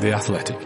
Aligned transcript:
The 0.00 0.12
Athletic. 0.12 0.58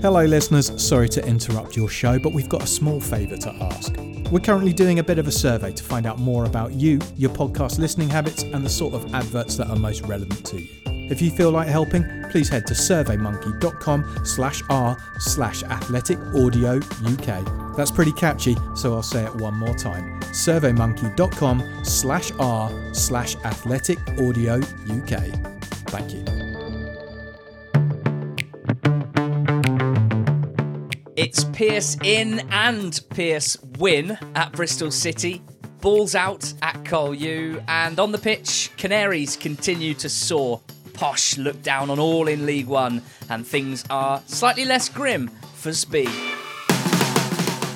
Hello, 0.00 0.24
listeners. 0.24 0.82
Sorry 0.82 1.10
to 1.10 1.22
interrupt 1.26 1.76
your 1.76 1.90
show, 1.90 2.18
but 2.18 2.32
we've 2.32 2.48
got 2.48 2.62
a 2.62 2.66
small 2.66 3.00
favour 3.00 3.36
to 3.36 3.50
ask. 3.60 3.94
We're 4.30 4.40
currently 4.40 4.72
doing 4.72 4.98
a 4.98 5.04
bit 5.04 5.18
of 5.18 5.28
a 5.28 5.30
survey 5.30 5.72
to 5.72 5.84
find 5.84 6.06
out 6.06 6.18
more 6.18 6.46
about 6.46 6.72
you, 6.72 6.98
your 7.16 7.30
podcast 7.30 7.78
listening 7.78 8.08
habits, 8.08 8.44
and 8.44 8.64
the 8.64 8.70
sort 8.70 8.94
of 8.94 9.14
adverts 9.14 9.58
that 9.58 9.68
are 9.68 9.76
most 9.76 10.00
relevant 10.06 10.42
to 10.46 10.62
you. 10.62 10.81
If 11.10 11.20
you 11.20 11.30
feel 11.30 11.50
like 11.50 11.68
helping, 11.68 12.04
please 12.30 12.48
head 12.48 12.66
to 12.68 12.74
surveymonkey.com 12.74 14.24
slash 14.24 14.62
r 14.70 14.96
slash 15.18 15.62
athletic 15.64 16.18
audio 16.34 16.76
UK. 17.04 17.76
That's 17.76 17.90
pretty 17.90 18.12
catchy, 18.12 18.56
so 18.74 18.94
I'll 18.94 19.02
say 19.02 19.24
it 19.24 19.34
one 19.36 19.54
more 19.54 19.74
time. 19.74 20.20
surveymonkey.com 20.20 21.84
slash 21.84 22.32
r 22.38 22.94
slash 22.94 23.36
athletic 23.36 23.98
audio 24.18 24.54
UK. 24.88 25.20
Thank 25.88 26.14
you. 26.14 26.24
It's 31.14 31.44
Pierce 31.44 31.98
in 32.02 32.40
and 32.50 32.98
Pierce 33.10 33.56
win 33.78 34.18
at 34.34 34.52
Bristol 34.52 34.90
City. 34.90 35.42
Balls 35.80 36.14
out 36.14 36.52
at 36.62 36.84
Col 36.84 37.14
U. 37.14 37.62
And 37.68 38.00
on 38.00 38.12
the 38.12 38.18
pitch, 38.18 38.70
Canaries 38.76 39.36
continue 39.36 39.92
to 39.94 40.08
soar. 40.08 40.62
Posh 40.94 41.38
look 41.38 41.62
down 41.62 41.90
on 41.90 41.98
all 41.98 42.28
in 42.28 42.46
League 42.46 42.66
One. 42.66 43.02
And 43.28 43.46
things 43.46 43.84
are 43.90 44.22
slightly 44.26 44.64
less 44.64 44.88
grim 44.88 45.28
for 45.54 45.72
Spee. 45.72 46.08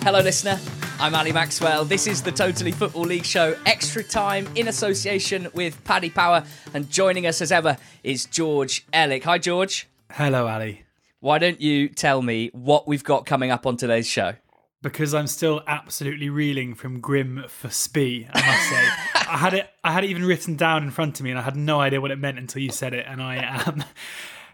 Hello, 0.02 0.20
listener. 0.20 0.58
I'm 0.98 1.14
Ali 1.14 1.32
Maxwell. 1.32 1.84
This 1.84 2.06
is 2.06 2.22
the 2.22 2.32
Totally 2.32 2.72
Football 2.72 3.04
League 3.04 3.26
show, 3.26 3.54
extra 3.66 4.02
time 4.02 4.48
in 4.54 4.68
association 4.68 5.48
with 5.52 5.82
Paddy 5.84 6.08
Power. 6.08 6.44
And 6.72 6.88
joining 6.88 7.26
us 7.26 7.42
as 7.42 7.52
ever 7.52 7.76
is 8.02 8.24
George 8.24 8.86
Elek. 8.92 9.24
Hi, 9.24 9.36
George. 9.36 9.88
Hello, 10.12 10.46
Ali. 10.46 10.84
Why 11.20 11.38
don't 11.38 11.60
you 11.60 11.88
tell 11.88 12.22
me 12.22 12.50
what 12.52 12.88
we've 12.88 13.04
got 13.04 13.26
coming 13.26 13.50
up 13.50 13.66
on 13.66 13.76
today's 13.76 14.06
show? 14.06 14.34
Because 14.86 15.14
I'm 15.14 15.26
still 15.26 15.64
absolutely 15.66 16.28
reeling 16.30 16.76
from 16.76 17.00
Grim 17.00 17.44
for 17.48 17.68
Spee, 17.70 18.28
I 18.32 18.46
must 18.46 18.68
say. 18.68 19.22
I 19.32 19.36
had 19.36 19.52
it 19.52 19.68
I 19.82 19.90
had 19.90 20.04
it 20.04 20.10
even 20.10 20.24
written 20.24 20.54
down 20.54 20.84
in 20.84 20.92
front 20.92 21.18
of 21.18 21.24
me 21.24 21.30
and 21.30 21.38
I 21.40 21.42
had 21.42 21.56
no 21.56 21.80
idea 21.80 22.00
what 22.00 22.12
it 22.12 22.20
meant 22.20 22.38
until 22.38 22.62
you 22.62 22.70
said 22.70 22.94
it 22.94 23.04
and 23.08 23.20
I 23.20 23.36
am 23.66 23.82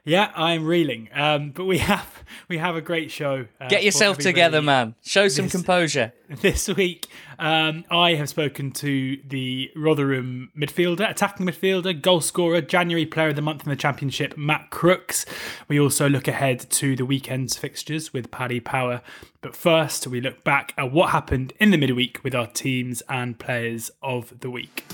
Yeah, 0.04 0.32
I'm 0.34 0.66
reeling. 0.66 1.08
Um, 1.14 1.50
but 1.50 1.64
we 1.64 1.78
have 1.90 2.24
we 2.48 2.58
have 2.58 2.74
a 2.74 2.80
great 2.80 3.10
show. 3.10 3.46
Uh, 3.60 3.68
Get 3.68 3.84
yourself 3.84 4.18
together, 4.18 4.60
man. 4.60 4.94
Show 5.04 5.28
some 5.28 5.46
this- 5.46 5.52
composure. 5.52 6.12
This 6.40 6.66
week, 6.66 7.08
um, 7.38 7.84
I 7.90 8.14
have 8.14 8.26
spoken 8.30 8.70
to 8.72 9.18
the 9.28 9.70
Rotherham 9.76 10.50
midfielder, 10.58 11.10
attacking 11.10 11.44
midfielder, 11.44 12.00
goal 12.00 12.22
scorer, 12.22 12.62
January 12.62 13.04
Player 13.04 13.28
of 13.28 13.36
the 13.36 13.42
Month 13.42 13.64
in 13.64 13.68
the 13.68 13.76
Championship, 13.76 14.34
Matt 14.38 14.70
Crooks. 14.70 15.26
We 15.68 15.78
also 15.78 16.08
look 16.08 16.26
ahead 16.28 16.60
to 16.70 16.96
the 16.96 17.04
weekend's 17.04 17.58
fixtures 17.58 18.14
with 18.14 18.30
Paddy 18.30 18.60
Power. 18.60 19.02
But 19.42 19.54
first, 19.54 20.06
we 20.06 20.22
look 20.22 20.42
back 20.42 20.72
at 20.78 20.90
what 20.90 21.10
happened 21.10 21.52
in 21.60 21.70
the 21.70 21.76
midweek 21.76 22.24
with 22.24 22.34
our 22.34 22.46
teams 22.46 23.02
and 23.10 23.38
players 23.38 23.90
of 24.02 24.40
the 24.40 24.48
week. 24.48 24.86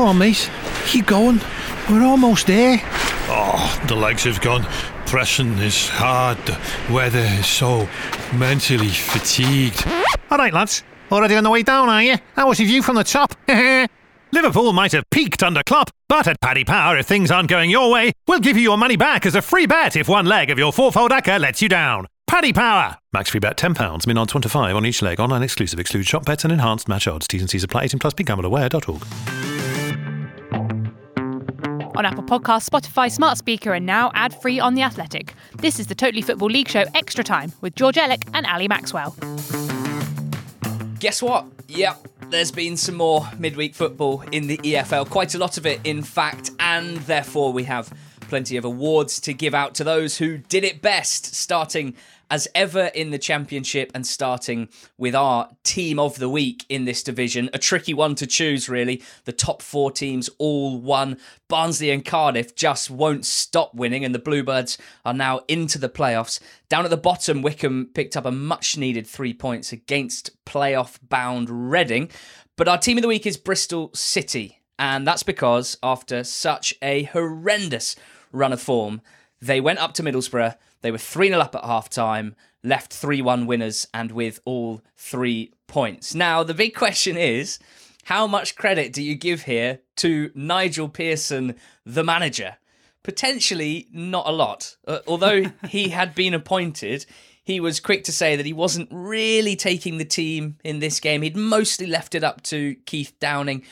Oh, 0.00 0.12
mate, 0.12 0.48
keep 0.86 1.06
going. 1.06 1.40
We're 1.90 2.04
almost 2.04 2.46
there. 2.46 2.80
Oh, 3.28 3.84
the 3.88 3.96
legs 3.96 4.22
have 4.24 4.40
gone. 4.40 4.62
Pressing 5.06 5.58
is 5.58 5.88
hard. 5.88 6.38
The 6.46 6.56
weather 6.88 7.18
is 7.18 7.48
so 7.48 7.88
mentally 8.32 8.90
fatigued. 8.90 9.84
All 10.30 10.38
right, 10.38 10.54
lads. 10.54 10.84
Already 11.10 11.34
on 11.34 11.42
the 11.42 11.50
way 11.50 11.64
down, 11.64 11.88
are 11.88 12.00
you? 12.00 12.16
How 12.36 12.46
was 12.48 12.60
your 12.60 12.68
view 12.68 12.80
from 12.80 12.94
the 12.94 13.02
top? 13.02 13.34
Liverpool 14.32 14.72
might 14.72 14.92
have 14.92 15.02
peaked 15.10 15.42
under 15.42 15.62
Klopp, 15.66 15.90
but 16.08 16.28
at 16.28 16.40
Paddy 16.40 16.62
Power, 16.62 16.96
if 16.96 17.06
things 17.06 17.32
aren't 17.32 17.50
going 17.50 17.68
your 17.68 17.90
way, 17.90 18.12
we'll 18.28 18.38
give 18.38 18.56
you 18.56 18.62
your 18.62 18.78
money 18.78 18.96
back 18.96 19.26
as 19.26 19.34
a 19.34 19.42
free 19.42 19.66
bet 19.66 19.96
if 19.96 20.08
one 20.08 20.26
leg 20.26 20.48
of 20.50 20.60
your 20.60 20.72
fourfold 20.72 21.10
acca 21.10 21.40
lets 21.40 21.60
you 21.60 21.68
down. 21.68 22.06
Paddy 22.28 22.52
Power! 22.52 22.98
Max 23.12 23.30
free 23.30 23.40
bet 23.40 23.56
£10, 23.56 24.06
min 24.06 24.16
odds 24.16 24.32
1 24.32 24.42
to 24.42 24.48
5 24.48 24.76
on 24.76 24.86
each 24.86 25.02
leg. 25.02 25.18
Online 25.18 25.42
exclusive. 25.42 25.80
Exclude 25.80 26.06
shop 26.06 26.24
bets 26.24 26.44
and 26.44 26.52
enhanced 26.52 26.86
match 26.86 27.08
odds. 27.08 27.26
T 27.26 27.40
and 27.40 27.50
C's 27.50 27.64
apply. 27.64 27.82
18 27.82 27.98
plus 27.98 28.14
begambleaware.org. 28.14 29.57
on 31.98 32.06
Apple 32.06 32.22
Podcasts, 32.22 32.70
Spotify, 32.70 33.10
Smart 33.10 33.36
Speaker, 33.36 33.74
and 33.74 33.84
now 33.84 34.12
ad 34.14 34.32
free 34.40 34.60
on 34.60 34.74
The 34.74 34.82
Athletic. 34.82 35.34
This 35.56 35.80
is 35.80 35.88
the 35.88 35.96
Totally 35.96 36.22
Football 36.22 36.48
League 36.48 36.68
show 36.68 36.84
Extra 36.94 37.24
Time 37.24 37.52
with 37.60 37.74
George 37.74 37.96
Elek 37.96 38.22
and 38.32 38.46
Ali 38.46 38.68
Maxwell. 38.68 39.16
Guess 41.00 41.22
what? 41.22 41.46
Yep, 41.66 42.08
there's 42.30 42.52
been 42.52 42.76
some 42.76 42.94
more 42.94 43.28
midweek 43.38 43.74
football 43.74 44.22
in 44.30 44.46
the 44.46 44.58
EFL. 44.58 45.10
Quite 45.10 45.34
a 45.34 45.38
lot 45.38 45.58
of 45.58 45.66
it, 45.66 45.80
in 45.82 46.02
fact, 46.02 46.52
and 46.60 46.98
therefore 46.98 47.52
we 47.52 47.64
have 47.64 47.92
plenty 48.28 48.56
of 48.56 48.64
awards 48.64 49.20
to 49.22 49.34
give 49.34 49.54
out 49.54 49.74
to 49.74 49.84
those 49.84 50.18
who 50.18 50.38
did 50.38 50.62
it 50.62 50.80
best, 50.80 51.34
starting 51.34 51.96
as 52.30 52.46
ever 52.54 52.86
in 52.94 53.10
the 53.10 53.18
Championship 53.18 53.90
and 53.94 54.06
starting 54.06 54.68
with 54.98 55.14
our 55.14 55.48
team 55.64 55.98
of 55.98 56.18
the 56.18 56.28
week 56.28 56.64
in 56.68 56.84
this 56.84 57.02
division. 57.02 57.48
A 57.52 57.58
tricky 57.58 57.94
one 57.94 58.14
to 58.16 58.26
choose, 58.26 58.68
really. 58.68 59.02
The 59.24 59.32
top 59.32 59.62
four 59.62 59.90
teams 59.90 60.28
all 60.38 60.78
won. 60.80 61.16
Barnsley 61.48 61.90
and 61.90 62.04
Cardiff 62.04 62.54
just 62.54 62.90
won't 62.90 63.24
stop 63.24 63.74
winning, 63.74 64.04
and 64.04 64.14
the 64.14 64.18
Bluebirds 64.18 64.78
are 65.04 65.14
now 65.14 65.40
into 65.48 65.78
the 65.78 65.88
playoffs. 65.88 66.38
Down 66.68 66.84
at 66.84 66.90
the 66.90 66.96
bottom, 66.96 67.42
Wycombe 67.42 67.90
picked 67.94 68.16
up 68.16 68.26
a 68.26 68.30
much 68.30 68.76
needed 68.76 69.06
three 69.06 69.32
points 69.32 69.72
against 69.72 70.30
playoff 70.44 70.98
bound 71.02 71.70
Reading. 71.70 72.10
But 72.56 72.68
our 72.68 72.78
team 72.78 72.98
of 72.98 73.02
the 73.02 73.08
week 73.08 73.26
is 73.26 73.36
Bristol 73.36 73.90
City, 73.94 74.60
and 74.78 75.06
that's 75.06 75.22
because 75.22 75.78
after 75.82 76.24
such 76.24 76.74
a 76.82 77.04
horrendous 77.04 77.96
run 78.32 78.52
of 78.52 78.60
form, 78.60 79.00
they 79.40 79.60
went 79.60 79.78
up 79.78 79.94
to 79.94 80.02
Middlesbrough. 80.02 80.56
They 80.82 80.90
were 80.90 80.98
3 80.98 81.28
0 81.28 81.40
up 81.40 81.54
at 81.54 81.64
half 81.64 81.88
time, 81.88 82.34
left 82.62 82.92
3 82.92 83.22
1 83.22 83.46
winners, 83.46 83.86
and 83.92 84.12
with 84.12 84.40
all 84.44 84.82
three 84.96 85.52
points. 85.66 86.14
Now, 86.14 86.42
the 86.42 86.54
big 86.54 86.74
question 86.74 87.16
is 87.16 87.58
how 88.04 88.26
much 88.26 88.56
credit 88.56 88.92
do 88.92 89.02
you 89.02 89.14
give 89.14 89.42
here 89.42 89.80
to 89.96 90.30
Nigel 90.34 90.88
Pearson, 90.88 91.56
the 91.84 92.02
manager? 92.02 92.56
Potentially 93.02 93.86
not 93.92 94.26
a 94.26 94.32
lot. 94.32 94.76
Uh, 94.86 95.00
although 95.06 95.44
he 95.68 95.90
had 95.90 96.14
been 96.14 96.34
appointed, 96.34 97.06
he 97.44 97.60
was 97.60 97.80
quick 97.80 98.04
to 98.04 98.12
say 98.12 98.36
that 98.36 98.46
he 98.46 98.52
wasn't 98.52 98.88
really 98.90 99.56
taking 99.56 99.98
the 99.98 100.04
team 100.04 100.56
in 100.64 100.78
this 100.78 101.00
game. 101.00 101.22
He'd 101.22 101.36
mostly 101.36 101.86
left 101.86 102.14
it 102.14 102.24
up 102.24 102.42
to 102.44 102.76
Keith 102.86 103.14
Downing. 103.20 103.62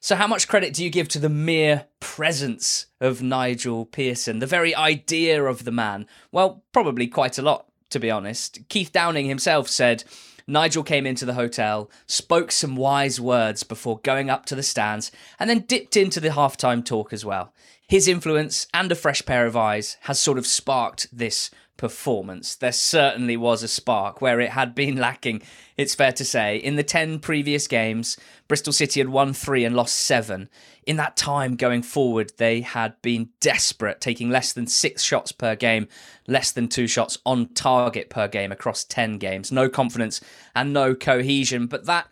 So, 0.00 0.16
how 0.16 0.26
much 0.26 0.48
credit 0.48 0.74
do 0.74 0.84
you 0.84 0.90
give 0.90 1.08
to 1.08 1.18
the 1.18 1.30
mere 1.30 1.86
presence 2.14 2.86
of 3.00 3.24
Nigel 3.24 3.84
Pearson, 3.84 4.38
the 4.38 4.46
very 4.46 4.72
idea 4.72 5.42
of 5.42 5.64
the 5.64 5.72
man? 5.72 6.06
Well, 6.30 6.62
probably 6.70 7.08
quite 7.08 7.38
a 7.38 7.42
lot, 7.42 7.66
to 7.90 7.98
be 7.98 8.08
honest. 8.08 8.60
Keith 8.68 8.92
Downing 8.92 9.26
himself 9.26 9.68
said 9.68 10.04
Nigel 10.46 10.84
came 10.84 11.06
into 11.06 11.24
the 11.24 11.34
hotel, 11.34 11.90
spoke 12.06 12.52
some 12.52 12.76
wise 12.76 13.20
words 13.20 13.64
before 13.64 13.98
going 13.98 14.30
up 14.30 14.46
to 14.46 14.54
the 14.54 14.62
stands, 14.62 15.10
and 15.40 15.50
then 15.50 15.64
dipped 15.66 15.96
into 15.96 16.20
the 16.20 16.28
halftime 16.28 16.84
talk 16.84 17.12
as 17.12 17.24
well. 17.24 17.52
His 17.88 18.06
influence 18.06 18.68
and 18.72 18.92
a 18.92 18.94
fresh 18.94 19.26
pair 19.26 19.44
of 19.44 19.56
eyes 19.56 19.96
has 20.02 20.20
sort 20.20 20.38
of 20.38 20.46
sparked 20.46 21.08
this 21.10 21.50
performance. 21.76 22.54
There 22.54 22.72
certainly 22.72 23.36
was 23.36 23.62
a 23.62 23.68
spark 23.68 24.20
where 24.20 24.40
it 24.40 24.50
had 24.50 24.74
been 24.74 24.96
lacking, 24.96 25.42
it's 25.76 25.94
fair 25.94 26.12
to 26.12 26.24
say. 26.24 26.56
In 26.56 26.76
the 26.76 26.82
10 26.82 27.18
previous 27.18 27.66
games, 27.66 28.16
Bristol 28.48 28.72
City 28.72 29.00
had 29.00 29.08
won 29.08 29.32
three 29.32 29.64
and 29.64 29.74
lost 29.74 29.96
seven. 29.96 30.48
In 30.86 30.96
that 30.96 31.16
time 31.16 31.56
going 31.56 31.82
forward, 31.82 32.32
they 32.36 32.60
had 32.60 33.00
been 33.02 33.30
desperate, 33.40 34.00
taking 34.00 34.30
less 34.30 34.52
than 34.52 34.66
six 34.66 35.02
shots 35.02 35.32
per 35.32 35.56
game, 35.56 35.88
less 36.26 36.52
than 36.52 36.68
two 36.68 36.86
shots 36.86 37.18
on 37.24 37.48
target 37.54 38.10
per 38.10 38.28
game 38.28 38.52
across 38.52 38.84
10 38.84 39.18
games. 39.18 39.50
No 39.50 39.68
confidence 39.68 40.20
and 40.54 40.72
no 40.72 40.94
cohesion. 40.94 41.66
But 41.66 41.86
that 41.86 42.08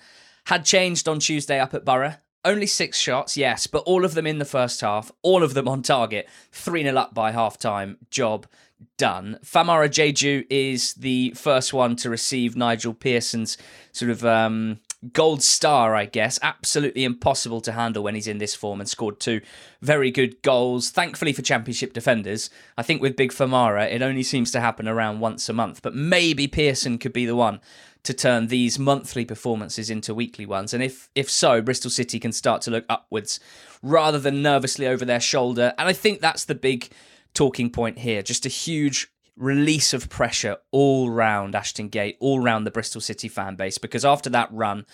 had 0.46 0.64
changed 0.64 1.08
on 1.08 1.20
Tuesday 1.20 1.60
up 1.60 1.74
at 1.74 1.84
Boro. 1.84 2.14
Only 2.44 2.66
six 2.66 2.98
shots, 2.98 3.36
yes, 3.36 3.68
but 3.68 3.84
all 3.84 4.04
of 4.04 4.14
them 4.14 4.26
in 4.26 4.38
the 4.38 4.44
first 4.44 4.80
half, 4.80 5.12
all 5.22 5.44
of 5.44 5.54
them 5.54 5.68
on 5.68 5.82
target. 5.82 6.28
3 6.50 6.82
0 6.82 6.96
up 6.96 7.14
by 7.14 7.30
half 7.30 7.56
time. 7.56 7.98
Job 8.10 8.46
done. 8.96 9.38
Famara 9.44 9.88
Diédhiou 9.88 10.46
is 10.50 10.94
the 10.94 11.30
first 11.36 11.72
one 11.72 11.96
to 11.96 12.10
receive 12.10 12.56
Nigel 12.56 12.94
Pearson's 12.94 13.58
sort 13.92 14.10
of 14.10 14.24
um, 14.24 14.78
gold 15.12 15.42
star, 15.42 15.94
I 15.94 16.06
guess. 16.06 16.38
Absolutely 16.42 17.04
impossible 17.04 17.60
to 17.62 17.72
handle 17.72 18.02
when 18.02 18.14
he's 18.14 18.28
in 18.28 18.38
this 18.38 18.54
form 18.54 18.80
and 18.80 18.88
scored 18.88 19.18
two 19.18 19.40
very 19.80 20.10
good 20.10 20.40
goals. 20.42 20.90
Thankfully 20.90 21.32
for 21.32 21.42
Championship 21.42 21.92
defenders, 21.92 22.50
I 22.78 22.82
think 22.82 23.02
with 23.02 23.16
Big 23.16 23.32
Famara, 23.32 23.90
it 23.90 24.02
only 24.02 24.22
seems 24.22 24.50
to 24.52 24.60
happen 24.60 24.86
around 24.86 25.20
once 25.20 25.48
a 25.48 25.52
month, 25.52 25.82
but 25.82 25.94
maybe 25.94 26.46
Pearson 26.46 26.98
could 26.98 27.12
be 27.12 27.26
the 27.26 27.36
one 27.36 27.60
to 28.04 28.12
turn 28.12 28.48
these 28.48 28.78
monthly 28.78 29.24
performances 29.24 29.88
into 29.88 30.14
weekly 30.14 30.46
ones. 30.46 30.74
And 30.74 30.82
if 30.82 31.08
if 31.14 31.30
so, 31.30 31.60
Bristol 31.60 31.90
City 31.90 32.18
can 32.18 32.32
start 32.32 32.62
to 32.62 32.70
look 32.70 32.84
upwards 32.88 33.38
rather 33.82 34.18
than 34.18 34.42
nervously 34.42 34.86
over 34.86 35.04
their 35.04 35.20
shoulder. 35.20 35.72
And 35.78 35.88
I 35.88 35.92
think 35.92 36.20
that's 36.20 36.44
the 36.44 36.54
big 36.54 36.90
talking 37.34 37.70
point 37.70 37.98
here. 37.98 38.22
Just 38.22 38.46
a 38.46 38.50
huge 38.50 39.08
release 39.36 39.92
of 39.92 40.08
pressure 40.08 40.58
all 40.70 41.10
round 41.10 41.54
Ashton 41.54 41.88
Gate, 41.88 42.16
all 42.20 42.40
round 42.40 42.66
the 42.66 42.70
Bristol 42.70 43.00
City 43.00 43.28
fan 43.28 43.56
base, 43.56 43.78
because 43.78 44.04
after 44.04 44.30
that 44.30 44.52
run, 44.52 44.86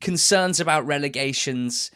concerns 0.00 0.60
about 0.60 0.86
relegations 0.86 1.90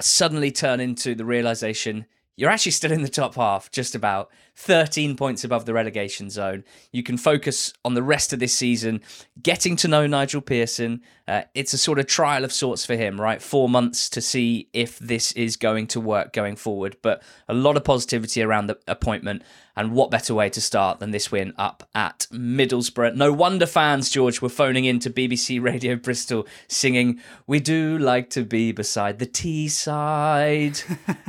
suddenly 0.00 0.50
turn 0.50 0.80
into 0.80 1.14
the 1.14 1.24
realization 1.24 2.06
you're 2.36 2.50
actually 2.50 2.72
still 2.72 2.92
in 2.92 3.02
the 3.02 3.08
top 3.08 3.34
half, 3.34 3.70
just 3.70 3.94
about 3.94 4.30
13 4.56 5.16
points 5.16 5.44
above 5.44 5.66
the 5.66 5.74
relegation 5.74 6.30
zone. 6.30 6.64
You 6.90 7.02
can 7.02 7.18
focus 7.18 7.72
on 7.84 7.94
the 7.94 8.02
rest 8.02 8.32
of 8.32 8.38
this 8.38 8.54
season, 8.54 9.02
getting 9.42 9.76
to 9.76 9.88
know 9.88 10.06
Nigel 10.06 10.40
Pearson. 10.40 11.02
Uh, 11.28 11.42
it's 11.54 11.72
a 11.72 11.78
sort 11.78 11.98
of 11.98 12.06
trial 12.06 12.44
of 12.44 12.52
sorts 12.52 12.84
for 12.84 12.96
him, 12.96 13.20
right? 13.20 13.40
Four 13.40 13.68
months 13.68 14.10
to 14.10 14.20
see 14.20 14.68
if 14.72 14.98
this 14.98 15.32
is 15.32 15.56
going 15.56 15.86
to 15.88 16.00
work 16.00 16.32
going 16.32 16.56
forward. 16.56 16.96
But 17.02 17.22
a 17.48 17.54
lot 17.54 17.76
of 17.76 17.84
positivity 17.84 18.42
around 18.42 18.66
the 18.66 18.78
appointment. 18.88 19.42
And 19.74 19.92
what 19.92 20.10
better 20.10 20.34
way 20.34 20.50
to 20.50 20.60
start 20.60 21.00
than 21.00 21.12
this 21.12 21.32
win 21.32 21.54
up 21.56 21.88
at 21.94 22.26
Middlesbrough? 22.30 23.14
No 23.14 23.32
wonder 23.32 23.64
fans, 23.64 24.10
George, 24.10 24.42
were 24.42 24.50
phoning 24.50 24.84
in 24.84 24.98
to 24.98 25.10
BBC 25.10 25.62
Radio 25.62 25.96
Bristol 25.96 26.46
singing, 26.68 27.20
We 27.46 27.58
do 27.60 27.96
like 27.96 28.28
to 28.30 28.44
be 28.44 28.72
beside 28.72 29.18
the 29.18 29.26
Teesside, 29.26 30.82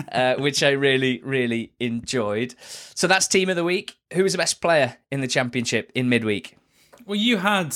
uh, 0.12 0.36
which 0.42 0.62
I 0.62 0.72
really, 0.72 1.22
really 1.24 1.72
enjoyed. 1.80 2.56
So 2.96 3.08
that's 3.08 3.28
team 3.28 3.50
of 3.50 3.56
the 3.56 3.64
week. 3.64 3.96
Who 4.14 4.24
was 4.24 4.34
the 4.34 4.38
best 4.38 4.60
player 4.60 4.98
in 5.12 5.22
the 5.22 5.28
championship 5.28 5.92
in 5.96 6.10
midweek? 6.10 6.58
Well, 7.06 7.20
you 7.20 7.38
had 7.38 7.76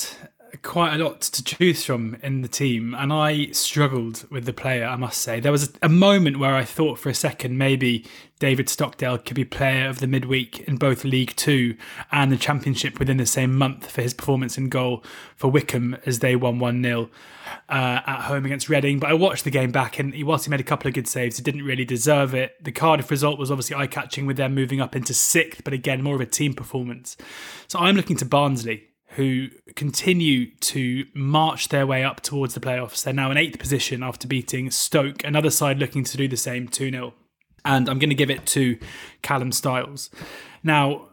quite 0.61 0.95
a 0.95 1.03
lot 1.03 1.21
to 1.21 1.43
choose 1.43 1.83
from 1.83 2.17
in 2.21 2.41
the 2.41 2.47
team, 2.47 2.93
and 2.93 3.11
I 3.11 3.47
struggled 3.51 4.29
with 4.31 4.45
the 4.45 4.53
player, 4.53 4.85
I 4.85 4.95
must 4.95 5.21
say. 5.21 5.39
There 5.39 5.51
was 5.51 5.73
a 5.81 5.89
moment 5.89 6.39
where 6.39 6.55
I 6.55 6.63
thought 6.63 6.99
for 6.99 7.09
a 7.09 7.13
second 7.13 7.57
maybe 7.57 8.05
David 8.39 8.69
Stockdale 8.69 9.17
could 9.17 9.35
be 9.35 9.45
player 9.45 9.89
of 9.89 9.99
the 9.99 10.07
midweek 10.07 10.59
in 10.61 10.77
both 10.77 11.03
League 11.03 11.35
Two 11.35 11.75
and 12.11 12.31
the 12.31 12.37
Championship 12.37 12.99
within 12.99 13.17
the 13.17 13.25
same 13.25 13.57
month 13.57 13.89
for 13.89 14.01
his 14.01 14.13
performance 14.13 14.57
in 14.57 14.69
goal 14.69 15.03
for 15.35 15.49
Wycombe 15.49 15.97
as 16.05 16.19
they 16.19 16.35
won 16.35 16.59
1 16.59 16.83
0 16.83 17.09
uh, 17.69 18.01
at 18.05 18.21
home 18.21 18.45
against 18.45 18.69
Reading. 18.69 18.99
But 18.99 19.09
I 19.09 19.13
watched 19.13 19.43
the 19.43 19.51
game 19.51 19.71
back, 19.71 19.99
and 19.99 20.13
whilst 20.23 20.45
he 20.45 20.51
made 20.51 20.59
a 20.59 20.63
couple 20.63 20.87
of 20.87 20.93
good 20.93 21.07
saves, 21.07 21.37
he 21.37 21.43
didn't 21.43 21.63
really 21.63 21.85
deserve 21.85 22.33
it. 22.33 22.63
The 22.63 22.71
Cardiff 22.71 23.09
result 23.09 23.39
was 23.39 23.49
obviously 23.49 23.75
eye 23.75 23.87
catching 23.87 24.25
with 24.25 24.37
them 24.37 24.53
moving 24.53 24.81
up 24.81 24.95
into 24.95 25.13
sixth, 25.13 25.63
but 25.63 25.73
again, 25.73 26.03
more 26.03 26.15
of 26.15 26.21
a 26.21 26.25
team 26.25 26.53
performance. 26.53 27.17
So 27.67 27.79
I'm 27.79 27.95
looking 27.95 28.17
to 28.17 28.25
Barnsley 28.25 28.86
who 29.11 29.47
continue 29.75 30.51
to 30.57 31.05
march 31.13 31.69
their 31.69 31.87
way 31.87 32.03
up 32.03 32.21
towards 32.21 32.53
the 32.53 32.59
playoffs. 32.59 33.03
They're 33.03 33.13
now 33.13 33.31
in 33.31 33.37
eighth 33.37 33.57
position 33.57 34.03
after 34.03 34.27
beating 34.27 34.69
Stoke, 34.69 35.23
another 35.23 35.49
side 35.49 35.79
looking 35.79 36.03
to 36.03 36.17
do 36.17 36.27
the 36.27 36.37
same 36.37 36.67
2 36.67 36.91
0. 36.91 37.13
And 37.65 37.89
I'm 37.89 37.99
going 37.99 38.09
to 38.09 38.15
give 38.15 38.29
it 38.29 38.45
to 38.47 38.77
Callum 39.21 39.51
Styles. 39.51 40.09
Now, 40.63 41.07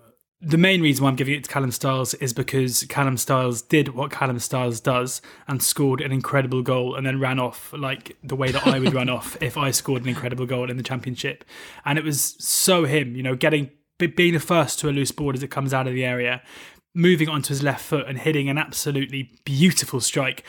the 0.47 0.59
main 0.59 0.83
reason 0.83 1.03
why 1.03 1.11
I'm 1.11 1.17
giving 1.17 1.35
it 1.35 1.45
to 1.45 1.51
Callum 1.51 1.71
Styles 1.71 2.15
is 2.15 2.33
because 2.33 2.85
Callum 2.89 3.17
Styles 3.17 3.63
did 3.63 3.95
what 3.95 4.11
Callum 4.11 4.39
Styles 4.39 4.81
does 4.81 5.23
and 5.49 5.63
scored 5.63 6.01
an 6.01 6.13
incredible 6.13 6.63
goal 6.63 6.95
and 6.95 7.07
then 7.07 7.19
ran 7.19 7.39
off 7.39 7.73
like 7.73 8.17
the 8.23 8.37
way 8.37 8.51
that 8.51 8.67
I 8.67 8.79
would 8.79 8.93
run 8.93 9.09
off 9.09 9.41
if 9.41 9.57
I 9.57 9.71
scored 9.71 10.03
an 10.03 10.09
incredible 10.09 10.47
goal 10.47 10.71
in 10.71 10.77
the 10.77 10.83
championship. 10.83 11.45
And 11.85 11.99
it 11.99 12.05
was 12.05 12.37
so 12.39 12.85
him, 12.85 13.17
you 13.17 13.23
know, 13.23 13.35
getting 13.35 13.71
being 13.99 14.35
the 14.35 14.41
first 14.41 14.81
to 14.81 14.89
a 14.89 14.91
loose 14.91 15.13
ball 15.13 15.33
as 15.33 15.43
it 15.43 15.51
comes 15.51 15.73
out 15.73 15.87
of 15.87 15.95
the 15.95 16.05
area, 16.05 16.43
moving 16.95 17.29
onto 17.29 17.49
his 17.49 17.63
left 17.63 17.85
foot 17.85 18.07
and 18.09 18.19
hitting 18.19 18.49
an 18.49 18.59
absolutely 18.59 19.31
beautiful 19.45 20.01
strike 20.01 20.45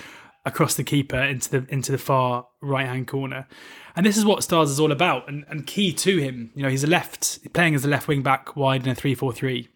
across 0.46 0.76
the 0.76 0.84
keeper 0.84 1.18
into 1.18 1.50
the 1.50 1.74
into 1.74 1.92
the 1.92 1.98
far 1.98 2.48
right 2.62 2.86
hand 2.86 3.08
corner. 3.08 3.48
And 3.96 4.06
this 4.06 4.18
is 4.18 4.26
what 4.26 4.44
Stars 4.44 4.70
is 4.70 4.80
all 4.80 4.92
about 4.92 5.28
and, 5.28 5.46
and 5.50 5.66
key 5.66 5.92
to 5.94 6.18
him. 6.18 6.52
You 6.56 6.64
know, 6.64 6.70
he's 6.70 6.84
a 6.84 6.88
left 6.88 7.52
playing 7.54 7.76
as 7.76 7.84
a 7.84 7.88
left 7.88 8.08
wing 8.08 8.22
back 8.22 8.56
wide 8.56 8.86
in 8.86 8.92
a 8.92 8.96
3-4-3 8.96 9.68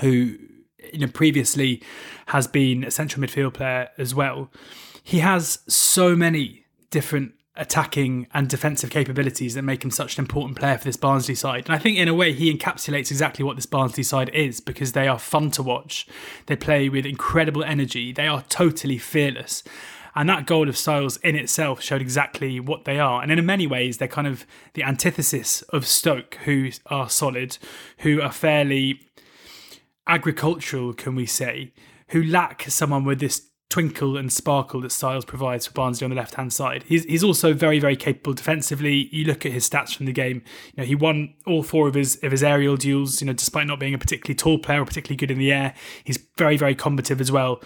who 0.00 0.36
you 0.92 1.00
know 1.00 1.08
previously 1.08 1.82
has 2.26 2.46
been 2.46 2.84
a 2.84 2.90
central 2.90 3.22
midfield 3.24 3.54
player 3.54 3.90
as 3.98 4.14
well. 4.14 4.50
He 5.02 5.18
has 5.18 5.58
so 5.68 6.16
many 6.16 6.64
different 6.90 7.32
attacking 7.54 8.26
and 8.32 8.48
defensive 8.48 8.88
capabilities 8.88 9.54
that 9.54 9.62
make 9.62 9.84
him 9.84 9.90
such 9.90 10.16
an 10.16 10.24
important 10.24 10.58
player 10.58 10.78
for 10.78 10.84
this 10.84 10.96
Barnsley 10.96 11.34
side. 11.34 11.66
And 11.66 11.74
I 11.74 11.78
think 11.78 11.98
in 11.98 12.08
a 12.08 12.14
way 12.14 12.32
he 12.32 12.52
encapsulates 12.52 13.10
exactly 13.10 13.44
what 13.44 13.56
this 13.56 13.66
Barnsley 13.66 14.02
side 14.02 14.30
is 14.30 14.60
because 14.60 14.92
they 14.92 15.06
are 15.06 15.18
fun 15.18 15.50
to 15.52 15.62
watch. 15.62 16.06
They 16.46 16.56
play 16.56 16.88
with 16.88 17.04
incredible 17.04 17.62
energy. 17.62 18.12
They 18.12 18.26
are 18.26 18.42
totally 18.48 18.96
fearless. 18.96 19.62
And 20.14 20.28
that 20.28 20.46
goal 20.46 20.68
of 20.68 20.76
Styles 20.76 21.16
in 21.18 21.36
itself 21.36 21.82
showed 21.82 22.02
exactly 22.02 22.60
what 22.60 22.84
they 22.84 22.98
are. 22.98 23.22
And 23.22 23.32
in 23.32 23.44
many 23.46 23.66
ways, 23.66 23.98
they're 23.98 24.08
kind 24.08 24.26
of 24.26 24.46
the 24.74 24.82
antithesis 24.82 25.62
of 25.70 25.86
Stoke, 25.86 26.36
who 26.44 26.70
are 26.86 27.08
solid, 27.08 27.58
who 27.98 28.20
are 28.20 28.32
fairly 28.32 29.00
agricultural, 30.06 30.92
can 30.92 31.14
we 31.14 31.26
say, 31.26 31.72
who 32.08 32.22
lack 32.22 32.64
someone 32.68 33.04
with 33.04 33.20
this 33.20 33.48
twinkle 33.72 34.18
and 34.18 34.30
sparkle 34.30 34.82
that 34.82 34.92
Styles 34.92 35.24
provides 35.24 35.66
for 35.66 35.72
Barnsley 35.72 36.04
on 36.04 36.10
the 36.10 36.16
left 36.16 36.34
hand 36.34 36.52
side. 36.52 36.84
He's 36.86 37.04
he's 37.04 37.24
also 37.24 37.54
very 37.54 37.78
very 37.78 37.96
capable 37.96 38.34
defensively. 38.34 39.08
You 39.10 39.24
look 39.24 39.46
at 39.46 39.52
his 39.52 39.68
stats 39.68 39.96
from 39.96 40.04
the 40.04 40.12
game. 40.12 40.42
You 40.74 40.82
know 40.82 40.84
he 40.84 40.94
won 40.94 41.32
all 41.46 41.62
four 41.62 41.88
of 41.88 41.94
his 41.94 42.16
of 42.22 42.32
his 42.32 42.42
aerial 42.42 42.76
duels. 42.76 43.22
You 43.22 43.28
know 43.28 43.32
despite 43.32 43.66
not 43.66 43.80
being 43.80 43.94
a 43.94 43.98
particularly 43.98 44.34
tall 44.34 44.58
player 44.58 44.82
or 44.82 44.84
particularly 44.84 45.16
good 45.16 45.30
in 45.30 45.38
the 45.38 45.50
air, 45.50 45.72
he's 46.04 46.18
very 46.36 46.58
very 46.58 46.74
combative 46.74 47.18
as 47.18 47.32
well. 47.32 47.62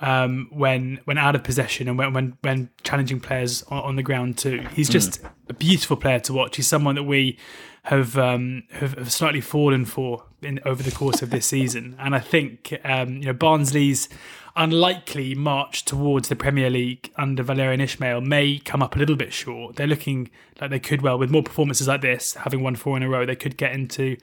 Um, 0.00 0.48
when 0.50 1.00
when 1.04 1.18
out 1.18 1.36
of 1.36 1.44
possession 1.44 1.88
and 1.88 1.96
when 1.96 2.12
when, 2.12 2.36
when 2.40 2.70
challenging 2.82 3.20
players 3.20 3.62
on, 3.64 3.82
on 3.84 3.96
the 3.96 4.02
ground 4.02 4.38
too, 4.38 4.66
he's 4.74 4.88
just 4.88 5.22
mm. 5.22 5.30
a 5.50 5.54
beautiful 5.54 5.96
player 5.96 6.18
to 6.20 6.32
watch. 6.32 6.56
He's 6.56 6.66
someone 6.66 6.96
that 6.96 7.04
we 7.04 7.38
have 7.84 8.18
um, 8.18 8.64
have, 8.72 8.94
have 8.94 9.12
slightly 9.12 9.40
fallen 9.40 9.84
for 9.84 10.24
in 10.42 10.58
over 10.64 10.82
the 10.82 10.90
course 10.90 11.22
of 11.22 11.30
this 11.30 11.46
season, 11.46 11.94
and 12.00 12.14
I 12.16 12.20
think 12.20 12.76
um, 12.84 13.18
you 13.18 13.26
know 13.26 13.32
Barnsley's 13.32 14.08
unlikely 14.58 15.36
march 15.36 15.84
towards 15.84 16.28
the 16.28 16.36
Premier 16.36 16.68
League 16.68 17.12
under 17.16 17.44
Valérien 17.44 17.80
Ismaël 17.80 18.22
may 18.22 18.58
come 18.58 18.82
up 18.82 18.96
a 18.96 18.98
little 18.98 19.16
bit 19.16 19.32
short. 19.32 19.76
They're 19.76 19.86
looking 19.86 20.30
like 20.60 20.70
they 20.70 20.80
could 20.80 21.00
well, 21.00 21.16
with 21.16 21.30
more 21.30 21.44
performances 21.44 21.86
like 21.86 22.00
this, 22.00 22.34
having 22.34 22.62
won 22.62 22.74
four 22.74 22.96
in 22.96 23.04
a 23.04 23.08
row, 23.08 23.24
they 23.24 23.36
could 23.36 23.56
get 23.56 23.72
into, 23.72 24.16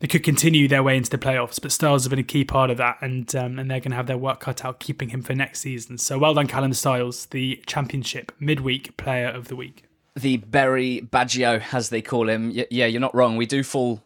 they 0.00 0.06
could 0.06 0.22
continue 0.24 0.66
their 0.66 0.82
way 0.82 0.96
into 0.96 1.10
the 1.10 1.18
playoffs. 1.18 1.60
But 1.60 1.70
Styles 1.70 2.04
have 2.04 2.10
been 2.10 2.18
a 2.18 2.24
key 2.24 2.44
part 2.44 2.70
of 2.70 2.78
that, 2.78 2.96
and 3.02 3.32
um, 3.36 3.58
and 3.58 3.70
they're 3.70 3.80
going 3.80 3.90
to 3.90 3.96
have 3.96 4.06
their 4.06 4.18
work 4.18 4.40
cut 4.40 4.64
out 4.64 4.80
keeping 4.80 5.10
him 5.10 5.22
for 5.22 5.34
next 5.34 5.60
season. 5.60 5.98
So 5.98 6.18
well 6.18 6.34
done, 6.34 6.46
Callum 6.46 6.72
Styles, 6.72 7.26
the 7.26 7.62
Championship 7.66 8.32
midweek 8.40 8.96
Player 8.96 9.28
of 9.28 9.48
the 9.48 9.56
Week. 9.56 9.84
The 10.16 10.38
Berry 10.38 11.06
Baggio, 11.12 11.62
as 11.72 11.90
they 11.90 12.02
call 12.02 12.28
him. 12.28 12.50
Yeah, 12.70 12.86
you're 12.86 13.00
not 13.00 13.14
wrong. 13.14 13.36
We 13.36 13.46
do 13.46 13.62
fall 13.62 14.02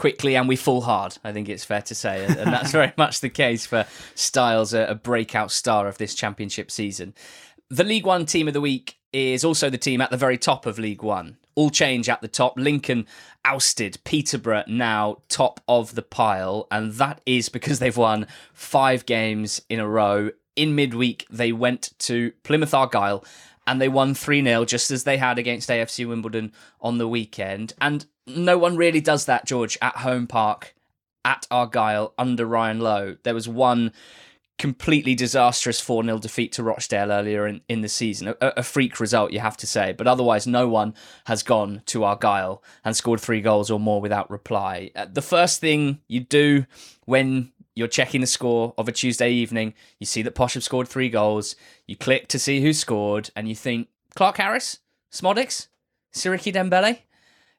quickly 0.00 0.34
and 0.34 0.48
we 0.48 0.56
fall 0.56 0.80
hard. 0.80 1.18
I 1.22 1.30
think 1.30 1.50
it's 1.50 1.62
fair 1.62 1.82
to 1.82 1.94
say, 1.94 2.24
and, 2.24 2.34
that's 2.54 2.72
very 2.72 2.92
much 2.96 3.20
the 3.20 3.28
case 3.28 3.66
for 3.66 3.84
Styles, 4.14 4.72
a, 4.72 4.86
a 4.86 4.94
breakout 4.94 5.50
star 5.50 5.86
of 5.86 5.98
this 5.98 6.14
championship 6.14 6.70
season. 6.70 7.12
The 7.68 7.84
League 7.84 8.06
One 8.06 8.24
team 8.24 8.48
of 8.48 8.54
the 8.54 8.62
week 8.62 8.96
is 9.12 9.44
also 9.44 9.68
the 9.68 9.76
team 9.76 10.00
at 10.00 10.10
the 10.10 10.16
very 10.16 10.38
top 10.38 10.64
of 10.64 10.78
League 10.78 11.02
One. 11.02 11.36
all 11.54 11.68
change 11.70 12.08
at 12.08 12.22
the 12.22 12.28
top. 12.28 12.54
Lincoln 12.56 13.06
ousted, 13.44 13.98
Peterborough 14.04 14.64
now 14.66 15.18
top 15.28 15.60
of 15.68 15.94
the 15.94 16.02
pile, 16.02 16.66
and 16.70 16.92
that 16.94 17.20
is 17.26 17.50
because 17.50 17.78
they've 17.78 17.96
won 17.96 18.26
five 18.54 19.04
games 19.04 19.60
in 19.68 19.78
a 19.80 19.86
row. 19.86 20.30
In 20.56 20.74
midweek, 20.74 21.26
they 21.30 21.52
went 21.52 21.92
to 22.00 22.32
Plymouth 22.42 22.74
Argyle 22.74 23.24
and 23.70 23.80
they 23.80 23.88
won 23.88 24.14
3 24.14 24.42
0, 24.42 24.64
just 24.64 24.90
as 24.90 25.04
they 25.04 25.16
had 25.16 25.38
against 25.38 25.68
AFC 25.68 26.06
Wimbledon 26.06 26.52
on 26.80 26.98
the 26.98 27.06
weekend. 27.06 27.72
And 27.80 28.04
no 28.26 28.58
one 28.58 28.76
really 28.76 29.00
does 29.00 29.26
that, 29.26 29.46
George, 29.46 29.78
at 29.80 29.98
home 29.98 30.26
park 30.26 30.74
at 31.24 31.46
Argyle 31.52 32.12
under 32.18 32.44
Ryan 32.46 32.80
Lowe. 32.80 33.16
There 33.22 33.34
was 33.34 33.46
one 33.48 33.92
completely 34.58 35.14
disastrous 35.14 35.80
4 35.80 36.02
0 36.02 36.18
defeat 36.18 36.50
to 36.54 36.64
Rochdale 36.64 37.12
earlier 37.12 37.46
in, 37.46 37.60
in 37.68 37.80
the 37.82 37.88
season. 37.88 38.34
A, 38.40 38.54
a, 38.56 38.62
freak 38.64 38.98
result, 38.98 39.30
you 39.30 39.38
have 39.38 39.56
to 39.58 39.68
say. 39.68 39.92
But 39.92 40.08
otherwise, 40.08 40.48
no 40.48 40.68
one 40.68 40.92
has 41.26 41.44
gone 41.44 41.82
to 41.86 42.02
Argyle 42.02 42.64
and 42.84 42.96
scored 42.96 43.20
three 43.20 43.40
goals 43.40 43.70
or 43.70 43.78
more 43.78 44.00
without 44.00 44.28
reply. 44.32 44.90
Uh, 44.96 45.06
the 45.10 45.22
first 45.22 45.60
thing 45.60 46.00
you 46.08 46.18
do 46.18 46.66
when 47.04 47.52
you're 47.80 47.88
checking 47.88 48.20
the 48.20 48.26
score 48.26 48.74
of 48.76 48.88
a 48.88 48.92
Tuesday 48.92 49.30
evening, 49.30 49.72
you 49.98 50.04
see 50.04 50.20
that 50.20 50.34
Posh 50.34 50.52
have 50.52 50.62
scored 50.62 50.86
three 50.86 51.08
goals, 51.08 51.56
you 51.86 51.96
click 51.96 52.28
to 52.28 52.38
see 52.38 52.60
who 52.60 52.74
scored, 52.74 53.30
and 53.34 53.48
you 53.48 53.54
think, 53.54 53.88
Clarke-Harris? 54.14 54.80
Szmodics? 55.10 55.68
Siriki 56.14 56.52
Dembele? 56.52 56.98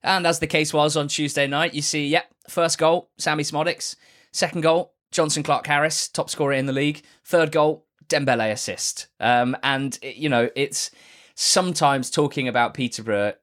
And 0.03 0.27
as 0.27 0.37
the 0.37 0.45
case 0.45 0.73
was 0.73 0.95
on 0.95 1.07
Tuesday 1.07 1.47
night, 1.47 1.73
you 1.73 1.81
see, 1.81 2.07
yep, 2.07 2.25
first 2.47 2.77
goal, 2.77 3.09
Sammy 3.17 3.43
Szmodics. 3.43 3.95
Second 4.31 4.61
goal, 4.61 4.93
Jonson 5.11 5.43
Clarke-Harris, 5.43 6.07
top 6.07 6.29
scorer 6.29 6.53
in 6.53 6.67
the 6.67 6.73
league. 6.73 7.01
Third 7.25 7.51
goal, 7.51 7.87
Dembele 8.07 8.51
assist. 8.51 9.07
Um, 9.19 9.57
and 9.63 9.97
you 10.03 10.29
know, 10.29 10.49
it's 10.55 10.91
sometimes 11.33 12.11
talking 12.11 12.47
about 12.47 12.75
Peterborough. 12.75 13.33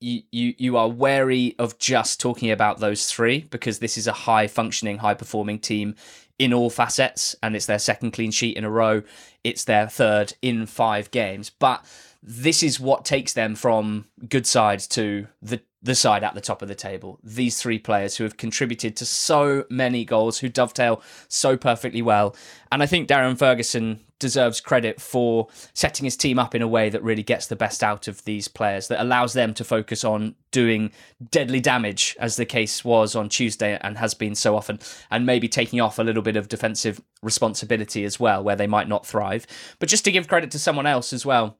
You, 0.00 0.22
you 0.30 0.76
are 0.76 0.88
wary 0.88 1.54
of 1.58 1.78
just 1.78 2.20
talking 2.20 2.50
about 2.50 2.80
those 2.80 3.06
three 3.06 3.40
because 3.50 3.78
this 3.78 3.96
is 3.96 4.06
a 4.06 4.12
high 4.12 4.46
functioning, 4.46 4.98
high 4.98 5.14
performing 5.14 5.58
team 5.58 5.94
in 6.38 6.52
all 6.52 6.70
facets, 6.70 7.36
and 7.42 7.54
it's 7.54 7.66
their 7.66 7.78
second 7.78 8.12
clean 8.12 8.30
sheet 8.30 8.56
in 8.56 8.64
a 8.64 8.70
row. 8.70 9.02
It's 9.44 9.64
their 9.64 9.88
third 9.88 10.34
in 10.42 10.66
five 10.66 11.10
games, 11.10 11.50
but 11.50 11.84
this 12.22 12.62
is 12.62 12.78
what 12.78 13.04
takes 13.04 13.32
them 13.32 13.54
from 13.54 14.06
good 14.28 14.46
side 14.46 14.80
to 14.80 15.26
the 15.40 15.60
the 15.82 15.94
side 15.94 16.22
at 16.22 16.34
the 16.34 16.40
top 16.40 16.62
of 16.62 16.68
the 16.68 16.74
table. 16.74 17.18
These 17.24 17.60
three 17.60 17.78
players 17.78 18.16
who 18.16 18.24
have 18.24 18.36
contributed 18.36 18.96
to 18.96 19.04
so 19.04 19.64
many 19.68 20.04
goals, 20.04 20.38
who 20.38 20.48
dovetail 20.48 21.02
so 21.28 21.56
perfectly 21.56 22.02
well. 22.02 22.36
And 22.70 22.82
I 22.82 22.86
think 22.86 23.08
Darren 23.08 23.36
Ferguson 23.36 24.00
deserves 24.20 24.60
credit 24.60 25.00
for 25.00 25.48
setting 25.74 26.04
his 26.04 26.16
team 26.16 26.38
up 26.38 26.54
in 26.54 26.62
a 26.62 26.68
way 26.68 26.88
that 26.88 27.02
really 27.02 27.24
gets 27.24 27.48
the 27.48 27.56
best 27.56 27.82
out 27.82 28.06
of 28.06 28.22
these 28.24 28.46
players, 28.46 28.86
that 28.86 29.02
allows 29.02 29.32
them 29.32 29.52
to 29.52 29.64
focus 29.64 30.04
on 30.04 30.36
doing 30.52 30.92
deadly 31.32 31.58
damage, 31.58 32.16
as 32.20 32.36
the 32.36 32.46
case 32.46 32.84
was 32.84 33.16
on 33.16 33.28
Tuesday 33.28 33.76
and 33.80 33.98
has 33.98 34.14
been 34.14 34.36
so 34.36 34.54
often, 34.54 34.78
and 35.10 35.26
maybe 35.26 35.48
taking 35.48 35.80
off 35.80 35.98
a 35.98 36.04
little 36.04 36.22
bit 36.22 36.36
of 36.36 36.46
defensive 36.46 37.02
responsibility 37.20 38.04
as 38.04 38.20
well, 38.20 38.44
where 38.44 38.54
they 38.54 38.68
might 38.68 38.88
not 38.88 39.04
thrive. 39.04 39.44
But 39.80 39.88
just 39.88 40.04
to 40.04 40.12
give 40.12 40.28
credit 40.28 40.52
to 40.52 40.58
someone 40.60 40.86
else 40.86 41.12
as 41.12 41.26
well, 41.26 41.58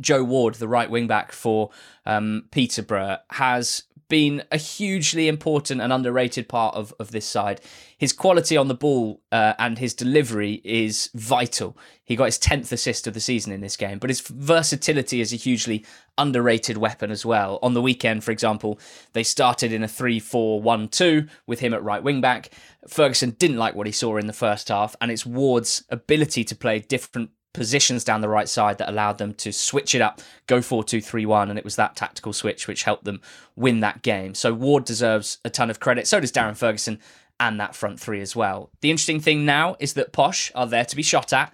Joe 0.00 0.24
Ward, 0.24 0.54
the 0.54 0.68
right 0.68 0.90
wing 0.90 1.06
back 1.06 1.32
for 1.32 1.70
um, 2.06 2.44
Peterborough, 2.50 3.18
has 3.30 3.84
been 4.10 4.42
a 4.50 4.58
hugely 4.58 5.28
important 5.28 5.80
and 5.80 5.90
underrated 5.90 6.48
part 6.48 6.74
of, 6.74 6.92
of 6.98 7.12
this 7.12 7.24
side. 7.24 7.62
His 7.96 8.12
quality 8.12 8.56
on 8.56 8.68
the 8.68 8.74
ball 8.74 9.22
uh, 9.32 9.54
and 9.58 9.78
his 9.78 9.94
delivery 9.94 10.60
is 10.64 11.08
vital. 11.14 11.78
He 12.04 12.16
got 12.16 12.24
his 12.24 12.38
10th 12.38 12.72
assist 12.72 13.06
of 13.06 13.14
the 13.14 13.20
season 13.20 13.52
in 13.52 13.60
this 13.60 13.76
game, 13.76 13.98
but 13.98 14.10
his 14.10 14.20
versatility 14.20 15.20
is 15.20 15.32
a 15.32 15.36
hugely 15.36 15.86
underrated 16.18 16.76
weapon 16.76 17.10
as 17.10 17.24
well. 17.24 17.58
On 17.62 17.72
the 17.72 17.80
weekend, 17.80 18.24
for 18.24 18.32
example, 18.32 18.78
they 19.12 19.22
started 19.22 19.72
in 19.72 19.84
a 19.84 19.88
3 19.88 20.18
4 20.18 20.60
1 20.60 20.88
2 20.88 21.26
with 21.46 21.60
him 21.60 21.72
at 21.72 21.82
right 21.82 22.02
wing 22.02 22.20
back. 22.20 22.50
Ferguson 22.88 23.30
didn't 23.30 23.58
like 23.58 23.76
what 23.76 23.86
he 23.86 23.92
saw 23.92 24.16
in 24.16 24.26
the 24.26 24.32
first 24.32 24.68
half, 24.68 24.96
and 25.00 25.10
it's 25.10 25.24
Ward's 25.24 25.84
ability 25.88 26.42
to 26.44 26.56
play 26.56 26.80
different 26.80 27.30
positions 27.52 28.04
down 28.04 28.20
the 28.20 28.28
right 28.28 28.48
side 28.48 28.78
that 28.78 28.88
allowed 28.88 29.18
them 29.18 29.34
to 29.34 29.52
switch 29.52 29.94
it 29.94 30.00
up, 30.00 30.20
go 30.46 30.62
4 30.62 30.84
2 30.84 31.00
3 31.00 31.26
1, 31.26 31.50
and 31.50 31.58
it 31.58 31.64
was 31.64 31.76
that 31.76 31.96
tactical 31.96 32.32
switch 32.32 32.68
which 32.68 32.84
helped 32.84 33.04
them 33.04 33.20
win 33.56 33.80
that 33.80 34.02
game. 34.02 34.34
So 34.34 34.52
Ward 34.52 34.84
deserves 34.84 35.38
a 35.44 35.50
ton 35.50 35.70
of 35.70 35.80
credit. 35.80 36.06
So 36.06 36.20
does 36.20 36.32
Darren 36.32 36.56
Ferguson 36.56 36.98
and 37.40 37.58
that 37.58 37.74
front 37.74 37.98
three 37.98 38.20
as 38.20 38.36
well. 38.36 38.70
The 38.82 38.90
interesting 38.90 39.18
thing 39.18 39.44
now 39.44 39.74
is 39.80 39.94
that 39.94 40.12
Posh 40.12 40.52
are 40.54 40.66
there 40.66 40.84
to 40.84 40.94
be 40.94 41.02
shot 41.02 41.32
at. 41.32 41.52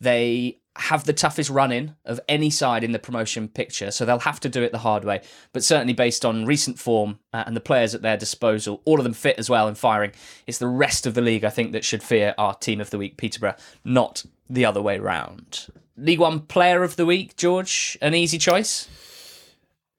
They 0.00 0.58
have 0.78 1.04
the 1.04 1.12
toughest 1.12 1.50
run 1.50 1.72
in 1.72 1.94
of 2.04 2.20
any 2.28 2.50
side 2.50 2.82
in 2.82 2.92
the 2.92 2.98
promotion 2.98 3.48
picture, 3.48 3.90
so 3.90 4.04
they'll 4.04 4.18
have 4.20 4.40
to 4.40 4.48
do 4.48 4.62
it 4.62 4.72
the 4.72 4.78
hard 4.78 5.04
way. 5.04 5.22
But 5.52 5.62
certainly, 5.62 5.92
based 5.92 6.24
on 6.24 6.46
recent 6.46 6.78
form 6.78 7.18
uh, 7.32 7.44
and 7.46 7.54
the 7.54 7.60
players 7.60 7.94
at 7.94 8.02
their 8.02 8.16
disposal, 8.16 8.82
all 8.84 8.98
of 8.98 9.04
them 9.04 9.12
fit 9.12 9.38
as 9.38 9.48
well 9.48 9.68
and 9.68 9.76
firing, 9.76 10.12
it's 10.46 10.58
the 10.58 10.66
rest 10.66 11.06
of 11.06 11.14
the 11.14 11.22
league, 11.22 11.44
I 11.44 11.50
think, 11.50 11.72
that 11.72 11.84
should 11.84 12.02
fear 12.02 12.34
our 12.36 12.54
team 12.54 12.80
of 12.80 12.90
the 12.90 12.98
week, 12.98 13.16
Peterborough, 13.16 13.56
not 13.84 14.24
the 14.48 14.64
other 14.64 14.82
way 14.82 14.98
round. 14.98 15.66
League 15.96 16.20
One 16.20 16.40
Player 16.40 16.82
of 16.82 16.96
the 16.96 17.06
Week, 17.06 17.36
George, 17.36 17.96
an 18.02 18.14
easy 18.14 18.38
choice? 18.38 18.88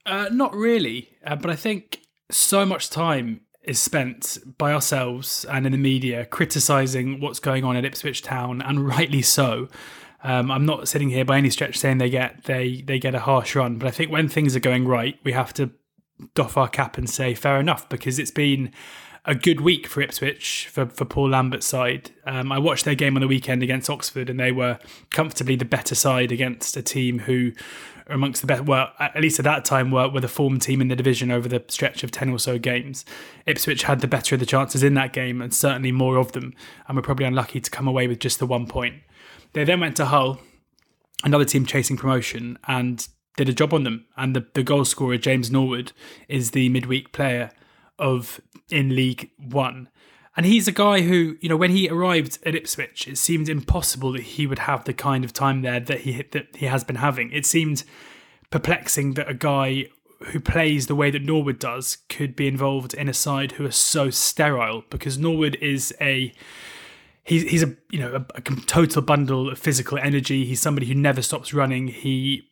Uh, 0.05 0.29
not 0.31 0.55
really, 0.55 1.09
uh, 1.25 1.35
but 1.35 1.51
I 1.51 1.55
think 1.55 2.01
so 2.29 2.65
much 2.65 2.89
time 2.89 3.41
is 3.63 3.79
spent 3.79 4.37
by 4.57 4.71
ourselves 4.71 5.45
and 5.45 5.65
in 5.65 5.73
the 5.73 5.77
media 5.77 6.25
criticising 6.25 7.19
what's 7.19 7.39
going 7.39 7.65
on 7.65 7.75
at 7.75 7.83
Ipswich 7.83 8.21
Town, 8.21 8.61
and 8.61 8.87
rightly 8.87 9.21
so. 9.21 9.67
Um, 10.23 10.49
I'm 10.49 10.65
not 10.65 10.87
sitting 10.87 11.09
here 11.09 11.25
by 11.25 11.37
any 11.37 11.49
stretch 11.49 11.77
saying 11.77 11.99
they 11.99 12.09
get 12.09 12.45
they 12.45 12.81
they 12.81 12.99
get 12.99 13.13
a 13.13 13.19
harsh 13.19 13.55
run, 13.55 13.77
but 13.77 13.87
I 13.87 13.91
think 13.91 14.11
when 14.11 14.29
things 14.29 14.55
are 14.55 14.61
going 14.61 14.87
right, 14.87 15.19
we 15.23 15.33
have 15.33 15.53
to 15.55 15.71
doff 16.33 16.57
our 16.57 16.67
cap 16.67 16.97
and 16.97 17.09
say 17.09 17.33
fair 17.33 17.59
enough 17.59 17.87
because 17.89 18.17
it's 18.17 18.31
been 18.31 18.71
a 19.27 19.35
good 19.35 19.59
week 19.59 19.87
for 19.87 20.01
Ipswich 20.01 20.69
for, 20.71 20.85
for 20.85 21.03
Paul 21.03 21.29
Lambert's 21.31 21.67
side. 21.67 22.11
Um, 22.25 22.49
I 22.49 22.59
watched 22.59 22.85
their 22.85 22.95
game 22.95 23.17
on 23.17 23.21
the 23.21 23.27
weekend 23.27 23.61
against 23.61 23.89
Oxford, 23.89 24.29
and 24.29 24.39
they 24.39 24.53
were 24.53 24.79
comfortably 25.11 25.57
the 25.57 25.65
better 25.65 25.95
side 25.95 26.31
against 26.31 26.77
a 26.77 26.81
team 26.81 27.19
who 27.19 27.51
are 28.07 28.15
amongst 28.15 28.39
the 28.39 28.47
best. 28.47 28.63
Well, 28.63 28.93
at 28.99 29.19
least 29.19 29.37
at 29.37 29.43
that 29.43 29.65
time, 29.65 29.91
were, 29.91 30.07
were 30.07 30.21
the 30.21 30.29
form 30.29 30.59
team 30.59 30.79
in 30.79 30.87
the 30.87 30.95
division 30.95 31.29
over 31.29 31.49
the 31.49 31.63
stretch 31.67 32.03
of 32.03 32.11
ten 32.11 32.29
or 32.29 32.39
so 32.39 32.57
games. 32.57 33.03
Ipswich 33.45 33.83
had 33.83 33.99
the 33.99 34.07
better 34.07 34.35
of 34.35 34.39
the 34.39 34.45
chances 34.45 34.81
in 34.81 34.93
that 34.93 35.11
game, 35.11 35.41
and 35.41 35.53
certainly 35.53 35.91
more 35.91 36.15
of 36.15 36.31
them, 36.31 36.53
and 36.87 36.95
were 36.95 37.01
probably 37.01 37.25
unlucky 37.25 37.59
to 37.59 37.69
come 37.69 37.87
away 37.87 38.07
with 38.07 38.19
just 38.19 38.39
the 38.39 38.47
one 38.47 38.65
point. 38.65 38.95
They 39.51 39.65
then 39.65 39.81
went 39.81 39.97
to 39.97 40.05
Hull, 40.05 40.39
another 41.25 41.45
team 41.45 41.65
chasing 41.65 41.97
promotion, 41.97 42.57
and 42.65 43.05
did 43.35 43.49
a 43.49 43.53
job 43.53 43.73
on 43.73 43.83
them. 43.83 44.05
And 44.15 44.33
the, 44.35 44.47
the 44.53 44.63
goal 44.63 44.85
scorer, 44.85 45.17
James 45.17 45.51
Norwood, 45.51 45.91
is 46.29 46.51
the 46.51 46.69
midweek 46.69 47.11
player 47.11 47.51
of 47.99 48.41
in 48.69 48.95
League 48.95 49.31
One. 49.37 49.89
And 50.35 50.45
he's 50.45 50.67
a 50.67 50.71
guy 50.71 51.01
who, 51.01 51.35
you 51.41 51.49
know, 51.49 51.57
when 51.57 51.71
he 51.71 51.89
arrived 51.89 52.37
at 52.45 52.53
Ipswich, 52.53 53.07
it 53.07 53.17
seemed 53.17 53.49
impossible 53.49 54.11
that 54.11 54.21
he 54.21 54.45
would 54.45 54.59
have 54.59 54.83
the 54.83 54.93
kind 54.93 55.25
of 55.25 55.33
time 55.33 55.63
there 55.63 55.79
that 55.79 56.01
he 56.01 56.23
that 56.31 56.55
he 56.55 56.67
has 56.67 56.83
been 56.83 56.97
having. 56.97 57.31
It 57.31 57.45
seemed 57.45 57.83
perplexing 58.51 59.15
that 59.15 59.27
a 59.27 59.33
guy 59.33 59.87
who 60.25 60.39
plays 60.39 60.87
the 60.87 60.95
way 60.95 61.11
that 61.11 61.23
Norwood 61.23 61.59
does 61.59 61.97
could 62.09 62.35
be 62.35 62.47
involved 62.47 62.93
in 62.93 63.09
a 63.09 63.13
side 63.13 63.53
who 63.53 63.65
are 63.65 63.71
so 63.71 64.09
sterile 64.09 64.83
because 64.89 65.17
Norwood 65.17 65.55
is 65.55 65.93
a 65.99 66.31
he's 67.23 67.43
he's 67.43 67.63
a 67.63 67.75
you 67.91 67.99
know 67.99 68.15
a, 68.15 68.25
a 68.35 68.41
total 68.41 69.01
bundle 69.01 69.49
of 69.49 69.59
physical 69.59 69.97
energy. 69.97 70.45
He's 70.45 70.61
somebody 70.61 70.87
who 70.87 70.95
never 70.95 71.21
stops 71.21 71.53
running. 71.53 71.87
He 71.87 72.47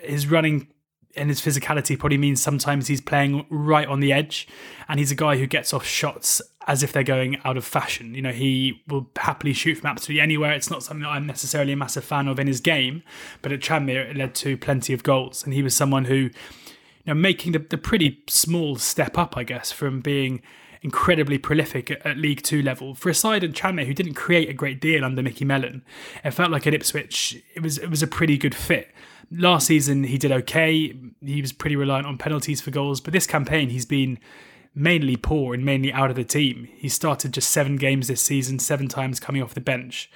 his 0.00 0.26
running 0.26 0.68
and 1.16 1.28
his 1.28 1.40
physicality 1.40 1.98
probably 1.98 2.18
means 2.18 2.42
sometimes 2.42 2.88
he's 2.88 3.00
playing 3.00 3.46
right 3.50 3.88
on 3.88 4.00
the 4.00 4.12
edge, 4.12 4.46
and 4.88 4.98
he's 4.98 5.10
a 5.10 5.14
guy 5.14 5.36
who 5.36 5.46
gets 5.46 5.72
off 5.72 5.84
shots 5.84 6.40
as 6.66 6.82
if 6.82 6.92
they're 6.92 7.02
going 7.02 7.38
out 7.44 7.56
of 7.56 7.64
fashion. 7.64 8.14
You 8.14 8.22
know, 8.22 8.32
he 8.32 8.82
will 8.88 9.08
happily 9.16 9.52
shoot 9.52 9.76
from 9.76 9.86
absolutely 9.86 10.20
anywhere. 10.20 10.52
It's 10.52 10.70
not 10.70 10.82
something 10.82 11.02
that 11.02 11.10
I'm 11.10 11.26
necessarily 11.26 11.72
a 11.72 11.76
massive 11.76 12.04
fan 12.04 12.28
of 12.28 12.38
in 12.38 12.46
his 12.46 12.60
game, 12.60 13.02
but 13.40 13.52
at 13.52 13.60
Tranmere 13.60 14.10
it 14.10 14.16
led 14.16 14.34
to 14.36 14.56
plenty 14.56 14.92
of 14.92 15.02
goals, 15.02 15.44
and 15.44 15.54
he 15.54 15.62
was 15.62 15.74
someone 15.74 16.06
who, 16.06 16.14
you 16.16 16.30
know, 17.06 17.14
making 17.14 17.52
the, 17.52 17.60
the 17.60 17.78
pretty 17.78 18.22
small 18.28 18.76
step 18.76 19.16
up, 19.16 19.36
I 19.36 19.44
guess, 19.44 19.70
from 19.70 20.00
being 20.00 20.42
incredibly 20.82 21.38
prolific 21.38 21.90
at, 21.90 22.04
at, 22.06 22.16
League 22.16 22.42
Two 22.42 22.62
level 22.62 22.94
for 22.94 23.10
a 23.10 23.14
side 23.14 23.42
in 23.42 23.52
Tranmere 23.52 23.86
who 23.86 23.94
didn't 23.94 24.14
create 24.14 24.48
a 24.48 24.54
great 24.54 24.80
deal 24.80 25.04
under 25.04 25.22
Micky 25.22 25.44
Mellon. 25.44 25.84
It 26.24 26.32
felt 26.32 26.50
like 26.50 26.66
at 26.66 26.74
Ipswich 26.74 27.42
it 27.54 27.62
was 27.62 27.78
it 27.78 27.90
was 27.90 28.02
a 28.02 28.06
pretty 28.06 28.38
good 28.38 28.54
fit. 28.54 28.90
Last 29.30 29.66
season, 29.66 30.04
he 30.04 30.18
did 30.18 30.30
okay. 30.30 30.96
He 31.20 31.42
was 31.42 31.52
pretty 31.52 31.76
reliant 31.76 32.06
on 32.06 32.18
penalties 32.18 32.60
for 32.60 32.70
goals, 32.70 33.00
but 33.00 33.12
this 33.12 33.26
campaign, 33.26 33.70
he's 33.70 33.86
been 33.86 34.18
mainly 34.74 35.16
poor 35.16 35.54
and 35.54 35.64
mainly 35.64 35.92
out 35.92 36.10
of 36.10 36.16
the 36.16 36.24
team. 36.24 36.68
He 36.76 36.88
started 36.88 37.32
just 37.32 37.50
seven 37.50 37.76
games 37.76 38.08
this 38.08 38.20
season, 38.20 38.58
seven 38.58 38.88
times 38.88 39.18
coming 39.18 39.42
off 39.42 39.54
the 39.54 39.60
bench. 39.60 40.10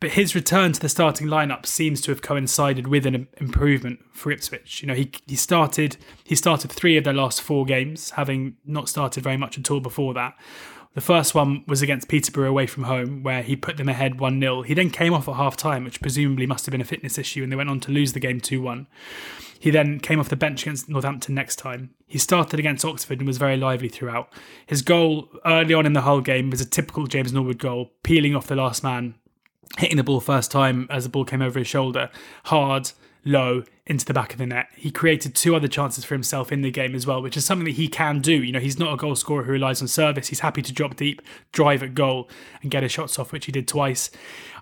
But 0.00 0.12
his 0.12 0.34
return 0.34 0.72
to 0.72 0.80
the 0.80 0.88
starting 0.88 1.26
lineup 1.26 1.66
seems 1.66 2.00
to 2.02 2.10
have 2.10 2.22
coincided 2.22 2.86
with 2.86 3.06
an 3.06 3.26
improvement 3.38 4.00
for 4.12 4.30
Ipswich. 4.30 4.82
You 4.82 4.88
know, 4.88 4.94
he 4.94 5.10
he 5.26 5.36
started 5.36 5.96
he 6.24 6.34
started 6.34 6.70
three 6.70 6.96
of 6.96 7.04
their 7.04 7.14
last 7.14 7.40
four 7.40 7.64
games, 7.64 8.10
having 8.10 8.56
not 8.64 8.88
started 8.88 9.22
very 9.22 9.36
much 9.36 9.58
at 9.58 9.70
all 9.70 9.80
before 9.80 10.14
that. 10.14 10.34
The 10.94 11.00
first 11.00 11.34
one 11.34 11.64
was 11.66 11.82
against 11.82 12.08
Peterborough 12.08 12.48
away 12.48 12.66
from 12.66 12.84
home, 12.84 13.24
where 13.24 13.42
he 13.42 13.56
put 13.56 13.76
them 13.76 13.88
ahead 13.88 14.20
1 14.20 14.40
0. 14.40 14.62
He 14.62 14.74
then 14.74 14.90
came 14.90 15.12
off 15.12 15.28
at 15.28 15.34
half 15.34 15.56
time, 15.56 15.84
which 15.84 16.00
presumably 16.00 16.46
must 16.46 16.66
have 16.66 16.72
been 16.72 16.80
a 16.80 16.84
fitness 16.84 17.18
issue, 17.18 17.42
and 17.42 17.50
they 17.50 17.56
went 17.56 17.68
on 17.68 17.80
to 17.80 17.90
lose 17.90 18.12
the 18.12 18.20
game 18.20 18.40
2 18.40 18.62
1. 18.62 18.86
He 19.58 19.70
then 19.70 19.98
came 19.98 20.20
off 20.20 20.28
the 20.28 20.36
bench 20.36 20.62
against 20.62 20.88
Northampton 20.88 21.34
next 21.34 21.56
time. 21.56 21.90
He 22.06 22.18
started 22.18 22.60
against 22.60 22.84
Oxford 22.84 23.18
and 23.18 23.26
was 23.26 23.38
very 23.38 23.56
lively 23.56 23.88
throughout. 23.88 24.32
His 24.66 24.82
goal 24.82 25.28
early 25.44 25.74
on 25.74 25.86
in 25.86 25.94
the 25.94 26.02
whole 26.02 26.20
game 26.20 26.50
was 26.50 26.60
a 26.60 26.66
typical 26.66 27.06
James 27.06 27.32
Norwood 27.32 27.58
goal, 27.58 27.90
peeling 28.04 28.36
off 28.36 28.46
the 28.46 28.54
last 28.54 28.84
man, 28.84 29.14
hitting 29.78 29.96
the 29.96 30.04
ball 30.04 30.20
first 30.20 30.52
time 30.52 30.86
as 30.90 31.02
the 31.02 31.10
ball 31.10 31.24
came 31.24 31.42
over 31.42 31.58
his 31.58 31.66
shoulder, 31.66 32.08
hard, 32.44 32.92
low, 33.24 33.64
into 33.86 34.06
the 34.06 34.14
back 34.14 34.32
of 34.32 34.38
the 34.38 34.46
net. 34.46 34.68
He 34.76 34.90
created 34.90 35.34
two 35.34 35.54
other 35.54 35.68
chances 35.68 36.04
for 36.04 36.14
himself 36.14 36.50
in 36.50 36.62
the 36.62 36.70
game 36.70 36.94
as 36.94 37.06
well, 37.06 37.20
which 37.20 37.36
is 37.36 37.44
something 37.44 37.66
that 37.66 37.72
he 37.72 37.88
can 37.88 38.20
do. 38.20 38.42
You 38.42 38.52
know, 38.52 38.60
he's 38.60 38.78
not 38.78 38.92
a 38.92 38.96
goal 38.96 39.14
scorer 39.14 39.44
who 39.44 39.52
relies 39.52 39.82
on 39.82 39.88
service. 39.88 40.28
He's 40.28 40.40
happy 40.40 40.62
to 40.62 40.72
drop 40.72 40.96
deep, 40.96 41.20
drive 41.52 41.82
at 41.82 41.94
goal, 41.94 42.28
and 42.62 42.70
get 42.70 42.82
his 42.82 42.92
shots 42.92 43.18
off, 43.18 43.32
which 43.32 43.46
he 43.46 43.52
did 43.52 43.68
twice. 43.68 44.10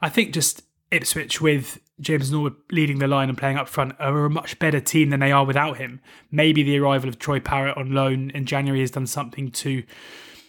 I 0.00 0.08
think 0.08 0.34
just 0.34 0.62
Ipswich 0.90 1.40
with 1.40 1.80
James 2.00 2.32
Norwood 2.32 2.56
leading 2.70 2.98
the 2.98 3.06
line 3.06 3.28
and 3.28 3.38
playing 3.38 3.56
up 3.56 3.68
front 3.68 3.94
are 4.00 4.24
a 4.24 4.30
much 4.30 4.58
better 4.58 4.80
team 4.80 5.10
than 5.10 5.20
they 5.20 5.32
are 5.32 5.44
without 5.44 5.78
him. 5.78 6.00
Maybe 6.30 6.62
the 6.62 6.78
arrival 6.78 7.08
of 7.08 7.18
Troy 7.18 7.38
Parrott 7.38 7.76
on 7.76 7.92
loan 7.92 8.30
in 8.30 8.44
January 8.44 8.80
has 8.80 8.90
done 8.90 9.06
something 9.06 9.52
to 9.52 9.84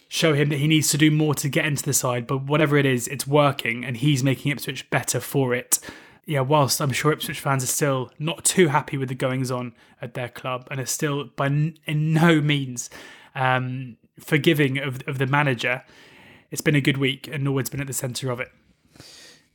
show 0.08 0.34
him 0.34 0.48
that 0.48 0.58
he 0.58 0.68
needs 0.68 0.90
to 0.90 0.98
do 0.98 1.10
more 1.10 1.34
to 1.34 1.48
get 1.48 1.64
into 1.64 1.84
the 1.84 1.92
side, 1.92 2.26
but 2.26 2.42
whatever 2.42 2.76
it 2.76 2.86
is, 2.86 3.08
it's 3.08 3.26
working 3.26 3.84
and 3.84 3.96
he's 3.96 4.22
making 4.22 4.52
Ipswich 4.52 4.88
better 4.90 5.20
for 5.20 5.54
it. 5.54 5.78
Yeah, 6.26 6.40
whilst 6.40 6.80
I'm 6.80 6.92
sure 6.92 7.12
Ipswich 7.12 7.40
fans 7.40 7.62
are 7.62 7.68
still 7.68 8.10
not 8.18 8.44
too 8.44 8.68
happy 8.68 8.96
with 8.96 9.08
the 9.08 9.14
goings 9.14 9.50
on 9.50 9.74
at 10.00 10.14
their 10.14 10.28
club 10.28 10.66
and 10.70 10.80
are 10.80 10.86
still 10.86 11.24
by 11.36 11.46
n- 11.46 11.76
in 11.84 12.12
no 12.14 12.40
means 12.40 12.88
um, 13.34 13.96
forgiving 14.18 14.78
of, 14.78 15.00
of 15.06 15.18
the 15.18 15.26
manager, 15.26 15.82
it's 16.50 16.62
been 16.62 16.76
a 16.76 16.80
good 16.80 16.96
week 16.96 17.28
and 17.28 17.44
Norwood's 17.44 17.68
been 17.68 17.80
at 17.80 17.86
the 17.86 17.92
centre 17.92 18.30
of 18.30 18.40
it. 18.40 18.50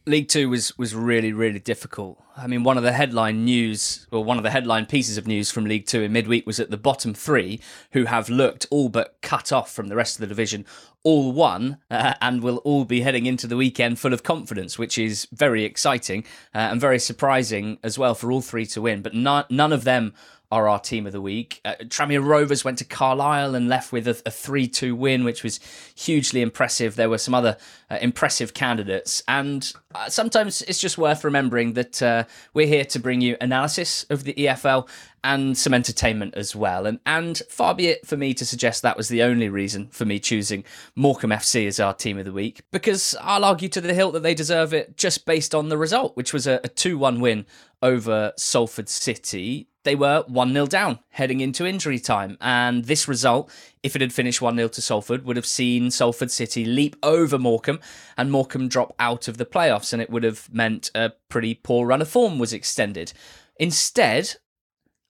League 0.05 0.27
Two 0.27 0.49
was 0.49 0.77
was 0.77 0.95
really 0.95 1.33
really 1.33 1.59
difficult. 1.59 2.21
I 2.35 2.47
mean, 2.47 2.63
one 2.63 2.77
of 2.77 2.83
the 2.83 2.93
headline 2.93 3.43
news, 3.45 4.07
or 4.11 4.23
one 4.23 4.38
of 4.38 4.43
the 4.43 4.49
headline 4.49 4.85
pieces 4.85 5.17
of 5.17 5.27
news 5.27 5.51
from 5.51 5.65
League 5.65 5.85
Two 5.85 6.01
in 6.01 6.13
midweek 6.13 6.47
was 6.47 6.57
that 6.57 6.71
the 6.71 6.77
bottom 6.77 7.13
three, 7.13 7.59
who 7.91 8.05
have 8.05 8.29
looked 8.29 8.65
all 8.71 8.89
but 8.89 9.17
cut 9.21 9.51
off 9.51 9.71
from 9.71 9.88
the 9.88 9.95
rest 9.95 10.15
of 10.15 10.21
the 10.21 10.27
division, 10.27 10.65
all 11.03 11.32
won 11.32 11.77
uh, 11.89 12.13
and 12.22 12.44
will 12.44 12.58
all 12.58 12.86
be 12.86 13.01
heading 13.01 13.25
into 13.25 13.48
the 13.48 13.56
weekend 13.56 14.00
full 14.00 14.13
of 14.13 14.24
confidence, 14.24 14.77
which 14.77 14.98
is 14.98 15.27
very 15.32 15.63
exciting 15.63 16.24
uh, 16.53 16.58
and 16.58 16.82
very 16.82 17.00
surprising 17.00 17.77
as 17.84 17.98
well 17.98 18.13
for 18.13 18.32
all 18.32 18.41
three 18.41 18.65
to 18.65 18.82
win. 18.82 19.01
But 19.01 19.13
none 19.13 19.74
of 19.74 19.84
them 19.84 20.13
are 20.51 20.68
our 20.68 20.79
team 20.79 21.06
of 21.06 21.13
the 21.13 21.22
week. 21.22 21.62
Uh, 21.63 21.75
Tranmere 21.84 22.25
Rovers 22.25 22.65
went 22.65 22.79
to 22.79 22.86
Carlisle 22.86 23.53
and 23.53 23.70
left 23.70 23.91
with 23.91 24.08
a, 24.08 24.12
a 24.25 24.32
3-2 24.32 24.98
win, 24.98 25.24
which 25.24 25.44
was 25.44 25.60
hugely 25.96 26.41
impressive. 26.41 26.96
There 26.96 27.10
were 27.10 27.20
some 27.20 27.36
other 27.36 27.58
uh, 27.89 28.00
impressive 28.01 28.56
candidates, 28.56 29.22
and 29.27 29.72
uh, 29.94 30.10
sometimes 30.10 30.63
it's 30.63 30.79
just 30.79 30.98
worth 30.98 31.24
remembering 31.24 31.74
that 31.74 32.01
uh, 32.01 32.24
we're 32.53 32.68
here 32.68 32.86
to 32.86 33.00
bring 33.00 33.22
you 33.22 33.38
analysis 33.39 34.06
of 34.10 34.24
the 34.24 34.34
EFL 34.34 34.89
and 35.23 35.57
some 35.57 35.73
entertainment 35.73 36.35
as 36.35 36.55
well. 36.55 36.85
And 36.85 36.99
and 37.05 37.41
far 37.49 37.75
be 37.75 37.88
it 37.88 38.05
for 38.05 38.17
me 38.17 38.33
to 38.33 38.45
suggest 38.45 38.81
that 38.81 38.97
was 38.97 39.09
the 39.09 39.23
only 39.23 39.49
reason 39.49 39.88
for 39.88 40.05
me 40.05 40.19
choosing 40.19 40.63
Morecambe 40.95 41.31
FC 41.31 41.67
as 41.67 41.79
our 41.79 41.93
team 41.93 42.17
of 42.17 42.25
the 42.25 42.33
week, 42.33 42.61
because 42.71 43.15
I'll 43.21 43.45
argue 43.45 43.69
to 43.69 43.81
the 43.81 43.93
hilt 43.93 44.13
that 44.13 44.23
they 44.23 44.33
deserve 44.33 44.73
it 44.73 44.97
just 44.97 45.25
based 45.25 45.55
on 45.55 45.69
the 45.69 45.77
result, 45.77 46.15
which 46.15 46.33
was 46.33 46.47
a, 46.47 46.55
a 46.63 46.69
2-1 46.69 47.19
win 47.19 47.45
over 47.81 48.33
Salford 48.38 48.89
City 48.89 49.69
they 49.83 49.95
were 49.95 50.23
1 50.27 50.53
0 50.53 50.65
down 50.65 50.99
heading 51.09 51.39
into 51.39 51.65
injury 51.65 51.99
time. 51.99 52.38
And 52.41 52.85
this 52.85 53.07
result, 53.07 53.51
if 53.81 53.95
it 53.95 54.01
had 54.01 54.13
finished 54.13 54.41
1 54.41 54.55
0 54.55 54.67
to 54.69 54.81
Salford, 54.81 55.25
would 55.25 55.35
have 55.35 55.45
seen 55.45 55.91
Salford 55.91 56.31
City 56.31 56.65
leap 56.65 56.95
over 57.01 57.39
Morecambe 57.39 57.79
and 58.17 58.31
Morecambe 58.31 58.67
drop 58.67 58.93
out 58.99 59.27
of 59.27 59.38
the 59.38 59.45
playoffs. 59.45 59.93
And 59.93 60.01
it 60.01 60.09
would 60.09 60.23
have 60.23 60.53
meant 60.53 60.91
a 60.93 61.13
pretty 61.29 61.55
poor 61.55 61.88
run 61.88 62.01
of 62.01 62.09
form 62.09 62.39
was 62.39 62.53
extended. 62.53 63.13
Instead, 63.57 64.35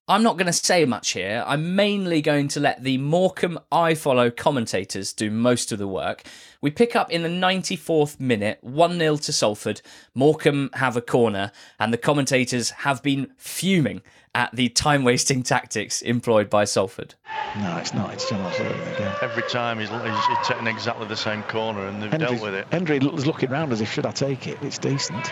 I'm 0.10 0.24
not 0.24 0.38
going 0.38 0.48
to 0.48 0.54
say 0.54 0.86
much 0.86 1.12
here. 1.12 1.44
I'm 1.46 1.76
mainly 1.76 2.20
going 2.24 2.48
to 2.50 2.60
let 2.60 2.84
the 2.84 2.98
Morecambe 2.98 3.60
iFollow 3.72 4.36
commentators 4.36 5.14
do 5.14 5.30
most 5.30 5.72
of 5.72 5.78
the 5.78 5.88
work. 5.88 6.24
We 6.62 6.72
pick 6.72 6.96
up 6.96 7.12
in 7.12 7.22
the 7.22 7.30
94th 7.30 8.20
minute, 8.20 8.58
1 8.62 8.98
0 8.98 9.18
to 9.18 9.32
Salford. 9.32 9.84
Morecambe 10.16 10.72
have 10.74 10.98
a 10.98 11.02
corner, 11.02 11.52
and 11.80 11.94
the 11.94 11.98
commentators 12.00 12.72
have 12.72 13.04
been 13.04 13.30
fuming 13.38 14.02
at 14.34 14.52
the 14.56 14.70
time 14.70 15.04
wasting 15.04 15.44
tactics 15.54 16.02
employed 16.02 16.50
by 16.50 16.64
Salford. 16.64 17.14
No, 17.60 17.78
it's 17.78 17.94
not. 17.94 18.12
It's 18.12 18.28
John 18.28 18.42
Osler 18.42 18.66
again. 18.66 19.16
Every 19.22 19.44
time 19.44 19.78
he's, 19.78 19.90
he's, 19.90 20.26
he's 20.26 20.48
taking 20.48 20.66
exactly 20.66 21.06
the 21.06 21.16
same 21.16 21.44
corner, 21.44 21.86
and 21.86 22.02
they've 22.02 22.10
Hendry's, 22.10 22.32
dealt 22.32 22.42
with 22.42 22.56
it. 22.56 22.68
Hendry 22.72 22.98
was 22.98 23.28
looking 23.28 23.52
round 23.52 23.72
as 23.72 23.80
if, 23.80 23.94
should 23.94 24.08
I 24.08 24.12
take 24.12 24.48
it? 24.48 24.58
It's 24.64 24.80
decent. 24.80 25.32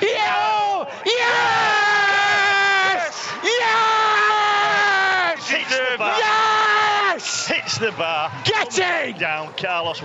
Yo! 0.00 0.86
Yes! 1.04 1.73
Hits 5.54 5.78
the 5.78 5.98
bar. 5.98 6.18
Yes! 6.18 7.46
Hits 7.46 7.78
the 7.78 7.92
bar. 7.92 8.32
Get 8.44 8.78
in! 8.78 9.18
Down. 9.18 9.52
Carlos 9.56 10.02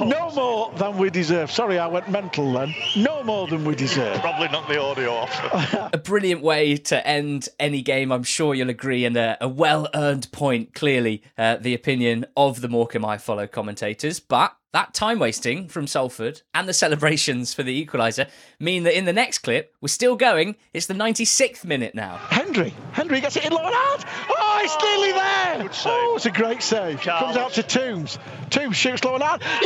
No 0.00 0.30
more 0.30 0.72
than 0.76 0.98
we 0.98 1.10
deserve. 1.10 1.50
Sorry, 1.50 1.78
I 1.78 1.86
went 1.86 2.08
mental 2.10 2.52
then. 2.52 2.74
No 2.96 3.22
more 3.22 3.46
than 3.46 3.64
we 3.64 3.74
deserve. 3.74 4.18
Probably 4.20 4.48
knocked 4.48 4.68
the 4.68 4.80
audio 4.80 5.12
off. 5.12 5.90
a 5.92 5.98
brilliant 5.98 6.42
way 6.42 6.76
to 6.76 7.06
end 7.06 7.48
any 7.58 7.82
game, 7.82 8.10
I'm 8.10 8.22
sure 8.22 8.54
you'll 8.54 8.70
agree, 8.70 9.04
and 9.04 9.16
a, 9.16 9.36
a 9.40 9.48
well 9.48 9.88
earned 9.94 10.30
point, 10.32 10.74
clearly, 10.74 11.22
uh, 11.38 11.56
the 11.56 11.74
opinion 11.74 12.26
of 12.36 12.60
the 12.60 12.68
Morecambe 12.68 13.02
iFollow 13.02 13.50
commentators. 13.50 14.20
But 14.20 14.56
that 14.72 14.94
time 14.94 15.18
wasting 15.18 15.66
from 15.66 15.88
Salford 15.88 16.42
and 16.54 16.68
the 16.68 16.72
celebrations 16.72 17.52
for 17.52 17.64
the 17.64 17.84
equaliser 17.84 18.28
mean 18.60 18.84
that 18.84 18.96
in 18.96 19.04
the 19.04 19.12
next 19.12 19.38
clip, 19.38 19.74
we're 19.80 19.88
still 19.88 20.14
going. 20.14 20.54
It's 20.72 20.86
the 20.86 20.94
96th 20.94 21.64
minute 21.64 21.94
now. 21.94 22.18
Hendry. 22.30 22.72
Hendry 22.92 23.20
gets 23.20 23.36
it 23.36 23.44
in 23.44 23.52
low 23.52 23.64
and 23.64 23.74
out. 23.74 24.04
Oh, 24.28 24.39
it's 24.62 24.76
nearly 24.82 25.12
there. 25.12 25.68
Oh, 25.86 26.14
it's 26.16 26.26
a 26.26 26.30
great 26.30 26.62
save. 26.62 27.00
Carlos. 27.00 27.34
Comes 27.34 27.36
out 27.36 27.52
to 27.54 27.62
Tombs. 27.62 28.18
Tombs 28.50 28.76
shoots 28.76 29.04
low 29.04 29.14
and 29.14 29.22
out. 29.22 29.40
Yes! 29.40 29.60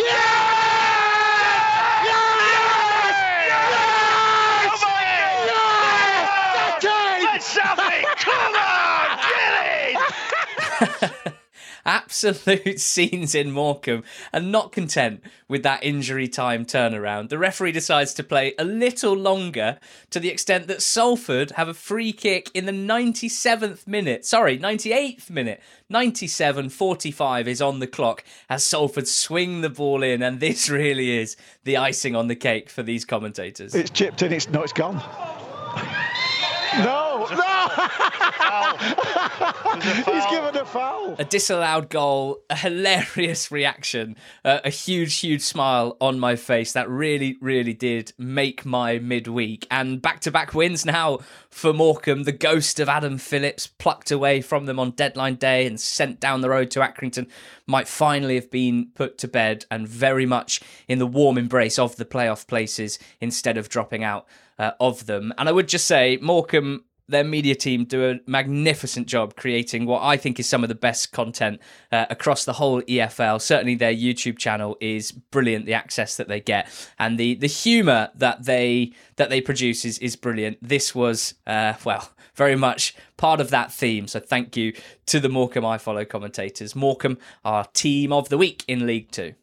Yes! 2.05 2.35
Come 4.67 4.91
on! 4.91 5.05
Yes! 6.83 7.25
Let's 7.25 7.57
have 7.57 7.79
it! 7.81 8.05
Come 8.19 8.55
on! 8.55 9.19
Get 10.91 11.13
in! 11.13 11.21
Absolute 11.87 12.81
scenes 12.81 13.35
in 13.35 13.51
Morecambe, 13.51 14.05
and 14.33 14.51
not 14.51 14.73
content 14.73 15.23
with 15.49 15.63
that 15.63 15.85
injury 15.85 16.29
time 16.29 16.65
turnaround, 16.65 17.29
the 17.29 17.39
referee 17.39 17.73
decides 17.73 18.15
to 18.15 18.25
play 18.25 18.55
a 18.59 18.65
little 18.65 19.15
longer 19.15 19.79
to 20.11 20.19
the 20.19 20.31
extent 20.31 20.67
that 20.67 20.83
Salford 20.83 21.53
have 21.53 21.69
a 21.69 21.75
free 21.75 22.13
kick 22.13 22.51
in 22.55 22.67
the 22.67 22.73
97th 22.73 23.87
minute. 23.87 24.25
Sorry, 24.25 24.59
98th 24.59 25.31
minute. 25.31 25.61
97.45 25.93 27.47
is 27.47 27.61
on 27.61 27.79
the 27.79 27.87
clock 27.87 28.25
as 28.49 28.65
Salford 28.65 29.07
swing 29.07 29.61
the 29.61 29.71
ball 29.71 30.03
in, 30.03 30.23
and 30.23 30.41
this 30.41 30.69
really 30.71 31.19
is 31.19 31.37
the 31.65 31.77
icing 31.77 32.17
on 32.17 32.29
the 32.29 32.37
cake 32.37 32.71
for 32.71 32.83
these 32.83 33.05
commentators. 33.05 33.75
It's 33.75 33.91
chipped 33.91 34.23
in. 34.23 34.33
It's 34.33 34.49
no, 34.49 34.63
it's 34.63 34.73
gone. 34.73 35.03
No, 36.79 37.14
no! 37.31 37.69
He's 40.13 40.27
given 40.27 40.57
a 40.57 40.65
foul. 40.65 41.17
a 41.19 41.25
disallowed 41.25 41.91
goal, 41.91 42.39
a 42.49 42.57
hilarious 42.57 43.51
reaction, 43.51 44.17
uh, 44.45 44.61
a 44.65 44.71
huge, 44.71 45.19
huge 45.19 45.43
smile 45.43 45.97
on 46.01 46.19
my 46.19 46.37
face. 46.37 46.73
That 46.73 46.89
really, 46.89 47.37
really 47.41 47.75
did 47.75 48.13
make 48.19 48.65
my 48.65 48.99
midweek. 48.99 49.67
And 49.71 50.01
back 50.01 50.21
to 50.21 50.31
back 50.31 50.55
wins 50.55 50.87
now 50.87 51.19
for 51.51 51.73
Morecambe. 51.73 52.25
The 52.25 52.33
ghost 52.33 52.81
of 52.81 52.89
Adam 52.89 53.19
Phillips, 53.19 53.67
plucked 53.67 54.11
away 54.11 54.41
from 54.41 54.67
them 54.67 54.79
on 54.79 54.93
deadline 54.93 55.37
day 55.37 55.67
and 55.67 55.81
sent 55.81 56.21
down 56.21 56.41
the 56.41 56.51
road 56.51 56.71
to 56.73 56.81
Accrington, 56.81 57.29
might 57.67 57.89
finally 57.89 58.35
have 58.35 58.51
been 58.51 58.89
put 58.95 59.19
to 59.19 59.29
bed 59.29 59.65
and 59.71 59.89
very 59.89 60.27
much 60.27 60.61
in 60.89 60.99
the 60.99 61.07
warm 61.07 61.39
embrace 61.39 61.79
of 61.79 61.97
the 61.97 62.05
playoff 62.05 62.47
places 62.47 62.99
instead 63.21 63.57
of 63.57 63.69
dropping 63.69 64.05
out 64.05 64.27
uh, 64.59 64.73
of 64.81 65.07
them. 65.07 65.33
And 65.39 65.49
I 65.49 65.53
would 65.53 65.69
just 65.69 65.87
say, 65.87 66.19
Morecambe 66.21 66.85
their 67.09 67.25
media 67.25 67.55
team 67.55 67.85
do 67.85 68.11
a 68.11 68.21
magnificent 68.27 69.07
job 69.07 69.37
creating 69.37 69.87
what 69.87 70.03
I 70.03 70.17
think 70.17 70.41
is 70.41 70.49
some 70.49 70.63
of 70.63 70.69
the 70.69 70.75
best 70.75 71.13
content 71.13 71.61
uh, 71.93 72.07
across 72.09 72.45
the 72.45 72.55
whole 72.55 72.81
EFL. 72.83 73.41
Certainly, 73.41 73.77
their 73.77 73.93
YouTube 73.93 74.39
channel 74.39 74.77
is 74.81 75.13
brilliant. 75.13 75.67
The 75.67 75.75
access 75.75 76.17
that 76.17 76.29
they 76.29 76.41
get 76.41 76.69
and 76.99 77.19
the 77.19 77.35
the 77.35 77.47
humour 77.47 78.11
that 78.15 78.45
they 78.45 78.93
that 79.17 79.31
they 79.31 79.41
produce 79.41 79.85
is 79.85 79.99
is 79.99 80.17
brilliant. 80.17 80.59
This 80.63 80.95
was 80.95 81.35
uh, 81.47 81.75
well 81.85 82.11
very 82.35 82.57
much 82.57 82.95
part 83.17 83.41
of 83.41 83.51
that 83.51 83.73
theme. 83.73 84.09
So 84.09 84.19
thank 84.19 84.57
you 84.57 84.73
to 85.07 85.21
the 85.21 85.29
Morecambe 85.29 85.65
iFollow 85.65 86.09
commentators. 86.09 86.75
Morecambe 86.75 87.19
are 87.45 87.67
team 87.75 88.13
of 88.13 88.29
the 88.29 88.39
week 88.39 88.65
in 88.67 88.87
League 88.87 89.11
Two. 89.11 89.35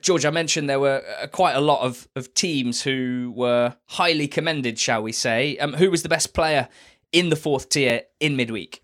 George, 0.00 0.26
I 0.26 0.30
mentioned 0.30 0.68
there 0.68 0.80
were 0.80 1.02
uh, 1.22 1.26
quite 1.28 1.54
a 1.54 1.60
lot 1.60 1.80
of, 1.80 2.08
of 2.16 2.34
teams 2.34 2.82
who 2.82 3.32
were 3.34 3.76
highly 3.86 4.28
commended, 4.28 4.78
shall 4.78 5.02
we 5.02 5.12
say. 5.12 5.56
Um, 5.58 5.74
who 5.74 5.90
was 5.90 6.02
the 6.02 6.08
best 6.08 6.34
player 6.34 6.68
in 7.16 7.30
the 7.30 7.36
fourth 7.36 7.70
tier 7.70 8.02
in 8.20 8.36
midweek? 8.36 8.82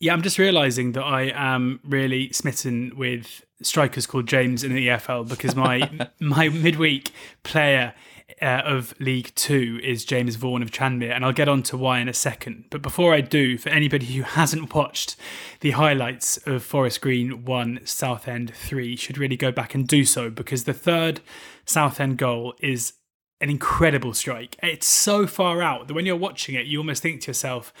Yeah, 0.00 0.12
I'm 0.12 0.22
just 0.22 0.38
realizing 0.38 0.92
that 0.92 1.04
I 1.04 1.30
am 1.34 1.78
really 1.84 2.32
smitten 2.32 2.92
with 2.96 3.44
strikers 3.62 4.06
called 4.06 4.26
James 4.26 4.64
in 4.64 4.74
the 4.74 4.88
EFL 4.88 5.28
because 5.28 5.54
my 5.54 6.08
my 6.20 6.48
midweek 6.48 7.12
player 7.44 7.94
uh, 8.42 8.62
of 8.64 8.98
League 8.98 9.32
Two 9.36 9.78
is 9.84 10.04
James 10.04 10.34
Vaughan 10.34 10.62
of 10.62 10.72
Tranmere, 10.72 11.14
and 11.14 11.24
I'll 11.24 11.32
get 11.32 11.48
on 11.48 11.62
to 11.64 11.76
why 11.76 12.00
in 12.00 12.08
a 12.08 12.14
second. 12.14 12.64
But 12.70 12.82
before 12.82 13.14
I 13.14 13.20
do, 13.20 13.56
for 13.56 13.68
anybody 13.68 14.06
who 14.06 14.22
hasn't 14.22 14.74
watched 14.74 15.14
the 15.60 15.72
highlights 15.72 16.38
of 16.38 16.64
Forest 16.64 17.00
Green 17.02 17.44
1, 17.44 17.80
Southend 17.84 18.52
3, 18.54 18.96
should 18.96 19.18
really 19.18 19.36
go 19.36 19.52
back 19.52 19.74
and 19.74 19.86
do 19.86 20.04
so 20.04 20.30
because 20.30 20.64
the 20.64 20.72
third 20.72 21.20
Southend 21.66 22.16
goal 22.16 22.54
is 22.58 22.94
an 23.40 23.50
incredible 23.50 24.14
strike. 24.14 24.56
It's 24.62 24.86
so 24.86 25.26
far 25.26 25.62
out 25.62 25.88
that 25.88 25.94
when 25.94 26.06
you're 26.06 26.16
watching 26.16 26.54
it, 26.54 26.66
you 26.66 26.78
almost 26.78 27.02
think 27.02 27.22
to 27.22 27.28
yourself, 27.28 27.72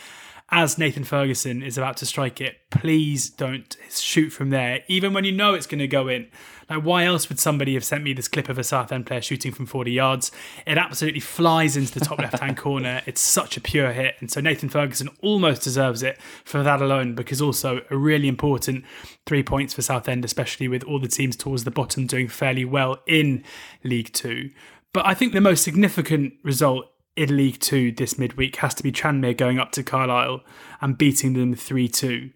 as 0.52 0.78
Nathan 0.78 1.04
Ferguson 1.04 1.62
is 1.62 1.78
about 1.78 1.96
to 1.98 2.06
strike 2.06 2.40
it, 2.40 2.58
please 2.70 3.30
don't 3.30 3.76
shoot 3.88 4.30
from 4.30 4.50
there, 4.50 4.82
even 4.88 5.12
when 5.12 5.24
you 5.24 5.30
know 5.30 5.54
it's 5.54 5.66
going 5.66 5.78
to 5.78 5.86
go 5.86 6.08
in. 6.08 6.26
Like, 6.68 6.82
why 6.82 7.04
else 7.04 7.28
would 7.28 7.38
somebody 7.38 7.74
have 7.74 7.84
sent 7.84 8.02
me 8.02 8.12
this 8.12 8.26
clip 8.26 8.48
of 8.48 8.58
a 8.58 8.64
Southend 8.64 9.06
player 9.06 9.20
shooting 9.20 9.52
from 9.52 9.66
40 9.66 9.92
yards? 9.92 10.32
It 10.66 10.78
absolutely 10.78 11.20
flies 11.20 11.76
into 11.76 11.96
the 11.96 12.04
top 12.04 12.18
left 12.20 12.38
hand 12.40 12.56
corner. 12.56 13.02
It's 13.06 13.20
such 13.20 13.56
a 13.56 13.60
pure 13.60 13.92
hit. 13.92 14.16
And 14.20 14.30
so 14.30 14.40
Nathan 14.40 14.68
Ferguson 14.68 15.08
almost 15.20 15.62
deserves 15.62 16.02
it 16.02 16.20
for 16.44 16.62
that 16.62 16.82
alone, 16.82 17.14
because 17.14 17.40
also 17.40 17.82
a 17.90 17.96
really 17.96 18.28
important 18.28 18.84
three 19.26 19.42
points 19.42 19.74
for 19.74 19.82
Southend, 19.82 20.24
especially 20.24 20.66
with 20.66 20.82
all 20.84 20.98
the 20.98 21.08
teams 21.08 21.36
towards 21.36 21.62
the 21.62 21.70
bottom 21.70 22.06
doing 22.06 22.26
fairly 22.26 22.64
well 22.64 22.98
in 23.06 23.44
League 23.84 24.12
Two. 24.12 24.50
But 24.92 25.06
I 25.06 25.14
think 25.14 25.32
the 25.32 25.40
most 25.40 25.62
significant 25.62 26.34
result 26.42 26.86
in 27.16 27.36
League 27.36 27.60
Two 27.60 27.92
this 27.92 28.18
midweek 28.18 28.56
has 28.56 28.74
to 28.74 28.82
be 28.82 28.90
Tranmere 28.90 29.36
going 29.36 29.58
up 29.58 29.72
to 29.72 29.82
Carlisle 29.82 30.42
and 30.80 30.98
beating 30.98 31.34
them 31.34 31.54
3 31.54 31.88
2. 31.88 32.30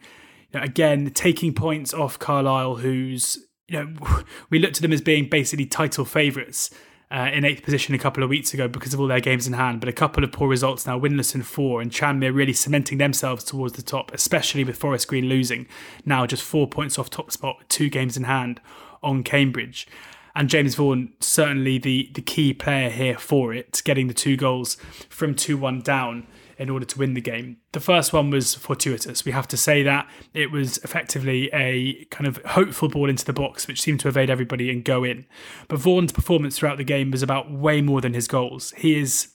again, 0.55 1.11
taking 1.15 1.53
points 1.53 1.93
off 1.93 2.19
Carlisle, 2.19 2.77
who's, 2.77 3.39
you 3.67 3.83
know, 3.83 4.23
we 4.51 4.59
looked 4.59 4.77
at 4.77 4.83
them 4.83 4.93
as 4.93 5.01
being 5.01 5.29
basically 5.29 5.67
title 5.67 6.05
favourites. 6.05 6.71
Uh, 7.11 7.31
in 7.33 7.45
eighth 7.45 7.63
position 7.63 7.95
a 7.95 7.99
couple 7.99 8.25
of 8.25 8.31
weeks 8.31 8.55
ago 8.55 8.67
because 8.67 8.93
of 8.93 8.99
all 8.99 9.07
their 9.07 9.21
games 9.21 9.47
in 9.47 9.53
hand, 9.53 9.79
but 9.79 9.89
a 9.89 9.93
couple 9.93 10.25
of 10.25 10.33
poor 10.33 10.49
results 10.49 10.85
now, 10.85 10.99
winless 10.99 11.35
in 11.35 11.43
four, 11.43 11.81
and 11.81 11.93
Tranmere 11.93 12.35
really 12.35 12.55
cementing 12.55 12.99
themselves 12.99 13.45
towards 13.45 13.75
the 13.75 13.83
top, 13.83 14.11
especially 14.13 14.65
with 14.65 14.77
Forest 14.77 15.07
Green 15.07 15.27
losing, 15.27 15.69
now 16.05 16.27
just 16.27 16.43
four 16.43 16.67
points 16.67 16.99
off 16.99 17.11
top 17.11 17.31
spot 17.31 17.63
two 17.69 17.89
games 17.89 18.17
in 18.17 18.25
hand 18.25 18.61
on 19.01 19.23
Cambridge 19.23 19.87
and 20.35 20.49
James 20.49 20.75
Vaughan 20.75 21.13
certainly 21.21 21.79
the 21.79 22.11
the 22.15 22.23
key 22.23 22.53
player 22.53 22.91
here 22.91 23.19
for 23.19 23.55
it, 23.55 23.83
getting 23.85 24.09
the 24.09 24.15
two 24.15 24.37
goals 24.37 24.77
from 25.09 25.35
two 25.35 25.57
one 25.57 25.81
down 25.81 26.27
in 26.59 26.71
order 26.71 26.85
to 26.87 26.99
win 26.99 27.15
the 27.15 27.21
game. 27.21 27.57
The 27.73 27.81
first 27.81 28.13
one 28.13 28.31
was 28.31 28.55
fortuitous. 28.55 29.25
We 29.25 29.33
have 29.33 29.49
to 29.49 29.57
say 29.57 29.83
that 29.83 30.09
it 30.33 30.51
was 30.51 30.79
effectively 30.79 31.51
a 31.53 32.05
kind 32.07 32.27
of 32.27 32.37
hopeful 32.45 32.89
ball 32.89 33.09
into 33.09 33.25
the 33.25 33.33
box, 33.33 33.67
which 33.67 33.81
seemed 33.81 34.01
to 34.01 34.09
evade 34.09 34.31
everybody 34.31 34.71
and 34.71 34.85
go 34.85 35.05
in. 35.05 35.27
But 35.69 35.81
Vaughan's 35.81 36.13
performance 36.13 36.59
throughout 36.59 36.79
the 36.79 36.85
game 36.85 37.11
was 37.11 37.23
about 37.23 37.51
way 37.51 37.81
more 37.81 38.01
than 38.01 38.15
his 38.15 38.29
goals. 38.29 38.73
He 38.77 38.99
is 38.99 39.35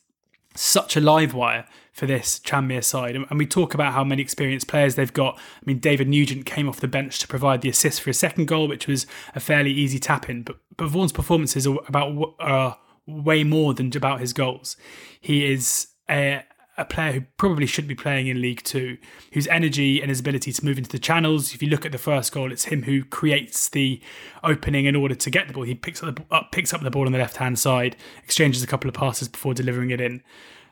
such 0.56 0.96
a 0.96 1.02
live 1.02 1.34
wire 1.34 1.66
for 2.00 2.06
this 2.06 2.40
Tranmere 2.40 2.84
side. 2.84 3.16
And 3.16 3.38
we 3.38 3.46
talk 3.46 3.74
about 3.74 3.94
how 3.94 4.04
many 4.04 4.22
experienced 4.22 4.68
players 4.68 4.96
they've 4.96 5.12
got. 5.14 5.38
I 5.38 5.64
mean, 5.66 5.80
David 5.80 6.08
Nugent 6.08 6.46
came 6.46 6.70
off 6.70 6.80
the 6.80 6.88
bench 6.88 7.20
to 7.20 7.28
provide 7.28 7.62
the 7.62 7.70
assist 7.70 8.02
for 8.02 8.10
his 8.10 8.18
second 8.18 8.48
goal, 8.48 8.68
which 8.68 8.88
was 8.88 9.06
a 9.36 9.40
fairly 9.40 9.72
easy 9.72 10.00
tap 10.00 10.30
in. 10.30 10.44
But, 10.44 10.56
but 10.78 10.88
Vaughan's 10.88 11.12
performances 11.12 11.68
are 11.68 11.78
about 11.88 12.36
uh, 12.40 12.74
way 13.06 13.44
more 13.44 13.74
than 13.74 13.92
about 13.96 14.22
his 14.22 14.32
goals. 14.32 14.78
He 15.20 15.46
is 15.52 15.88
a, 16.10 16.44
a 16.78 16.86
player 16.86 17.12
who 17.12 17.22
probably 17.36 17.66
shouldn't 17.66 17.90
be 17.90 17.96
playing 17.96 18.28
in 18.28 18.42
League 18.42 18.64
Two, 18.64 18.98
whose 19.34 19.48
energy 19.48 20.00
and 20.00 20.08
his 20.10 20.22
ability 20.22 20.54
to 20.54 20.66
move 20.66 20.78
into 20.78 20.90
the 20.90 21.00
channels. 21.00 21.54
If 21.54 21.62
you 21.62 21.68
look 21.68 21.86
at 21.86 21.92
the 21.92 21.98
first 21.98 22.32
goal, 22.32 22.54
it's 22.54 22.66
him 22.66 22.84
who 22.84 23.04
creates 23.04 23.68
the 23.68 24.02
opening 24.42 24.86
in 24.86 24.96
order 24.96 25.16
to 25.16 25.30
get 25.30 25.48
the 25.48 25.54
ball. 25.54 25.64
He 25.64 25.76
picks 25.76 26.02
up 26.02 26.16
the, 26.16 26.24
up, 26.34 26.54
picks 26.54 26.74
up 26.74 26.82
the 26.82 26.92
ball 26.92 27.08
on 27.08 27.12
the 27.12 27.20
left 27.20 27.38
hand 27.38 27.60
side, 27.60 27.98
exchanges 28.24 28.64
a 28.64 28.68
couple 28.68 28.88
of 28.88 28.94
passes 28.94 29.28
before 29.28 29.54
delivering 29.54 29.92
it 29.92 30.00
in. 30.00 30.24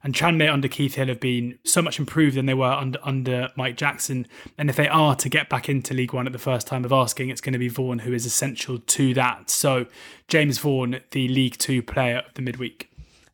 And 0.07 0.15
Tranmere 0.15 0.53
under 0.53 0.69
Keith 0.69 0.95
Hill 0.95 1.07
have 1.07 1.19
been 1.19 1.59
so 1.65 1.81
much 1.81 1.99
improved 1.99 2.37
than 2.37 2.45
they 2.45 2.53
were 2.53 2.71
under 2.71 2.97
under 3.03 3.49
Mike 3.57 3.75
Jackson. 3.75 4.25
And 4.57 4.69
if 4.69 4.77
they 4.77 4.87
are 4.87 5.17
to 5.17 5.27
get 5.27 5.49
back 5.49 5.67
into 5.67 5.93
League 5.93 6.13
One 6.13 6.25
at 6.25 6.31
the 6.31 6.39
first 6.39 6.65
time 6.65 6.85
of 6.85 6.93
asking, 6.93 7.27
it's 7.27 7.41
going 7.41 7.51
to 7.51 7.59
be 7.59 7.67
Vaughan 7.67 7.99
who 7.99 8.13
is 8.13 8.25
essential 8.25 8.79
to 8.79 9.13
that. 9.15 9.49
So 9.49 9.85
James 10.29 10.59
Vaughan, 10.59 11.01
the 11.11 11.27
League 11.27 11.57
Two 11.57 11.83
player 11.83 12.19
of 12.25 12.33
the 12.35 12.41
midweek 12.41 12.89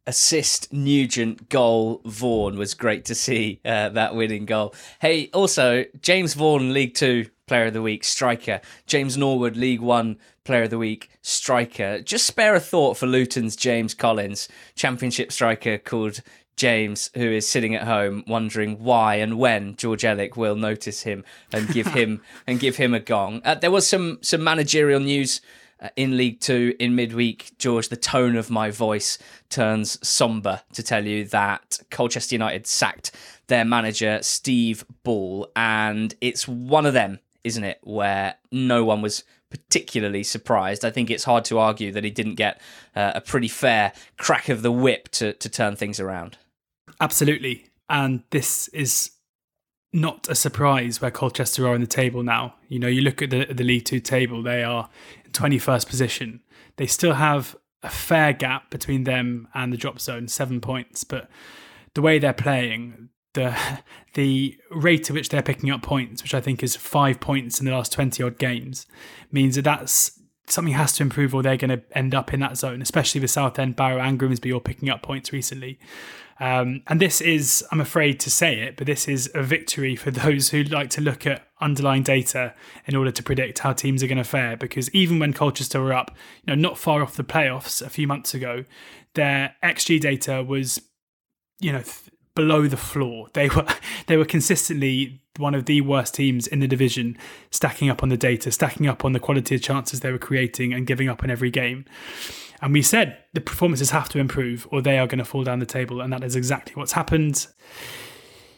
assist 0.08 0.74
Nugent 0.74 1.48
goal 1.48 2.02
Vaughan 2.06 2.58
was 2.58 2.74
great 2.74 3.06
to 3.06 3.14
see 3.14 3.62
uh, 3.64 3.90
that 3.90 4.16
winning 4.16 4.48
goal. 4.48 4.74
Hey, 5.00 5.30
also 5.32 5.86
James 6.02 6.34
Vaughan 6.34 6.74
League 6.74 6.96
Two 6.96 7.28
Player 7.46 7.66
of 7.66 7.74
the 7.74 7.82
Week 7.84 8.04
striker, 8.04 8.62
James 8.88 9.16
Norwood 9.16 9.58
League 9.58 9.82
One 9.82 10.18
Player 10.44 10.64
of 10.64 10.72
the 10.72 10.78
Week 10.78 11.10
striker. 11.22 12.02
Just 12.02 12.26
spare 12.26 12.56
a 12.56 12.60
thought 12.60 12.98
for 12.98 13.06
Luton's 13.06 13.56
James 13.56 13.94
Collins, 13.94 14.48
Championship 14.76 15.32
striker 15.32 15.78
called 15.78 16.22
James, 16.56 17.10
who 17.16 17.32
is 17.32 17.48
sitting 17.48 17.76
at 17.76 17.84
home 17.84 18.24
wondering 18.28 18.84
why 18.84 19.16
and 19.16 19.38
when 19.38 19.76
George 19.76 20.04
Elek 20.04 20.38
will 20.38 20.56
notice 20.56 21.02
him 21.02 21.24
and 21.52 21.68
give 21.70 21.88
him 21.88 22.22
and 22.48 22.60
give 22.60 22.78
him 22.78 22.94
a 22.94 23.00
gong. 23.00 23.42
Uh, 23.44 23.56
there 23.56 23.72
was 23.72 23.88
some 23.88 24.20
some 24.22 24.44
managerial 24.44 25.00
news 25.00 25.42
uh, 25.82 25.90
in 25.96 26.16
League 26.16 26.40
Two 26.40 26.76
in 26.80 26.96
midweek. 26.96 27.52
George, 27.58 27.90
the 27.90 27.98
tone 27.98 28.36
of 28.36 28.50
my 28.50 28.70
voice 28.70 29.18
turns 29.50 30.06
somber 30.08 30.62
to 30.74 30.84
tell 30.84 31.06
you 31.06 31.26
that 31.26 31.80
Colchester 31.90 32.36
United 32.36 32.68
sacked 32.68 33.12
their 33.48 33.66
manager 33.66 34.20
Steve 34.22 34.86
Ball, 35.04 35.52
and 35.56 36.16
it's 36.22 36.48
one 36.48 36.86
of 36.86 36.94
them, 36.94 37.20
isn't 37.44 37.64
it, 37.64 37.80
where 37.84 38.36
no 38.52 38.86
one 38.86 39.02
was 39.02 39.24
particularly 39.50 40.24
surprised. 40.24 40.84
I 40.84 40.90
think 40.90 41.12
it's 41.12 41.26
hard 41.26 41.46
to 41.46 41.60
argue 41.60 41.92
that 41.92 42.04
he 42.04 42.10
didn't 42.10 42.36
get 42.36 42.60
uh, 42.96 43.12
a 43.14 43.22
pretty 43.22 43.48
fair 43.48 43.94
crack 44.18 44.50
of 44.50 44.62
the 44.64 44.72
whip 44.72 45.10
to 45.10 45.34
to 45.34 45.50
turn 45.50 45.76
things 45.76 46.00
around. 46.00 46.38
Absolutely. 47.04 47.66
And 47.90 48.24
this 48.30 48.70
is 48.70 49.12
not 49.92 50.30
a 50.30 50.36
surprise 50.36 51.02
where 51.02 51.12
Colchester 51.12 51.68
are 51.68 51.76
in 51.76 51.82
the 51.82 51.88
table 51.88 52.24
now. 52.24 52.56
You 52.70 52.80
know, 52.80 52.88
you 52.88 53.02
look 53.02 53.22
at 53.22 53.30
the 53.30 53.44
the 53.46 53.66
League 53.66 53.84
Two 53.84 54.00
table; 54.00 54.42
they 54.42 54.64
are 54.64 54.90
in 55.26 55.32
twenty 55.34 55.60
first 55.60 55.90
position. 55.90 56.42
They 56.78 56.88
still 56.88 57.16
have 57.16 57.58
a 57.84 57.90
fair 57.90 58.32
gap 58.32 58.72
between 58.72 59.04
them 59.04 59.50
and 59.54 59.74
the 59.74 59.78
drop 59.78 60.00
zone, 60.00 60.30
seven 60.30 60.62
points. 60.62 61.04
But 61.04 61.30
the 61.94 62.02
way 62.02 62.20
they're 62.20 62.32
playing, 62.32 63.10
the 63.34 63.54
the 64.14 64.58
rate 64.72 65.10
at 65.10 65.14
which 65.14 65.28
they're 65.28 65.44
picking 65.44 65.72
up 65.72 65.82
points, 65.82 66.24
which 66.24 66.34
I 66.34 66.40
think 66.40 66.64
is 66.64 66.78
five 66.78 67.20
points 67.20 67.60
in 67.60 67.66
the 67.66 67.74
last 67.74 67.92
twenty 67.92 68.24
odd 68.24 68.38
games, 68.38 68.88
means 69.30 69.56
that 69.56 69.64
that's 69.64 70.22
something 70.48 70.74
has 70.74 70.94
to 70.94 71.04
improve, 71.04 71.36
or 71.36 71.44
they're 71.44 71.58
going 71.58 71.78
to 71.78 71.84
end 71.92 72.16
up 72.16 72.34
in 72.34 72.40
that 72.40 72.58
zone. 72.58 72.82
Especially 72.82 73.20
with 73.20 73.30
Southend, 73.30 73.76
Barrow, 73.76 74.00
and 74.00 74.18
Grimsby 74.18 74.54
all 74.54 74.62
picking 74.62 74.90
up 74.90 75.02
points 75.02 75.34
recently. 75.34 75.78
Um, 76.44 76.82
and 76.88 77.00
this 77.00 77.22
is, 77.22 77.64
I'm 77.72 77.80
afraid 77.80 78.20
to 78.20 78.30
say 78.30 78.60
it, 78.60 78.76
but 78.76 78.86
this 78.86 79.08
is 79.08 79.32
a 79.34 79.42
victory 79.42 79.96
for 79.96 80.12
those 80.12 80.50
who 80.50 80.64
like 80.64 80.90
to 80.90 81.00
look 81.00 81.26
at 81.26 81.48
underlying 81.62 82.04
data 82.04 82.54
in 82.86 82.98
order 82.98 83.12
to 83.12 83.24
predict 83.24 83.60
how 83.60 83.72
teams 83.72 84.04
are 84.04 84.08
going 84.08 84.18
to 84.18 84.26
fare. 84.26 84.58
Because 84.58 84.94
even 84.94 85.20
when 85.20 85.32
Colchester 85.32 85.82
were 85.82 85.94
up, 85.94 86.12
you 86.44 86.54
know, 86.54 86.62
not 86.62 86.78
far 86.78 87.02
off 87.02 87.16
the 87.16 87.24
playoffs 87.24 87.82
a 87.82 87.90
few 87.90 88.08
months 88.08 88.34
ago, 88.34 88.66
their 89.16 89.56
XG 89.64 90.02
data 90.02 90.44
was, 90.44 90.82
you 91.62 91.72
know, 91.72 91.84
below 92.36 92.68
the 92.68 92.78
floor. 92.78 93.28
They 93.34 93.50
were 93.50 93.66
they 94.08 94.18
were 94.18 94.26
consistently 94.26 95.22
one 95.38 95.56
of 95.56 95.66
the 95.66 95.82
worst 95.82 96.14
teams 96.14 96.46
in 96.48 96.60
the 96.60 96.68
division, 96.68 97.18
stacking 97.50 97.90
up 97.90 98.04
on 98.04 98.10
the 98.10 98.18
data, 98.18 98.52
stacking 98.52 98.88
up 98.88 99.04
on 99.04 99.14
the 99.14 99.20
quality 99.20 99.56
of 99.56 99.62
chances 99.62 100.00
they 100.00 100.12
were 100.12 100.20
creating, 100.20 100.74
and 100.74 100.86
giving 100.86 101.10
up 101.10 101.24
in 101.24 101.32
every 101.32 101.50
game. 101.50 101.86
And 102.64 102.72
we 102.72 102.82
said 102.82 103.18
the 103.34 103.42
performances 103.42 103.90
have 103.90 104.08
to 104.10 104.20
improve 104.20 104.66
or 104.72 104.82
they 104.82 104.98
are 104.98 105.06
going 105.06 105.20
to 105.20 105.26
fall 105.26 105.44
down 105.44 105.60
the 105.60 105.66
table. 105.66 106.00
And 106.00 106.14
that 106.14 106.24
is 106.24 106.38
exactly 106.38 106.74
what's 106.76 106.94
happened. 106.94 107.46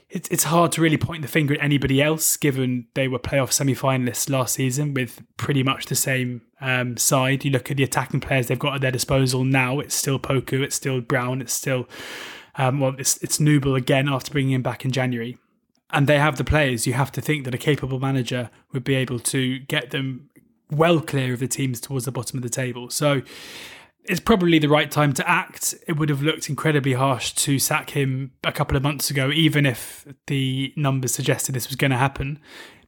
It's, 0.09 0.29
it's 0.29 0.43
hard 0.43 0.71
to 0.73 0.81
really 0.81 0.97
point 0.97 1.23
the 1.23 1.27
finger 1.27 1.55
at 1.55 1.63
anybody 1.63 2.03
else, 2.03 2.37
given 2.37 2.85
they 2.93 3.07
were 3.07 3.17
playoff 3.17 3.51
semi 3.51 3.73
finalists 3.73 4.29
last 4.29 4.53
season 4.53 4.93
with 4.93 5.23
pretty 5.37 5.63
much 5.63 5.87
the 5.87 5.95
same 5.95 6.43
um, 6.61 6.97
side. 6.97 7.43
You 7.43 7.49
look 7.49 7.71
at 7.71 7.77
the 7.77 7.83
attacking 7.83 8.19
players 8.19 8.45
they've 8.45 8.59
got 8.59 8.75
at 8.75 8.81
their 8.81 8.91
disposal 8.91 9.43
now, 9.43 9.79
it's 9.79 9.95
still 9.95 10.19
Poku, 10.19 10.61
it's 10.61 10.75
still 10.75 11.01
Brown, 11.01 11.41
it's 11.41 11.53
still, 11.53 11.89
um, 12.57 12.79
well, 12.79 12.95
it's, 12.97 13.17
it's 13.17 13.39
again 13.39 14.07
after 14.09 14.31
bringing 14.31 14.53
him 14.53 14.61
back 14.61 14.85
in 14.85 14.91
January. 14.91 15.37
And 15.91 16.07
they 16.07 16.17
have 16.17 16.37
the 16.37 16.43
players. 16.43 16.87
You 16.87 16.93
have 16.93 17.11
to 17.13 17.21
think 17.21 17.45
that 17.45 17.53
a 17.53 17.59
capable 17.59 17.99
manager 17.99 18.49
would 18.73 18.83
be 18.83 18.95
able 18.95 19.19
to 19.19 19.59
get 19.59 19.91
them 19.91 20.29
well 20.71 20.99
clear 20.99 21.33
of 21.33 21.39
the 21.39 21.47
teams 21.47 21.79
towards 21.79 22.05
the 22.05 22.11
bottom 22.11 22.37
of 22.37 22.43
the 22.43 22.49
table. 22.49 22.89
So 22.89 23.21
it's 24.07 24.19
probably 24.19 24.59
the 24.59 24.69
right 24.69 24.89
time 24.89 25.13
to 25.13 25.29
act. 25.29 25.75
It 25.87 25.97
would 25.97 26.09
have 26.09 26.21
looked 26.21 26.49
incredibly 26.49 26.93
harsh 26.93 27.33
to 27.33 27.59
sack 27.59 27.91
him 27.91 28.31
a 28.43 28.51
couple 28.51 28.77
of 28.77 28.83
months 28.83 29.09
ago, 29.09 29.31
even 29.31 29.65
if 29.65 30.07
the 30.27 30.73
numbers 30.75 31.13
suggested 31.13 31.53
this 31.53 31.67
was 31.67 31.75
going 31.75 31.91
to 31.91 31.97
happen. 31.97 32.39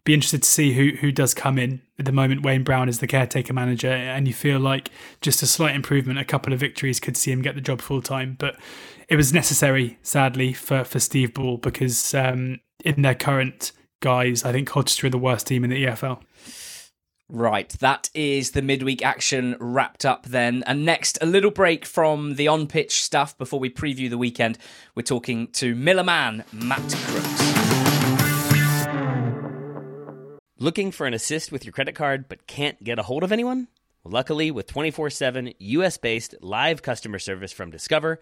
Be 0.03 0.13
interested 0.13 0.43
to 0.43 0.49
see 0.49 0.73
who 0.73 0.95
who 0.97 1.11
does 1.11 1.33
come 1.33 1.57
in. 1.57 1.81
At 1.99 2.05
the 2.05 2.13
moment, 2.13 2.43
Wayne 2.43 2.63
Brown 2.63 2.87
is 2.87 2.99
the 2.99 3.07
caretaker 3.07 3.51
manager, 3.51 3.89
and 3.89 4.25
you 4.25 4.33
feel 4.33 4.59
like 4.59 4.89
just 5.21 5.43
a 5.43 5.45
slight 5.45 5.75
improvement, 5.75 6.17
a 6.17 6.23
couple 6.23 6.53
of 6.53 6.59
victories 6.59 6.99
could 6.99 7.17
see 7.17 7.31
him 7.31 7.41
get 7.41 7.55
the 7.55 7.61
job 7.61 7.81
full 7.81 8.01
time. 8.01 8.37
But 8.39 8.57
it 9.07 9.15
was 9.15 9.33
necessary, 9.33 9.97
sadly, 10.01 10.53
for 10.53 10.83
for 10.83 10.99
Steve 10.99 11.33
Ball 11.33 11.57
because 11.57 12.13
um, 12.13 12.59
in 12.83 13.01
their 13.01 13.15
current 13.15 13.71
guys. 13.99 14.43
I 14.43 14.51
think 14.51 14.67
Colchester 14.67 15.07
are 15.07 15.11
the 15.11 15.17
worst 15.17 15.47
team 15.47 15.63
in 15.63 15.69
the 15.69 15.85
EFL. 15.85 16.21
Right, 17.29 17.69
that 17.79 18.09
is 18.13 18.51
the 18.51 18.61
midweek 18.61 19.03
action 19.03 19.57
wrapped 19.59 20.05
up 20.05 20.27
then. 20.27 20.63
And 20.65 20.85
next, 20.85 21.17
a 21.21 21.25
little 21.25 21.51
break 21.51 21.85
from 21.85 22.35
the 22.35 22.47
on 22.47 22.67
pitch 22.67 23.03
stuff 23.03 23.37
before 23.37 23.59
we 23.59 23.69
preview 23.69 24.09
the 24.09 24.17
weekend. 24.17 24.57
We're 24.95 25.03
talking 25.03 25.47
to 25.53 25.75
Miller 25.75 26.05
man 26.05 26.45
Matt 26.53 26.95
Crooks. 27.07 27.43
Looking 30.57 30.91
for 30.91 31.05
an 31.05 31.13
assist 31.13 31.51
with 31.51 31.65
your 31.65 31.73
credit 31.73 31.95
card 31.95 32.29
but 32.29 32.47
can't 32.47 32.81
get 32.83 32.97
a 32.97 33.03
hold 33.03 33.23
of 33.23 33.31
anyone? 33.31 33.67
Luckily, 34.05 34.49
with 34.49 34.67
24 34.67 35.09
7 35.09 35.53
US 35.59 35.97
based 35.97 36.33
live 36.39 36.81
customer 36.81 37.19
service 37.19 37.51
from 37.51 37.71
Discover, 37.71 38.21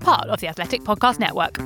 part 0.00 0.28
of 0.28 0.40
the 0.40 0.48
Athletic 0.48 0.82
Podcast 0.82 1.18
Network. 1.18 1.58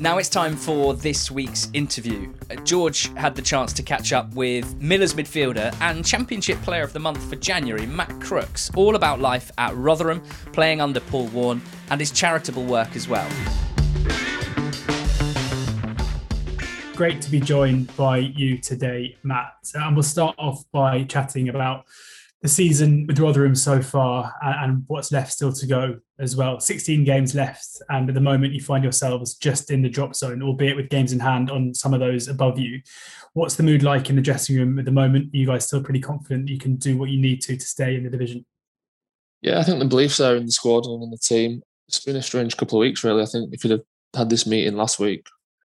Now 0.00 0.18
it's 0.18 0.28
time 0.28 0.54
for 0.54 0.94
this 0.94 1.28
week's 1.28 1.68
interview. 1.72 2.32
Uh, 2.48 2.54
George 2.62 3.12
had 3.16 3.34
the 3.34 3.42
chance 3.42 3.72
to 3.72 3.82
catch 3.82 4.12
up 4.12 4.32
with 4.32 4.80
Miller's 4.80 5.14
midfielder 5.14 5.74
and 5.80 6.06
Championship 6.06 6.62
Player 6.62 6.84
of 6.84 6.92
the 6.92 7.00
Month 7.00 7.28
for 7.28 7.34
January, 7.34 7.84
Matt 7.84 8.20
Crooks, 8.20 8.70
all 8.76 8.94
about 8.94 9.18
life 9.18 9.50
at 9.58 9.74
Rotherham, 9.74 10.22
playing 10.52 10.80
under 10.80 11.00
Paul 11.00 11.26
Warne, 11.28 11.60
and 11.90 12.00
his 12.00 12.12
charitable 12.12 12.64
work 12.64 12.94
as 12.94 13.08
well. 13.08 13.28
Great 16.94 17.20
to 17.22 17.30
be 17.30 17.40
joined 17.40 17.94
by 17.96 18.18
you 18.18 18.58
today, 18.58 19.16
Matt. 19.24 19.72
And 19.74 19.96
we'll 19.96 20.04
start 20.04 20.36
off 20.38 20.64
by 20.70 21.02
chatting 21.04 21.48
about 21.48 21.86
the 22.42 22.48
season 22.48 23.04
with 23.06 23.18
Rotherham 23.18 23.54
so 23.54 23.82
far 23.82 24.32
and, 24.42 24.84
what's 24.86 25.10
left 25.10 25.32
still 25.32 25.52
to 25.52 25.66
go 25.66 25.98
as 26.20 26.36
well. 26.36 26.60
16 26.60 27.02
games 27.04 27.34
left, 27.34 27.82
and 27.88 28.08
at 28.08 28.14
the 28.14 28.20
moment 28.20 28.54
you 28.54 28.60
find 28.60 28.84
yourselves 28.84 29.34
just 29.34 29.70
in 29.70 29.82
the 29.82 29.88
drop 29.88 30.14
zone, 30.14 30.42
albeit 30.42 30.76
with 30.76 30.88
games 30.88 31.12
in 31.12 31.18
hand 31.18 31.50
on 31.50 31.74
some 31.74 31.92
of 31.92 32.00
those 32.00 32.28
above 32.28 32.58
you. 32.58 32.80
What's 33.32 33.56
the 33.56 33.64
mood 33.64 33.82
like 33.82 34.08
in 34.08 34.16
the 34.16 34.22
dressing 34.22 34.56
room 34.56 34.78
at 34.78 34.84
the 34.84 34.92
moment? 34.92 35.34
Are 35.34 35.36
you 35.36 35.46
guys 35.46 35.66
still 35.66 35.82
pretty 35.82 36.00
confident 36.00 36.48
you 36.48 36.58
can 36.58 36.76
do 36.76 36.96
what 36.96 37.10
you 37.10 37.20
need 37.20 37.42
to 37.42 37.56
to 37.56 37.66
stay 37.66 37.96
in 37.96 38.04
the 38.04 38.10
division? 38.10 38.46
Yeah, 39.42 39.58
I 39.58 39.64
think 39.64 39.78
the 39.80 39.84
beliefs 39.84 40.20
are 40.20 40.36
in 40.36 40.46
the 40.46 40.52
squad 40.52 40.86
and 40.86 41.02
in 41.02 41.10
the 41.10 41.18
team. 41.18 41.62
It's 41.88 42.04
been 42.04 42.16
a 42.16 42.22
strange 42.22 42.56
couple 42.56 42.78
of 42.78 42.80
weeks, 42.80 43.02
really. 43.02 43.22
I 43.22 43.26
think 43.26 43.52
if 43.52 43.64
you'd 43.64 43.72
have 43.72 43.84
had 44.14 44.30
this 44.30 44.46
meeting 44.46 44.76
last 44.76 44.98
week, 44.98 45.26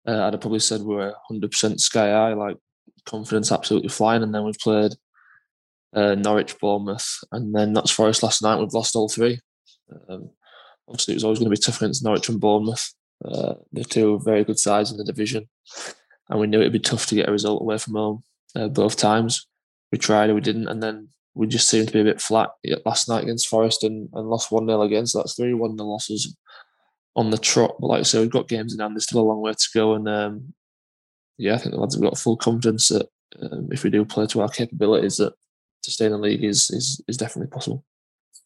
uh, 0.05 0.23
I'd 0.23 0.33
have 0.33 0.41
probably 0.41 0.59
said 0.59 0.81
we 0.81 0.95
are 0.95 1.13
100% 1.31 1.79
sky 1.79 2.11
high, 2.11 2.33
like 2.33 2.57
confidence 3.05 3.51
absolutely 3.51 3.89
flying, 3.89 4.23
and 4.23 4.33
then 4.33 4.43
we've 4.43 4.57
played 4.59 4.93
uh, 5.93 6.15
Norwich, 6.15 6.57
Bournemouth, 6.59 7.19
and 7.31 7.53
then 7.53 7.73
that's 7.73 7.91
Forest 7.91 8.23
last 8.23 8.41
night. 8.41 8.59
We've 8.59 8.73
lost 8.73 8.95
all 8.95 9.09
three. 9.09 9.39
Um, 10.09 10.29
obviously, 10.87 11.13
it 11.13 11.17
was 11.17 11.23
always 11.23 11.39
going 11.39 11.49
to 11.49 11.57
be 11.57 11.61
tough 11.61 11.81
against 11.81 12.03
Norwich 12.03 12.29
and 12.29 12.39
Bournemouth. 12.39 12.93
Uh, 13.23 13.55
the 13.71 13.83
two 13.83 14.19
very 14.23 14.43
good 14.43 14.59
sides 14.59 14.91
in 14.91 14.97
the 14.97 15.03
division, 15.03 15.47
and 16.29 16.39
we 16.39 16.47
knew 16.47 16.59
it'd 16.59 16.73
be 16.73 16.79
tough 16.79 17.07
to 17.07 17.15
get 17.15 17.29
a 17.29 17.31
result 17.31 17.61
away 17.61 17.77
from 17.77 17.95
home 17.95 18.23
uh, 18.55 18.67
both 18.67 18.95
times. 18.95 19.47
We 19.91 19.97
tried, 19.97 20.31
we 20.33 20.41
didn't, 20.41 20.67
and 20.67 20.83
then 20.83 21.09
we 21.33 21.47
just 21.47 21.69
seemed 21.69 21.87
to 21.87 21.93
be 21.93 22.01
a 22.01 22.03
bit 22.03 22.19
flat 22.19 22.49
last 22.85 23.07
night 23.07 23.23
against 23.23 23.47
Forest 23.47 23.83
and, 23.83 24.09
and 24.13 24.27
lost 24.27 24.51
1 24.51 24.65
0 24.65 24.81
again. 24.81 25.05
So 25.05 25.19
that's 25.19 25.35
three 25.35 25.53
1 25.53 25.77
0 25.77 25.87
losses 25.87 26.35
on 27.15 27.29
the 27.29 27.37
trot. 27.37 27.75
But 27.79 27.87
like 27.87 27.99
I 27.99 28.03
said, 28.03 28.21
we've 28.21 28.29
got 28.29 28.47
games 28.47 28.73
in 28.73 28.79
hand, 28.79 28.95
there's 28.95 29.03
still 29.03 29.21
a 29.21 29.29
long 29.29 29.41
way 29.41 29.53
to 29.53 29.69
go. 29.73 29.93
And 29.93 30.09
um, 30.09 30.53
yeah, 31.37 31.53
I 31.53 31.57
think 31.57 31.73
the 31.73 31.79
lads 31.79 31.95
have 31.95 32.03
got 32.03 32.17
full 32.17 32.37
confidence 32.37 32.87
that 32.89 33.07
um, 33.41 33.69
if 33.71 33.83
we 33.83 33.89
do 33.89 34.03
play 34.03 34.25
to 34.27 34.41
our 34.41 34.49
capabilities, 34.49 35.17
that 35.17 35.33
to 35.87 35.91
stay 35.93 36.05
in 36.05 36.11
the 36.11 36.17
league 36.17 36.43
is 36.43 36.69
is, 36.69 37.01
is 37.07 37.17
definitely 37.17 37.49
possible. 37.49 37.83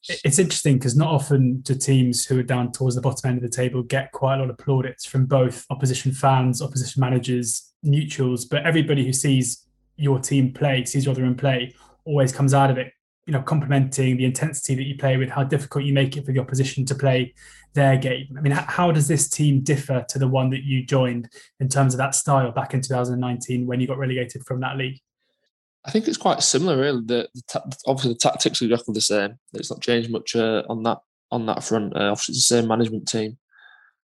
It's 0.08 0.40
interesting 0.40 0.78
because 0.78 0.96
not 0.96 1.12
often 1.12 1.62
do 1.62 1.76
teams 1.76 2.26
who 2.26 2.40
are 2.40 2.44
down 2.44 2.72
towards 2.72 2.96
the 2.96 3.02
bottom 3.02 3.30
end 3.30 3.38
of 3.38 3.44
the 3.44 3.56
table 3.56 3.84
get 3.84 4.12
quite 4.12 4.36
a 4.36 4.38
lot 4.40 4.50
of 4.50 4.58
plaudits 4.58 5.06
from 5.06 5.26
both 5.26 5.66
opposition 5.70 6.12
fans, 6.12 6.62
opposition 6.62 7.00
managers, 7.00 7.74
neutrals, 7.84 8.46
but 8.46 8.66
everybody 8.66 9.06
who 9.06 9.14
sees 9.14 9.68
your 9.98 10.20
team 10.20 10.54
play, 10.54 10.86
sees 10.86 11.06
your 11.06 11.14
other 11.14 11.26
in 11.26 11.36
play, 11.36 11.76
always 12.06 12.32
comes 12.32 12.54
out 12.54 12.72
of 12.72 12.80
it, 12.80 12.92
you 13.28 13.34
know, 13.34 13.44
complimenting 13.44 14.18
the 14.18 14.26
intensity 14.26 14.74
that 14.74 14.86
you 14.86 14.98
play 14.98 15.18
with, 15.18 15.30
how 15.30 15.44
difficult 15.44 15.84
you 15.84 15.94
make 15.94 16.18
it 16.18 16.26
for 16.26 16.32
the 16.32 16.40
opposition 16.40 16.84
to 16.84 16.96
play 16.96 17.32
their 17.74 17.96
game. 17.96 18.36
I 18.36 18.42
mean, 18.42 18.54
how 18.54 18.92
does 18.92 19.08
this 19.08 19.30
team 19.30 19.62
differ 19.62 20.04
to 20.10 20.18
the 20.18 20.28
one 20.28 20.50
that 20.50 20.64
you 20.64 20.84
joined 20.84 21.30
in 21.60 21.70
terms 21.70 21.94
of 21.94 22.00
that 22.00 22.16
style 22.16 22.52
back 22.52 22.74
in 22.74 22.82
2019 22.82 23.68
when 23.68 23.80
you 23.80 23.86
got 23.86 24.00
relegated 24.00 24.44
from 24.48 24.62
that 24.62 24.78
league? 24.78 25.00
I 25.86 25.92
think 25.92 26.08
it's 26.08 26.18
quite 26.18 26.44
similar, 26.44 26.78
really. 26.78 27.02
The, 27.06 27.30
the 27.34 27.42
ta- 27.48 27.64
obviously 27.88 28.14
the 28.14 28.20
tactics 28.20 28.62
are 28.62 28.66
exactly 28.66 28.94
the 28.94 29.02
same. 29.02 29.40
It's 29.54 29.72
not 29.72 29.82
changed 29.82 30.12
much 30.12 30.36
uh, 30.36 30.64
on 30.70 30.84
that 30.84 31.00
on 31.32 31.46
that 31.48 31.64
front. 31.64 31.96
Uh, 31.96 32.12
obviously, 32.12 32.34
it's 32.34 32.50
the 32.50 32.56
same 32.56 32.68
management 32.68 33.08
team, 33.08 33.38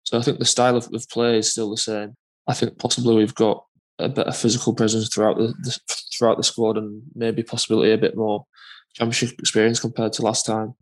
so 0.05 0.19
I 0.19 0.23
think 0.23 0.39
the 0.39 0.45
style 0.45 0.77
of, 0.77 0.89
of 0.93 1.09
play 1.09 1.39
is 1.39 1.51
still 1.51 1.71
the 1.71 1.77
same. 1.77 2.17
I 2.47 2.55
think 2.55 2.79
possibly 2.79 3.17
we've 3.17 3.35
got 3.35 3.65
a 3.99 4.09
better 4.09 4.33
physical 4.33 4.75
presence 4.75 5.09
throughout 5.09 5.37
the, 5.37 5.55
the 5.63 5.79
throughout 6.17 6.37
the 6.37 6.45
squad, 6.45 6.77
and 6.77 7.03
maybe 7.15 7.43
possibly 7.43 7.93
a 7.93 7.99
bit 7.99 8.17
more 8.17 8.47
championship 8.95 9.39
experience 9.39 9.81
compared 9.81 10.13
to 10.15 10.23
last 10.23 10.47
time. 10.47 10.75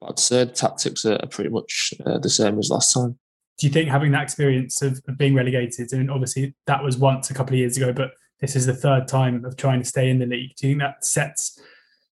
But 0.00 0.10
I'd 0.10 0.18
say 0.18 0.44
the 0.44 0.52
tactics 0.52 1.04
are, 1.04 1.18
pretty 1.30 1.50
much 1.50 1.92
uh, 2.06 2.18
the 2.18 2.30
same 2.30 2.58
as 2.58 2.70
last 2.70 2.92
time. 2.92 3.18
Do 3.58 3.66
you 3.66 3.72
think 3.72 3.88
having 3.88 4.12
that 4.12 4.22
experience 4.22 4.82
of, 4.82 5.00
of 5.06 5.18
being 5.18 5.34
relegated, 5.34 5.92
and 5.92 6.10
obviously 6.10 6.54
that 6.66 6.82
was 6.82 6.96
once 6.96 7.30
a 7.30 7.34
couple 7.34 7.54
of 7.54 7.58
years 7.58 7.76
ago, 7.76 7.92
but 7.92 8.12
this 8.44 8.56
is 8.56 8.66
the 8.66 8.74
third 8.74 9.08
time 9.08 9.42
of 9.46 9.56
trying 9.56 9.80
to 9.80 9.88
stay 9.88 10.10
in 10.10 10.18
the 10.18 10.26
league. 10.26 10.54
Do 10.56 10.68
you 10.68 10.72
think 10.72 10.82
that 10.82 11.02
sets 11.02 11.58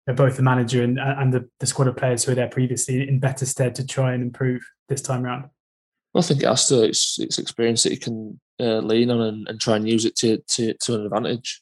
both 0.07 0.37
the 0.37 0.43
manager 0.43 0.83
and, 0.83 0.99
and 0.99 1.31
the, 1.31 1.47
the 1.61 1.67
squad 1.67 1.89
of 1.89 1.97
players 1.97 2.25
who 2.25 2.31
were 2.31 2.37
there 2.37 2.49
previously 2.49 3.07
in 3.07 3.21
better 3.21 3.45
stead 3.45 3.75
to 3.75 3.87
try 3.87 4.15
and 4.15 4.23
improve 4.23 4.63
this 4.89 5.03
time 5.03 5.27
around? 5.27 5.51
Well, 6.15 6.25
I 6.25 6.27
think 6.27 6.43
it 6.43 6.49
has 6.49 6.69
to. 6.69 6.85
It's, 6.85 7.19
it's 7.19 7.39
experience 7.39 7.83
that 7.83 7.93
you 7.93 7.99
can 7.99 8.41
uh, 8.59 8.79
lean 8.79 9.11
on 9.11 9.21
and, 9.21 9.49
and, 9.49 9.61
try 9.61 9.77
and 9.77 9.87
use 9.87 10.07
it 10.07 10.17
to, 10.17 10.39
to, 10.39 10.73
to 10.73 10.95
an 10.95 11.05
advantage. 11.05 11.61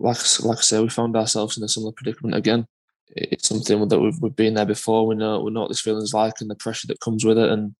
Like, 0.00 0.18
like 0.44 0.58
I 0.58 0.62
say, 0.62 0.80
we 0.80 0.88
found 0.88 1.16
ourselves 1.16 1.56
in 1.56 1.62
a 1.62 1.68
similar 1.68 1.92
predicament 1.92 2.34
again. 2.34 2.66
It's 3.10 3.48
something 3.48 3.86
that 3.86 4.00
we've, 4.00 4.18
we've 4.20 4.34
been 4.34 4.54
there 4.54 4.66
before. 4.66 5.06
We 5.06 5.14
know 5.14 5.40
we 5.40 5.52
know 5.52 5.62
what 5.62 5.68
this 5.68 5.80
feeling 5.80 6.02
is 6.02 6.12
like 6.12 6.40
and 6.40 6.50
the 6.50 6.56
pressure 6.56 6.88
that 6.88 7.00
comes 7.00 7.24
with 7.24 7.38
it, 7.38 7.50
and 7.50 7.74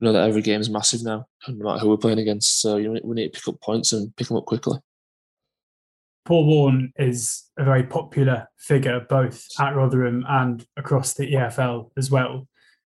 we 0.00 0.06
know 0.06 0.12
that 0.12 0.28
every 0.28 0.42
game 0.42 0.60
is 0.60 0.68
massive 0.68 1.02
now, 1.02 1.26
no 1.48 1.64
matter 1.64 1.78
who 1.78 1.88
we're 1.88 1.96
playing 1.96 2.18
against. 2.18 2.60
So 2.60 2.76
you 2.76 2.92
know, 2.92 3.00
we 3.02 3.14
need 3.14 3.32
to 3.32 3.40
pick 3.40 3.48
up 3.48 3.60
points 3.62 3.92
and 3.92 4.14
pick 4.16 4.28
them 4.28 4.36
up 4.36 4.44
quickly. 4.44 4.78
Paul 6.26 6.44
Warne 6.44 6.92
is 6.96 7.44
a 7.56 7.64
very 7.64 7.84
popular 7.84 8.48
figure 8.58 9.00
both 9.08 9.46
at 9.60 9.76
Rotherham 9.76 10.24
and 10.28 10.66
across 10.76 11.14
the 11.14 11.32
EFL 11.32 11.90
as 11.96 12.10
well. 12.10 12.48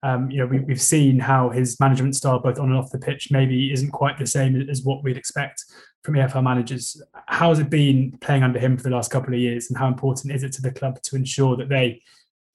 Um, 0.03 0.31
you 0.31 0.39
know, 0.39 0.47
we, 0.47 0.65
have 0.69 0.81
seen 0.81 1.19
how 1.19 1.51
his 1.51 1.79
management 1.79 2.17
style, 2.17 2.39
both 2.39 2.59
on 2.59 2.71
and 2.71 2.79
off 2.79 2.91
the 2.91 2.99
pitch, 2.99 3.29
maybe 3.31 3.73
isn't 3.73 3.91
quite 3.91 4.19
the 4.19 4.27
same 4.27 4.57
as 4.71 4.83
what 4.83 5.05
we'd 5.05 5.17
expect 5.17 5.65
from 6.05 6.15
EFL 6.15 6.43
managers. 6.43 7.03
How 7.27 7.51
has 7.51 7.59
it 7.59 7.69
been 7.69 8.17
playing 8.21 8.45
under 8.45 8.59
him 8.59 8.77
for 8.77 8.85
the 8.85 8.91
last 8.91 9.11
couple 9.11 9.35
of 9.35 9.41
years, 9.41 9.69
and 9.69 9.77
how 9.79 9.89
important 9.89 10.33
is 10.33 10.43
it 10.43 10.53
to 10.53 10.63
the 10.63 10.71
club 10.71 11.03
to 11.03 11.17
ensure 11.17 11.57
that 11.57 11.69
they 11.69 12.01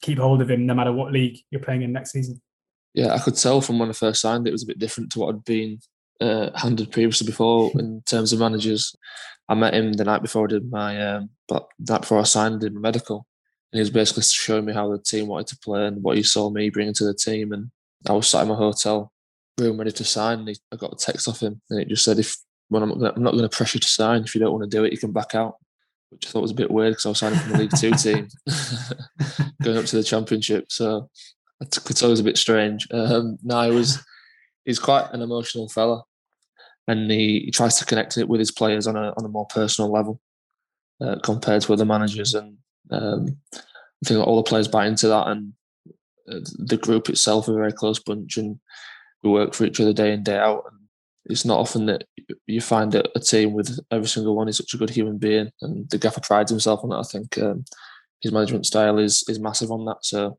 keep 0.02 0.18
hold 0.18 0.42
of 0.42 0.50
him 0.50 0.66
no 0.66 0.74
matter 0.74 0.92
what 0.92 1.12
league 1.12 1.38
you're 1.52 1.62
playing 1.62 1.84
in 1.84 1.92
next 1.92 2.14
season? 2.14 2.42
Yeah, 2.94 3.14
I 3.14 3.20
could 3.20 3.36
tell 3.36 3.62
from 3.62 3.78
when 3.78 3.90
I 3.90 3.94
first 3.94 4.22
signed 4.22 4.48
it 4.48 4.52
was 4.52 4.64
a 4.64 4.68
bit 4.68 4.80
different 4.80 5.12
to 5.12 5.20
what 5.20 5.36
I'd 5.36 5.44
been 5.44 5.80
uh, 6.22 6.50
handed 6.58 6.92
previously 6.92 7.28
before 7.28 7.72
in 7.80 8.02
terms 8.06 8.34
of 8.34 8.40
managers. 8.40 8.96
I 9.50 9.56
met 9.56 9.74
him 9.74 9.94
the 9.94 10.06
night 10.06 10.22
before 10.22 10.46
I 10.46 10.50
did 10.50 10.72
my, 10.72 11.02
um, 11.02 11.30
but 11.48 11.68
that 11.80 12.02
before 12.02 12.20
I 12.20 12.24
signed, 12.24 12.62
did 12.62 12.74
my 12.74 12.80
medical, 12.80 13.28
and 13.72 13.78
he 13.78 13.82
was 13.82 13.90
basically 13.90 14.24
showing 14.24 14.66
me 14.66 14.74
how 14.74 14.90
the 14.90 15.00
team 15.00 15.28
wanted 15.28 15.48
to 15.48 15.58
play 15.58 15.86
and 15.86 16.02
what 16.02 16.16
he 16.16 16.24
saw 16.24 16.50
me 16.50 16.70
bringing 16.70 16.94
to 16.96 17.06
the 17.06 17.14
team. 17.14 17.52
And 17.52 17.70
I 18.08 18.14
was 18.14 18.28
sat 18.28 18.44
in 18.44 18.48
my 18.48 18.56
hotel 18.56 19.12
room 19.60 19.78
ready 19.78 19.92
to 19.92 20.04
sign, 20.04 20.40
and 20.40 20.50
he, 20.50 20.56
I 20.72 20.78
got 20.78 20.94
a 20.94 20.96
text 20.96 21.28
off 21.28 21.42
him, 21.42 21.62
and 21.70 21.82
it 21.82 21.90
just 21.90 22.06
said, 22.06 22.20
"If 22.20 22.38
when 22.70 22.84
I'm, 22.84 22.92
I'm 22.92 23.24
not 23.24 23.34
going 23.34 23.48
to 23.48 23.50
pressure 23.50 23.78
you 23.78 23.82
to 23.82 23.88
sign, 23.88 24.24
if 24.24 24.34
you 24.34 24.42
don't 24.42 24.58
want 24.58 24.70
to 24.70 24.78
do 24.78 24.84
it, 24.86 24.94
you 24.94 24.98
can 24.98 25.12
back 25.12 25.36
out." 25.36 25.56
Which 26.10 26.28
I 26.28 26.30
thought 26.30 26.42
was 26.42 26.52
a 26.52 26.56
bit 26.56 26.72
weird 26.72 26.92
because 26.92 27.06
I 27.06 27.10
was 27.10 27.20
signing 27.20 27.40
from 27.40 27.52
the 27.54 27.58
League 27.58 27.72
Two 27.78 27.92
team, 27.92 28.28
going 29.64 29.78
up 29.78 29.86
to 29.86 29.96
the 29.96 30.04
Championship. 30.04 30.72
So 30.72 31.10
I 31.62 31.66
could 31.66 31.98
tell 31.98 32.10
it 32.10 32.12
was 32.12 32.20
a 32.20 32.26
bit 32.26 32.38
strange. 32.38 32.88
Um, 32.92 33.38
no, 33.44 33.70
he 33.70 33.76
was 33.76 34.04
he's 34.66 34.80
quite 34.80 35.12
an 35.12 35.22
emotional 35.22 35.70
fella 35.70 36.04
and 36.88 37.10
he, 37.10 37.42
he, 37.46 37.52
tries 37.52 37.78
to 37.78 37.86
connect 37.86 38.18
it 38.18 38.28
with 38.28 38.40
his 38.40 38.52
players 38.52 38.88
on 38.88 38.96
a 38.96 39.14
on 39.18 39.26
a 39.26 39.30
more 39.30 39.46
personal 39.48 39.92
level 39.92 40.20
uh, 41.02 41.18
compared 41.24 41.62
to 41.62 41.74
other 41.74 41.86
managers. 41.86 42.34
And 42.34 42.58
um, 42.92 43.38
I 43.54 43.60
think 44.06 44.26
all 44.26 44.38
the 44.38 44.44
players 44.44 44.68
buy 44.68 44.88
into 44.88 45.08
that, 45.08 45.28
and 45.28 45.54
uh, 46.30 46.40
the 46.58 46.78
group 46.78 47.10
itself 47.10 47.48
are 47.48 47.54
a 47.54 47.56
very 47.56 47.72
close 47.72 48.00
bunch, 48.00 48.38
and 48.38 48.60
we 49.24 49.32
work 49.32 49.54
for 49.54 49.66
each 49.66 49.80
other 49.80 49.94
day 49.94 50.14
in 50.14 50.24
day 50.24 50.38
out. 50.38 50.64
And 50.70 50.82
it's 51.26 51.46
not 51.46 51.60
often 51.60 51.86
that 51.86 52.04
you 52.48 52.60
find 52.60 52.94
a, 52.96 53.04
a, 53.16 53.20
team 53.20 53.54
with 53.54 53.80
every 53.92 54.08
single 54.08 54.36
one 54.36 54.50
is 54.50 54.58
such 54.58 54.74
a 54.74 54.78
good 54.78 54.90
human 54.90 55.18
being, 55.18 55.52
and 55.62 55.90
the 55.90 55.98
gaffer 55.98 56.22
prides 56.22 56.52
himself 56.52 56.82
on 56.84 56.90
that. 56.90 56.98
I 56.98 57.04
think 57.04 57.38
um, 57.38 57.64
his 58.22 58.32
management 58.32 58.66
style 58.66 59.00
is 59.00 59.24
is 59.30 59.40
massive 59.40 59.72
on 59.72 59.86
that, 59.86 60.04
so 60.04 60.38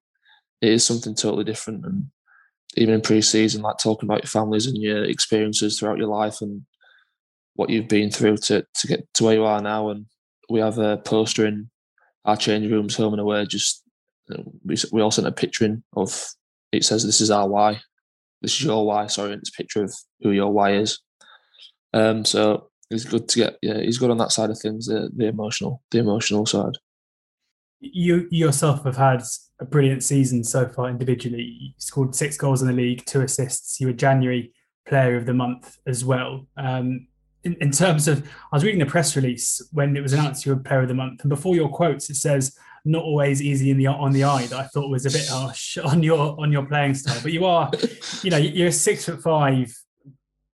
it 0.60 0.70
is 0.70 0.84
something 0.84 1.14
totally 1.14 1.44
different. 1.44 1.86
And 1.86 2.10
even 2.76 2.94
in 2.94 3.00
pre-season, 3.00 3.62
like 3.62 3.78
talking 3.78 4.08
about 4.08 4.22
your 4.22 4.28
families 4.28 4.66
and 4.66 4.76
your 4.76 5.04
experiences 5.04 5.78
throughout 5.78 5.98
your 5.98 6.08
life 6.08 6.40
and 6.40 6.62
what 7.54 7.70
you've 7.70 7.88
been 7.88 8.10
through 8.10 8.36
to 8.36 8.66
to 8.74 8.86
get 8.86 9.06
to 9.14 9.24
where 9.24 9.34
you 9.34 9.44
are 9.44 9.62
now. 9.62 9.90
And 9.90 10.06
we 10.50 10.60
have 10.60 10.78
a 10.78 10.98
poster 10.98 11.46
in 11.46 11.70
our 12.24 12.36
change 12.36 12.70
rooms, 12.70 12.96
home 12.96 13.14
and 13.14 13.20
away. 13.20 13.46
Just 13.46 13.82
we 14.64 14.76
we 14.92 15.02
all 15.02 15.10
sent 15.10 15.26
a 15.26 15.32
picture 15.32 15.64
in 15.64 15.82
of 15.96 16.28
it 16.72 16.84
says 16.84 17.04
this 17.04 17.20
is 17.20 17.30
our 17.30 17.48
why, 17.48 17.80
this 18.42 18.52
is 18.52 18.64
your 18.64 18.84
why. 18.86 19.06
Sorry, 19.06 19.32
and 19.32 19.40
it's 19.40 19.50
a 19.50 19.56
picture 19.56 19.82
of 19.84 19.94
who 20.20 20.30
your 20.30 20.52
why 20.52 20.74
is. 20.74 21.00
Um, 21.92 22.24
so 22.24 22.70
it's 22.90 23.04
good 23.04 23.28
to 23.28 23.38
get 23.38 23.58
yeah, 23.62 23.80
he's 23.80 23.98
good 23.98 24.10
on 24.10 24.18
that 24.18 24.32
side 24.32 24.50
of 24.50 24.58
things, 24.58 24.86
the 24.86 25.10
the 25.14 25.26
emotional, 25.26 25.82
the 25.90 25.98
emotional 25.98 26.46
side. 26.46 26.74
You 27.80 28.26
yourself 28.30 28.84
have 28.84 28.96
had 28.96 29.22
a 29.60 29.64
brilliant 29.64 30.02
season 30.02 30.42
so 30.44 30.68
far 30.68 30.88
individually. 30.88 31.42
You 31.60 31.70
scored 31.78 32.14
six 32.14 32.36
goals 32.36 32.62
in 32.62 32.68
the 32.68 32.74
league, 32.74 33.04
two 33.06 33.22
assists. 33.22 33.80
You 33.80 33.88
were 33.88 33.92
January 33.92 34.52
Player 34.86 35.16
of 35.16 35.26
the 35.26 35.34
Month 35.34 35.78
as 35.86 36.04
well. 36.04 36.46
Um, 36.56 37.06
in, 37.44 37.54
in, 37.60 37.70
terms 37.70 38.08
of, 38.08 38.26
I 38.52 38.56
was 38.56 38.64
reading 38.64 38.80
the 38.80 38.86
press 38.86 39.16
release 39.16 39.60
when 39.72 39.96
it 39.96 40.00
was 40.00 40.12
announced 40.12 40.46
you 40.46 40.54
were 40.54 40.60
Player 40.60 40.82
of 40.82 40.88
the 40.88 40.94
Month, 40.94 41.20
and 41.22 41.28
before 41.28 41.54
your 41.54 41.68
quotes, 41.68 42.08
it 42.10 42.16
says 42.16 42.56
not 42.84 43.02
always 43.02 43.40
easy 43.40 43.70
in 43.70 43.78
the 43.78 43.86
on 43.86 44.12
the 44.12 44.24
eye 44.24 44.46
that 44.46 44.58
I 44.58 44.64
thought 44.64 44.90
was 44.90 45.06
a 45.06 45.10
bit 45.10 45.26
harsh 45.28 45.78
on 45.84 46.02
your 46.02 46.38
on 46.40 46.52
your 46.52 46.66
playing 46.66 46.94
style. 46.94 47.20
But 47.22 47.32
you 47.32 47.44
are, 47.44 47.70
you 48.22 48.30
know, 48.30 48.36
you're 48.36 48.72
six 48.72 49.04
foot 49.04 49.22
five 49.22 49.74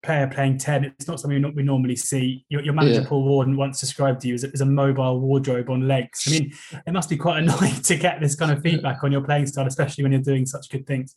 player 0.06 0.28
playing 0.28 0.58
10 0.58 0.86
it's 0.86 1.08
not 1.08 1.20
something 1.20 1.54
we 1.56 1.64
normally 1.64 1.96
see 1.96 2.46
your, 2.50 2.62
your 2.62 2.74
manager 2.74 3.02
yeah. 3.02 3.08
Paul 3.08 3.24
Warne 3.26 3.58
once 3.58 3.80
described 3.80 4.22
to 4.22 4.28
you 4.28 4.36
as 4.36 4.44
a, 4.44 4.52
as 4.54 4.62
a 4.62 4.66
mobile 4.66 5.20
wardrobe 5.20 5.70
on 5.70 5.88
legs 5.88 6.24
i 6.28 6.32
mean 6.32 6.54
it 6.86 6.92
must 6.92 7.10
be 7.10 7.18
quite 7.18 7.40
annoying 7.44 7.82
to 7.82 7.96
get 7.96 8.22
this 8.22 8.36
kind 8.36 8.52
of 8.52 8.62
feedback 8.62 9.04
on 9.04 9.12
your 9.12 9.22
playing 9.22 9.48
style 9.48 9.68
especially 9.68 10.04
when 10.04 10.12
you're 10.12 10.22
doing 10.22 10.46
such 10.46 10.70
good 10.70 10.86
things 10.86 11.16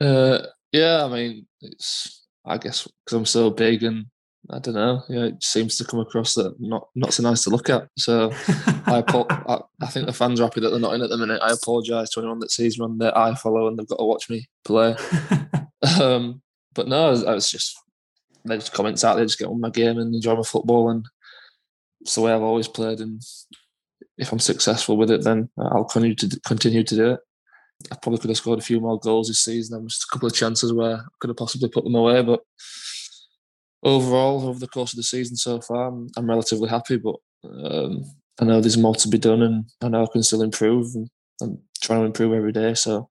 uh, 0.00 0.38
yeah 0.72 1.04
i 1.04 1.08
mean 1.08 1.46
it's 1.60 2.26
i 2.44 2.58
guess 2.58 2.88
because 3.04 3.16
i'm 3.16 3.24
so 3.24 3.50
big 3.50 3.82
and 3.82 4.06
I 4.50 4.58
don't 4.58 4.74
know. 4.74 5.02
Yeah, 5.08 5.24
it 5.24 5.42
seems 5.42 5.78
to 5.78 5.84
come 5.84 6.00
across 6.00 6.34
that 6.34 6.54
not 6.60 6.88
not 6.94 7.14
so 7.14 7.22
nice 7.22 7.44
to 7.44 7.50
look 7.50 7.70
at. 7.70 7.88
So 7.96 8.30
I, 8.86 9.02
I, 9.08 9.60
I 9.80 9.86
think 9.86 10.06
the 10.06 10.12
fans 10.12 10.38
are 10.38 10.44
happy 10.44 10.60
that 10.60 10.68
they're 10.68 10.78
not 10.78 10.94
in 10.94 11.00
at 11.02 11.08
the 11.08 11.16
minute. 11.16 11.40
I 11.42 11.52
apologise 11.52 12.10
to 12.10 12.20
anyone 12.20 12.40
that 12.40 12.50
sees 12.50 12.78
me 12.78 12.84
on 12.84 12.98
their 12.98 13.12
iFollow 13.12 13.68
and 13.68 13.78
they've 13.78 13.88
got 13.88 13.96
to 13.96 14.04
watch 14.04 14.28
me 14.28 14.46
play. 14.64 14.96
um, 16.00 16.42
but 16.74 16.88
no, 16.88 17.08
I 17.08 17.32
was 17.32 17.50
just 17.50 17.78
they 18.44 18.56
just 18.56 18.72
comments 18.72 19.04
out 19.04 19.16
there, 19.16 19.24
just 19.24 19.38
get 19.38 19.48
on 19.48 19.60
my 19.60 19.70
game 19.70 19.98
and 19.98 20.14
enjoy 20.14 20.36
my 20.36 20.42
football, 20.42 20.90
and 20.90 21.04
it's 22.00 22.14
the 22.14 22.20
way 22.20 22.32
I've 22.32 22.42
always 22.42 22.68
played. 22.68 23.00
And 23.00 23.22
if 24.18 24.32
I'm 24.32 24.38
successful 24.38 24.96
with 24.96 25.10
it, 25.10 25.24
then 25.24 25.48
I'll 25.58 25.84
continue 25.84 26.14
to 26.16 26.40
continue 26.46 26.84
to 26.84 26.94
do 26.94 27.10
it. 27.12 27.20
I 27.90 27.96
probably 27.96 28.18
could 28.18 28.30
have 28.30 28.36
scored 28.36 28.58
a 28.58 28.62
few 28.62 28.80
more 28.80 28.98
goals 28.98 29.28
this 29.28 29.44
season. 29.44 29.74
There 29.74 29.82
was 29.82 30.04
a 30.04 30.12
couple 30.12 30.28
of 30.28 30.34
chances 30.34 30.72
where 30.72 30.96
I 30.96 31.00
could 31.20 31.28
have 31.28 31.36
possibly 31.36 31.68
put 31.68 31.84
them 31.84 31.94
away, 31.94 32.22
but 32.22 32.40
overall, 33.82 34.48
over 34.48 34.58
the 34.58 34.68
course 34.68 34.92
of 34.92 34.96
the 34.96 35.02
season 35.02 35.36
so 35.36 35.60
far, 35.60 35.88
I'm, 35.88 36.08
I'm 36.16 36.28
relatively 36.28 36.68
happy. 36.68 36.96
But 36.96 37.16
um, 37.44 38.04
I 38.40 38.44
know 38.44 38.60
there's 38.60 38.78
more 38.78 38.94
to 38.96 39.08
be 39.08 39.18
done, 39.18 39.42
and 39.42 39.64
I 39.82 39.88
know 39.88 40.04
I 40.04 40.12
can 40.12 40.22
still 40.22 40.42
improve. 40.42 40.94
And 40.94 41.08
I'm 41.42 41.58
trying 41.80 42.00
to 42.00 42.06
improve 42.06 42.32
every 42.32 42.52
day. 42.52 42.74
So 42.74 43.08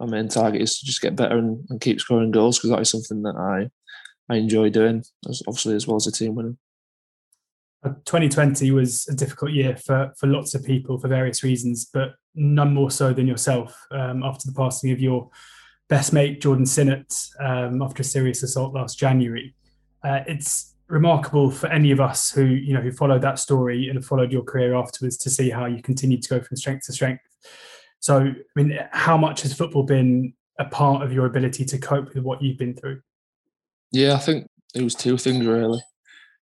my 0.00 0.06
main 0.06 0.28
target 0.28 0.62
is 0.62 0.78
to 0.78 0.86
just 0.86 1.00
get 1.00 1.16
better 1.16 1.38
and, 1.38 1.64
and 1.70 1.80
keep 1.80 2.00
scoring 2.00 2.30
goals 2.30 2.58
because 2.58 2.70
that 2.70 2.80
is 2.80 2.90
something 2.90 3.22
that 3.22 3.36
I 3.36 3.70
I 4.28 4.36
enjoy 4.36 4.70
doing, 4.70 5.04
obviously 5.46 5.74
as 5.74 5.86
well 5.86 5.96
as 5.96 6.06
a 6.06 6.12
team 6.12 6.34
winning. 6.34 6.58
2020 7.84 8.70
was 8.72 9.06
a 9.08 9.14
difficult 9.14 9.52
year 9.52 9.76
for 9.76 10.12
for 10.18 10.26
lots 10.26 10.54
of 10.54 10.64
people 10.64 10.98
for 10.98 11.08
various 11.08 11.42
reasons, 11.42 11.84
but 11.84 12.14
none 12.34 12.74
more 12.74 12.90
so 12.90 13.12
than 13.12 13.26
yourself. 13.26 13.78
Um, 13.90 14.22
after 14.22 14.48
the 14.48 14.54
passing 14.54 14.90
of 14.90 15.00
your 15.00 15.28
best 15.88 16.12
mate 16.12 16.40
Jordan 16.40 16.66
Sinnott 16.66 17.14
um, 17.38 17.80
after 17.82 18.00
a 18.00 18.04
serious 18.04 18.42
assault 18.42 18.74
last 18.74 18.98
January, 18.98 19.54
uh, 20.02 20.20
it's 20.26 20.74
remarkable 20.88 21.50
for 21.50 21.68
any 21.68 21.90
of 21.90 22.00
us 22.00 22.30
who 22.30 22.44
you 22.44 22.74
know 22.74 22.80
who 22.80 22.92
followed 22.92 23.22
that 23.22 23.38
story 23.38 23.88
and 23.88 24.04
followed 24.04 24.32
your 24.32 24.42
career 24.42 24.74
afterwards 24.74 25.16
to 25.18 25.30
see 25.30 25.50
how 25.50 25.66
you 25.66 25.82
continued 25.82 26.22
to 26.22 26.28
go 26.28 26.40
from 26.40 26.56
strength 26.56 26.86
to 26.86 26.92
strength. 26.92 27.22
So, 28.00 28.20
I 28.20 28.34
mean, 28.54 28.78
how 28.92 29.16
much 29.16 29.42
has 29.42 29.54
football 29.54 29.82
been 29.82 30.34
a 30.58 30.64
part 30.64 31.02
of 31.02 31.12
your 31.12 31.26
ability 31.26 31.64
to 31.64 31.78
cope 31.78 32.14
with 32.14 32.22
what 32.22 32.42
you've 32.42 32.58
been 32.58 32.74
through? 32.74 33.00
Yeah, 33.96 34.12
I 34.12 34.18
think 34.18 34.46
it 34.74 34.82
was 34.82 34.94
two 34.94 35.16
things 35.16 35.46
really. 35.46 35.80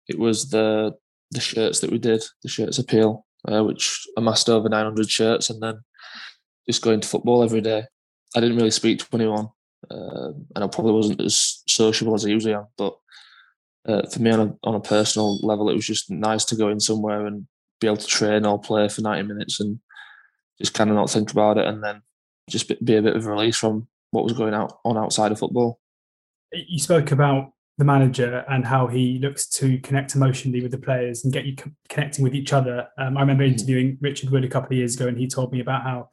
It 0.09 0.19
was 0.19 0.49
the 0.49 0.93
the 1.33 1.41
shirts 1.41 1.81
that 1.81 1.91
we 1.91 1.99
did, 1.99 2.23
the 2.43 2.49
shirts 2.49 2.79
appeal, 2.79 3.27
uh, 3.47 3.63
which 3.63 4.07
amassed 4.17 4.49
over 4.49 4.71
900 4.71 5.11
shirts, 5.11 5.51
and 5.51 5.63
then 5.63 5.83
just 6.67 6.81
going 6.81 7.01
to 7.01 7.09
football 7.09 7.43
every 7.43 7.61
day. 7.61 7.85
I 8.35 8.41
didn't 8.41 8.57
really 8.57 8.71
speak 8.71 9.01
to 9.01 9.07
anyone, 9.13 9.49
uh, 9.91 10.31
and 10.55 10.65
I 10.65 10.67
probably 10.67 10.95
wasn't 10.95 11.21
as 11.21 11.63
sociable 11.69 12.15
as 12.15 12.25
I 12.25 12.31
usually 12.31 12.55
am. 12.55 12.69
But 12.79 12.95
uh, 13.87 14.09
for 14.09 14.23
me, 14.23 14.31
on 14.31 14.41
a 14.41 14.55
on 14.65 14.75
a 14.75 14.81
personal 14.81 15.39
level, 15.47 15.69
it 15.69 15.77
was 15.77 15.87
just 15.87 16.11
nice 16.11 16.47
to 16.47 16.57
go 16.57 16.71
in 16.71 16.81
somewhere 16.81 17.27
and 17.27 17.47
be 17.83 17.87
able 17.87 17.99
to 17.99 18.07
train 18.07 18.47
or 18.47 18.59
play 18.59 18.89
for 18.89 19.03
90 19.03 19.29
minutes 19.29 19.61
and 19.61 19.79
just 20.59 20.73
kind 20.73 20.89
of 20.89 20.97
not 20.97 21.11
think 21.11 21.31
about 21.31 21.59
it, 21.59 21.67
and 21.67 21.85
then 21.85 22.01
just 22.49 22.69
be 22.83 22.97
a 22.97 23.03
bit 23.03 23.15
of 23.15 23.27
a 23.27 23.31
release 23.31 23.59
from 23.59 23.89
what 24.11 24.25
was 24.25 24.33
going 24.33 24.55
out 24.55 24.79
on 24.87 24.97
outside 24.97 25.33
of 25.33 25.39
football 25.39 25.82
you 26.53 26.79
spoke 26.79 27.13
about 27.13 27.53
the 27.79 27.85
manager 27.85 28.45
and 28.49 28.67
how 28.67 28.87
he 28.87 29.19
looks 29.19 29.49
to 29.49 29.79
connect 29.79 30.15
emotionally 30.15 30.61
with 30.61 30.71
the 30.71 30.79
players 30.79 31.25
and 31.25 31.33
get 31.33 31.47
you 31.47 31.57
co- 31.57 31.71
connecting 31.89 32.23
with 32.23 32.35
each 32.35 32.53
other. 32.53 32.87
Um, 32.99 33.17
I 33.17 33.21
remember 33.21 33.45
mm-hmm. 33.45 33.55
interviewing 33.55 33.99
Richard 34.01 34.31
Wood 34.31 34.45
a 34.45 34.49
couple 34.49 34.69
of 34.69 34.79
years 34.79 34.95
ago, 34.95 35.09
and 35.09 35.19
he 35.19 35.27
told 35.27 35.53
me 35.53 35.61
about 35.61 35.83
how 35.83 36.11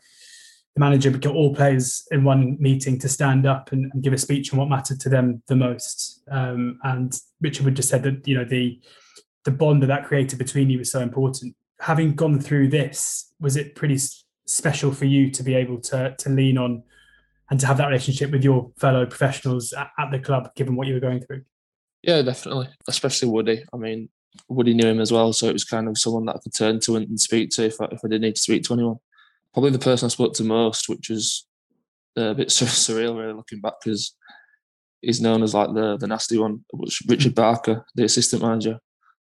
the 0.75 0.79
manager 0.79 1.11
got 1.11 1.35
all 1.35 1.53
players 1.53 2.07
in 2.11 2.23
one 2.23 2.57
meeting 2.59 2.97
to 2.99 3.09
stand 3.09 3.45
up 3.45 3.71
and, 3.71 3.91
and 3.91 4.01
give 4.01 4.13
a 4.13 4.17
speech 4.17 4.53
on 4.53 4.59
what 4.59 4.69
mattered 4.69 4.99
to 5.01 5.09
them 5.09 5.43
the 5.47 5.55
most. 5.55 6.21
Um, 6.31 6.79
and 6.83 7.13
Richard 7.41 7.65
Wood 7.65 7.75
just 7.75 7.89
said 7.89 8.03
that 8.03 8.27
you 8.27 8.35
know 8.35 8.45
the 8.45 8.79
the 9.45 9.51
bond 9.51 9.81
that 9.83 9.87
that 9.87 10.05
created 10.05 10.39
between 10.39 10.69
you 10.69 10.79
was 10.79 10.91
so 10.91 11.01
important. 11.01 11.55
Having 11.79 12.15
gone 12.15 12.39
through 12.39 12.69
this, 12.69 13.33
was 13.39 13.55
it 13.57 13.75
pretty 13.75 13.99
special 14.45 14.91
for 14.91 15.05
you 15.05 15.29
to 15.31 15.43
be 15.43 15.55
able 15.55 15.79
to 15.81 16.15
to 16.17 16.29
lean 16.29 16.57
on 16.57 16.83
and 17.49 17.59
to 17.59 17.67
have 17.67 17.77
that 17.77 17.87
relationship 17.87 18.31
with 18.31 18.43
your 18.43 18.71
fellow 18.77 19.05
professionals 19.05 19.73
at, 19.73 19.89
at 19.97 20.11
the 20.11 20.19
club, 20.19 20.53
given 20.55 20.75
what 20.75 20.87
you 20.87 20.93
were 20.93 20.99
going 20.99 21.21
through? 21.21 21.43
Yeah, 22.03 22.21
definitely, 22.21 22.69
especially 22.87 23.29
Woody. 23.29 23.63
I 23.73 23.77
mean, 23.77 24.09
Woody 24.47 24.73
knew 24.73 24.87
him 24.87 25.01
as 25.01 25.11
well, 25.11 25.33
so 25.33 25.47
it 25.47 25.53
was 25.53 25.65
kind 25.65 25.87
of 25.87 25.97
someone 25.97 26.25
that 26.25 26.37
I 26.37 26.39
could 26.39 26.55
turn 26.55 26.79
to 26.81 26.95
and, 26.95 27.19
speak 27.19 27.49
to 27.51 27.65
if 27.65 27.81
I, 27.81 27.85
if 27.91 27.99
I 28.05 28.07
did 28.07 28.21
need 28.21 28.35
to 28.35 28.41
speak 28.41 28.63
to 28.63 28.73
anyone. 28.73 28.97
Probably 29.53 29.71
the 29.71 29.79
person 29.79 30.05
I 30.05 30.09
spoke 30.09 30.33
to 30.35 30.43
most, 30.43 30.87
which 30.87 31.09
is 31.09 31.47
a 32.15 32.33
bit 32.33 32.47
surreal, 32.49 33.17
really, 33.17 33.33
looking 33.33 33.61
back, 33.61 33.73
because 33.83 34.15
he's 35.01 35.21
known 35.21 35.43
as 35.43 35.53
like 35.53 35.73
the 35.73 35.97
the 35.97 36.07
nasty 36.07 36.37
one, 36.37 36.63
which 36.71 37.01
Richard 37.07 37.35
Barker, 37.35 37.85
the 37.95 38.03
assistant 38.03 38.43
manager. 38.43 38.79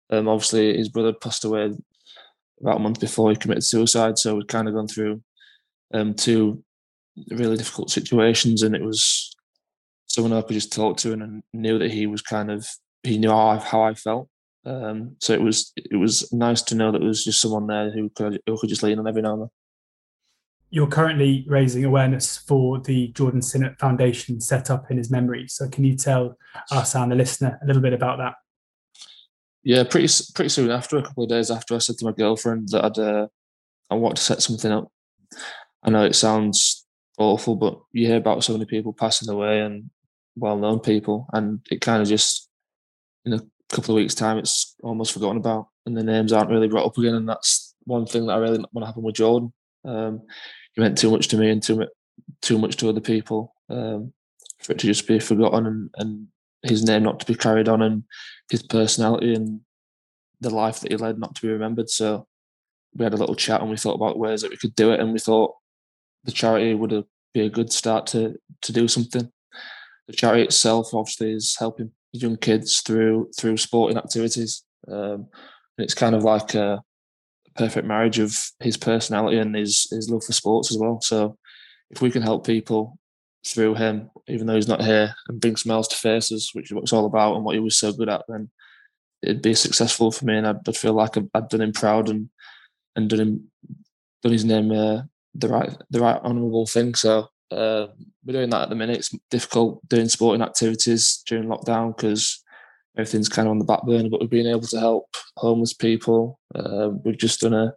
Um, 0.09 0.27
obviously, 0.27 0.75
his 0.77 0.89
brother 0.89 1.13
passed 1.13 1.45
away 1.45 1.73
about 2.61 2.77
a 2.77 2.79
month 2.79 2.99
before 2.99 3.29
he 3.29 3.35
committed 3.35 3.63
suicide, 3.63 4.17
so 4.17 4.35
we'd 4.35 4.47
kind 4.47 4.67
of 4.67 4.73
gone 4.73 4.87
through 4.87 5.21
um, 5.93 6.13
two 6.13 6.63
really 7.29 7.57
difficult 7.57 7.89
situations, 7.89 8.63
and 8.63 8.75
it 8.75 8.83
was 8.83 9.35
someone 10.07 10.33
I 10.33 10.41
could 10.41 10.53
just 10.53 10.73
talk 10.73 10.97
to, 10.97 11.13
and 11.13 11.43
knew 11.53 11.79
that 11.79 11.91
he 11.91 12.07
was 12.07 12.21
kind 12.21 12.51
of 12.51 12.67
he 13.03 13.17
knew 13.17 13.29
how 13.29 13.47
I, 13.47 13.57
how 13.57 13.83
I 13.83 13.93
felt. 13.93 14.29
Um, 14.65 15.15
so 15.21 15.33
it 15.33 15.41
was 15.41 15.71
it 15.75 15.97
was 15.97 16.31
nice 16.33 16.61
to 16.63 16.75
know 16.75 16.91
that 16.91 16.99
there 16.99 17.07
was 17.07 17.23
just 17.23 17.41
someone 17.41 17.67
there 17.67 17.91
who 17.91 18.09
could 18.09 18.41
who 18.45 18.57
could 18.57 18.69
just 18.69 18.83
lean 18.83 18.99
on 18.99 19.07
every 19.07 19.21
now 19.21 19.33
and 19.33 19.41
then. 19.43 19.49
You're 20.71 20.87
currently 20.87 21.45
raising 21.47 21.85
awareness 21.85 22.37
for 22.37 22.79
the 22.79 23.09
Jordan 23.09 23.41
Sinnott 23.41 23.79
Foundation 23.79 24.41
set 24.41 24.69
up 24.69 24.89
in 24.89 24.97
his 24.97 25.11
memory. 25.11 25.47
So 25.47 25.69
can 25.69 25.85
you 25.85 25.95
tell 25.95 26.37
us 26.71 26.95
and 26.95 27.11
the 27.11 27.15
listener 27.15 27.59
a 27.61 27.65
little 27.65 27.81
bit 27.81 27.93
about 27.93 28.17
that? 28.17 28.33
Yeah, 29.63 29.83
pretty 29.83 30.07
pretty 30.33 30.49
soon 30.49 30.71
after, 30.71 30.97
a 30.97 31.03
couple 31.03 31.23
of 31.23 31.29
days 31.29 31.49
after, 31.49 31.75
I 31.75 31.79
said 31.79 31.97
to 31.99 32.05
my 32.05 32.11
girlfriend 32.11 32.69
that 32.69 32.85
I'd 32.85 32.99
uh, 32.99 33.27
I 33.89 33.95
want 33.95 34.17
to 34.17 34.23
set 34.23 34.41
something 34.41 34.71
up. 34.71 34.91
I 35.83 35.91
know 35.91 36.03
it 36.03 36.15
sounds 36.15 36.84
awful, 37.17 37.55
but 37.55 37.79
you 37.91 38.07
hear 38.07 38.17
about 38.17 38.43
so 38.43 38.53
many 38.53 38.65
people 38.65 38.93
passing 38.93 39.29
away 39.29 39.61
and 39.61 39.89
well-known 40.35 40.79
people, 40.79 41.27
and 41.33 41.59
it 41.71 41.81
kind 41.81 42.01
of 42.01 42.07
just 42.07 42.49
in 43.25 43.33
a 43.33 43.41
couple 43.69 43.95
of 43.95 43.97
weeks' 43.97 44.15
time, 44.15 44.37
it's 44.37 44.75
almost 44.83 45.13
forgotten 45.13 45.37
about, 45.37 45.67
and 45.85 45.95
the 45.97 46.03
names 46.03 46.31
aren't 46.31 46.49
really 46.49 46.67
brought 46.67 46.85
up 46.85 46.97
again. 46.97 47.15
And 47.15 47.27
that's 47.27 47.73
one 47.85 48.05
thing 48.05 48.27
that 48.27 48.33
I 48.33 48.37
really 48.37 48.63
want 48.71 48.83
to 48.83 48.85
happen 48.85 49.03
with 49.03 49.15
Jordan. 49.15 49.53
Um, 49.83 50.21
he 50.73 50.81
meant 50.81 50.97
too 50.97 51.11
much 51.11 51.27
to 51.29 51.37
me 51.37 51.49
and 51.49 51.63
too 51.63 51.85
too 52.41 52.57
much 52.57 52.75
to 52.77 52.89
other 52.89 53.01
people 53.01 53.55
um, 53.69 54.13
for 54.61 54.73
it 54.73 54.79
to 54.79 54.87
just 54.87 55.07
be 55.07 55.19
forgotten 55.19 55.65
and, 55.65 55.89
and 55.97 56.27
his 56.63 56.83
name 56.83 57.03
not 57.03 57.19
to 57.19 57.25
be 57.25 57.35
carried 57.35 57.69
on 57.69 57.81
and 57.81 58.03
his 58.49 58.63
personality 58.63 59.33
and 59.33 59.61
the 60.41 60.49
life 60.49 60.79
that 60.79 60.91
he 60.91 60.97
led 60.97 61.19
not 61.19 61.35
to 61.35 61.41
be 61.41 61.49
remembered. 61.49 61.89
So 61.89 62.27
we 62.95 63.03
had 63.03 63.13
a 63.13 63.17
little 63.17 63.35
chat 63.35 63.61
and 63.61 63.69
we 63.69 63.77
thought 63.77 63.95
about 63.95 64.19
ways 64.19 64.41
that 64.41 64.51
we 64.51 64.57
could 64.57 64.75
do 64.75 64.91
it, 64.91 64.99
and 64.99 65.13
we 65.13 65.19
thought 65.19 65.53
the 66.23 66.31
charity 66.31 66.73
would 66.73 67.05
be 67.35 67.45
a 67.45 67.49
good 67.49 67.71
start 67.71 68.07
to 68.07 68.35
to 68.63 68.71
do 68.71 68.87
something. 68.87 69.29
The 70.07 70.13
charity 70.13 70.43
itself 70.43 70.93
obviously 70.93 71.33
is 71.33 71.55
helping 71.59 71.91
young 72.13 72.37
kids 72.37 72.81
through 72.81 73.29
through 73.37 73.57
sporting 73.57 73.97
activities. 73.97 74.63
Um, 74.87 75.27
and 75.77 75.83
it's 75.83 75.93
kind 75.93 76.15
of 76.15 76.23
like 76.23 76.55
a 76.55 76.81
perfect 77.55 77.85
marriage 77.85 78.19
of 78.19 78.35
his 78.59 78.77
personality 78.77 79.37
and 79.37 79.53
his 79.53 79.87
his 79.91 80.09
love 80.09 80.23
for 80.23 80.33
sports 80.33 80.71
as 80.71 80.77
well. 80.77 80.99
So 81.01 81.37
if 81.91 82.01
we 82.01 82.09
can 82.09 82.21
help 82.21 82.47
people 82.47 82.97
through 83.45 83.75
him, 83.75 84.09
even 84.27 84.47
though 84.47 84.55
he's 84.55 84.67
not 84.67 84.83
here, 84.83 85.13
and 85.27 85.41
bring 85.41 85.57
smiles 85.57 85.87
to 85.89 85.95
faces, 85.97 86.51
which 86.53 86.71
is 86.71 86.73
what 86.73 86.83
it's 86.83 86.93
all 86.93 87.05
about 87.05 87.35
and 87.35 87.43
what 87.43 87.55
he 87.55 87.61
was 87.61 87.77
so 87.77 87.91
good 87.91 88.09
at, 88.09 88.23
then 88.27 88.49
it'd 89.21 89.41
be 89.41 89.53
successful 89.53 90.11
for 90.11 90.25
me, 90.25 90.37
and 90.37 90.47
I'd, 90.47 90.67
I'd 90.67 90.77
feel 90.77 90.93
like 90.93 91.17
I'd, 91.17 91.49
done 91.49 91.61
him 91.61 91.73
proud 91.73 92.09
and 92.09 92.29
and 92.95 93.09
done 93.09 93.19
him 93.19 93.51
done 94.23 94.31
his 94.31 94.45
name 94.45 94.71
uh, 94.71 95.01
the 95.37 95.49
right 95.49 95.75
the 95.89 95.99
right 95.99 96.21
honourable 96.21 96.65
thing. 96.65 96.95
So 96.95 97.27
uh, 97.51 97.87
we're 98.25 98.33
doing 98.33 98.49
that 98.49 98.63
at 98.63 98.69
the 98.69 98.75
minute. 98.75 98.97
It's 98.97 99.15
difficult 99.29 99.87
doing 99.87 100.09
sporting 100.09 100.41
activities 100.41 101.23
during 101.27 101.47
lockdown 101.47 101.95
because 101.95 102.43
everything's 102.97 103.29
kind 103.29 103.47
of 103.47 103.51
on 103.51 103.59
the 103.59 103.65
back 103.65 103.83
burner. 103.83 104.09
But 104.09 104.21
we've 104.21 104.29
been 104.29 104.47
able 104.47 104.61
to 104.67 104.79
help 104.79 105.05
homeless 105.37 105.73
people. 105.73 106.39
Uh, 106.53 106.91
we've 107.03 107.17
just 107.17 107.41
done 107.41 107.53
a 107.53 107.73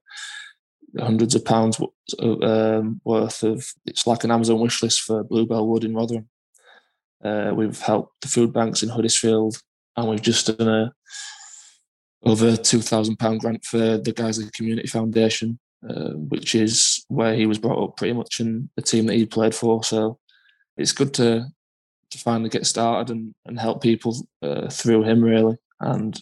hundreds 0.99 1.35
of 1.35 1.45
pounds 1.45 1.79
um, 2.23 3.01
worth 3.05 3.43
of 3.43 3.67
it's 3.85 4.07
like 4.07 4.25
an 4.25 4.31
Amazon 4.31 4.61
wish 4.61 4.83
list 4.83 5.03
for 5.03 5.25
Bluebell 5.25 5.67
Wood 5.69 5.85
in 5.85 5.95
Rotherham. 5.95 6.29
Uh, 7.23 7.53
we've 7.55 7.81
helped 7.81 8.21
the 8.23 8.29
food 8.29 8.53
banks 8.53 8.83
in 8.83 8.89
Huddersfield, 8.89 9.61
and 9.97 10.09
we've 10.09 10.23
just 10.23 10.57
done 10.57 10.69
a 10.69 10.93
over 12.25 12.57
two 12.57 12.81
thousand 12.81 13.17
pound 13.19 13.41
grant 13.41 13.65
for 13.65 13.99
the 13.99 14.13
Guiseley 14.13 14.53
Community 14.53 14.89
Foundation, 14.89 15.59
uh, 15.89 16.13
which 16.15 16.55
is 16.55 17.05
where 17.09 17.35
he 17.35 17.47
was 17.47 17.59
brought 17.59 17.83
up 17.83 17.97
pretty 17.97 18.13
much 18.13 18.41
in 18.41 18.69
the 18.77 18.83
team 18.83 19.07
that 19.07 19.15
he 19.15 19.27
played 19.27 19.55
for. 19.55 19.85
So 19.85 20.19
it's 20.77 20.93
good 20.93 21.15
to 21.15 21.47
to 22.11 22.19
finally 22.19 22.49
get 22.49 22.67
started 22.67 23.15
and, 23.15 23.35
and 23.45 23.61
help 23.61 23.83
people 23.83 24.17
uh, 24.43 24.69
through 24.71 25.03
him 25.03 25.23
really. 25.23 25.57
And 25.81 26.19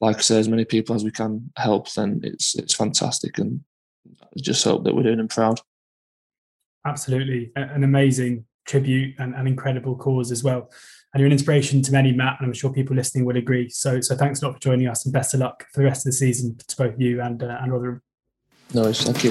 like 0.00 0.16
I 0.16 0.20
say, 0.20 0.38
as 0.38 0.48
many 0.48 0.64
people 0.64 0.94
as 0.94 1.04
we 1.04 1.10
can 1.10 1.50
help, 1.56 1.92
then 1.92 2.20
it's 2.22 2.54
it's 2.54 2.74
fantastic. 2.74 3.38
And 3.38 3.60
I 4.22 4.40
just 4.40 4.64
hope 4.64 4.84
that 4.84 4.94
we're 4.94 5.02
doing 5.02 5.20
him 5.20 5.28
proud. 5.28 5.60
Absolutely, 6.86 7.52
an 7.56 7.84
amazing 7.84 8.46
tribute 8.66 9.16
and 9.18 9.34
an 9.34 9.46
incredible 9.46 9.96
cause 9.96 10.30
as 10.30 10.42
well. 10.42 10.70
And 11.12 11.20
you're 11.20 11.26
an 11.26 11.32
inspiration 11.32 11.82
to 11.82 11.92
many, 11.92 12.12
Matt, 12.12 12.36
and 12.38 12.46
I'm 12.46 12.54
sure 12.54 12.72
people 12.72 12.94
listening 12.94 13.24
will 13.24 13.36
agree. 13.36 13.68
So, 13.68 14.00
so 14.00 14.16
thanks 14.16 14.40
a 14.40 14.46
lot 14.46 14.54
for 14.54 14.60
joining 14.60 14.86
us, 14.86 15.04
and 15.04 15.12
best 15.12 15.34
of 15.34 15.40
luck 15.40 15.66
for 15.72 15.80
the 15.80 15.86
rest 15.86 16.06
of 16.06 16.12
the 16.12 16.16
season 16.16 16.56
to 16.56 16.76
both 16.76 16.94
you 16.98 17.20
and 17.20 17.42
uh, 17.42 17.58
and 17.60 17.72
Rotherham. 17.72 18.00
No, 18.72 18.82
worries, 18.82 19.02
thank 19.02 19.24
you. 19.24 19.30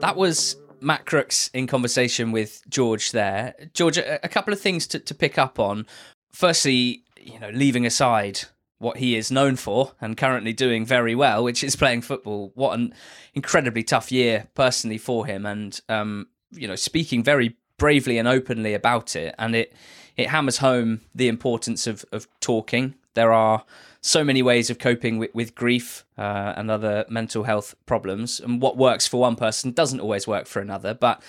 That 0.00 0.14
was 0.16 0.56
Matt 0.80 1.04
Crooks 1.06 1.50
in 1.52 1.66
conversation 1.66 2.30
with 2.30 2.62
George 2.68 3.10
there. 3.10 3.54
George, 3.72 3.98
a, 3.98 4.24
a 4.24 4.28
couple 4.28 4.52
of 4.52 4.60
things 4.60 4.86
to, 4.88 5.00
to 5.00 5.14
pick 5.14 5.38
up 5.38 5.58
on. 5.58 5.86
Firstly, 6.32 7.02
you 7.20 7.40
know, 7.40 7.50
leaving 7.50 7.84
aside 7.84 8.40
what 8.78 8.98
he 8.98 9.16
is 9.16 9.30
known 9.30 9.56
for 9.56 9.92
and 10.00 10.16
currently 10.16 10.52
doing 10.52 10.84
very 10.84 11.14
well, 11.14 11.42
which 11.42 11.64
is 11.64 11.74
playing 11.76 12.02
football. 12.02 12.52
What 12.54 12.78
an 12.78 12.94
incredibly 13.34 13.82
tough 13.82 14.12
year 14.12 14.46
personally 14.54 14.98
for 14.98 15.26
him, 15.26 15.46
and 15.46 15.80
um, 15.88 16.28
you 16.52 16.68
know, 16.68 16.76
speaking 16.76 17.24
very 17.24 17.56
bravely 17.78 18.18
and 18.18 18.28
openly 18.28 18.74
about 18.74 19.16
it, 19.16 19.34
and 19.38 19.56
it 19.56 19.72
it 20.16 20.28
hammers 20.28 20.58
home 20.58 21.00
the 21.14 21.28
importance 21.28 21.86
of 21.86 22.04
of 22.12 22.28
talking. 22.40 22.94
There 23.16 23.32
are 23.32 23.64
so 24.00 24.22
many 24.22 24.40
ways 24.40 24.70
of 24.70 24.78
coping 24.78 25.18
with, 25.18 25.34
with 25.34 25.56
grief 25.56 26.04
uh, 26.16 26.54
and 26.56 26.70
other 26.70 27.04
mental 27.08 27.42
health 27.42 27.74
problems, 27.86 28.38
and 28.38 28.62
what 28.62 28.76
works 28.76 29.08
for 29.08 29.20
one 29.20 29.34
person 29.34 29.72
doesn't 29.72 29.98
always 30.00 30.28
work 30.28 30.46
for 30.46 30.60
another. 30.60 30.94
But 30.94 31.20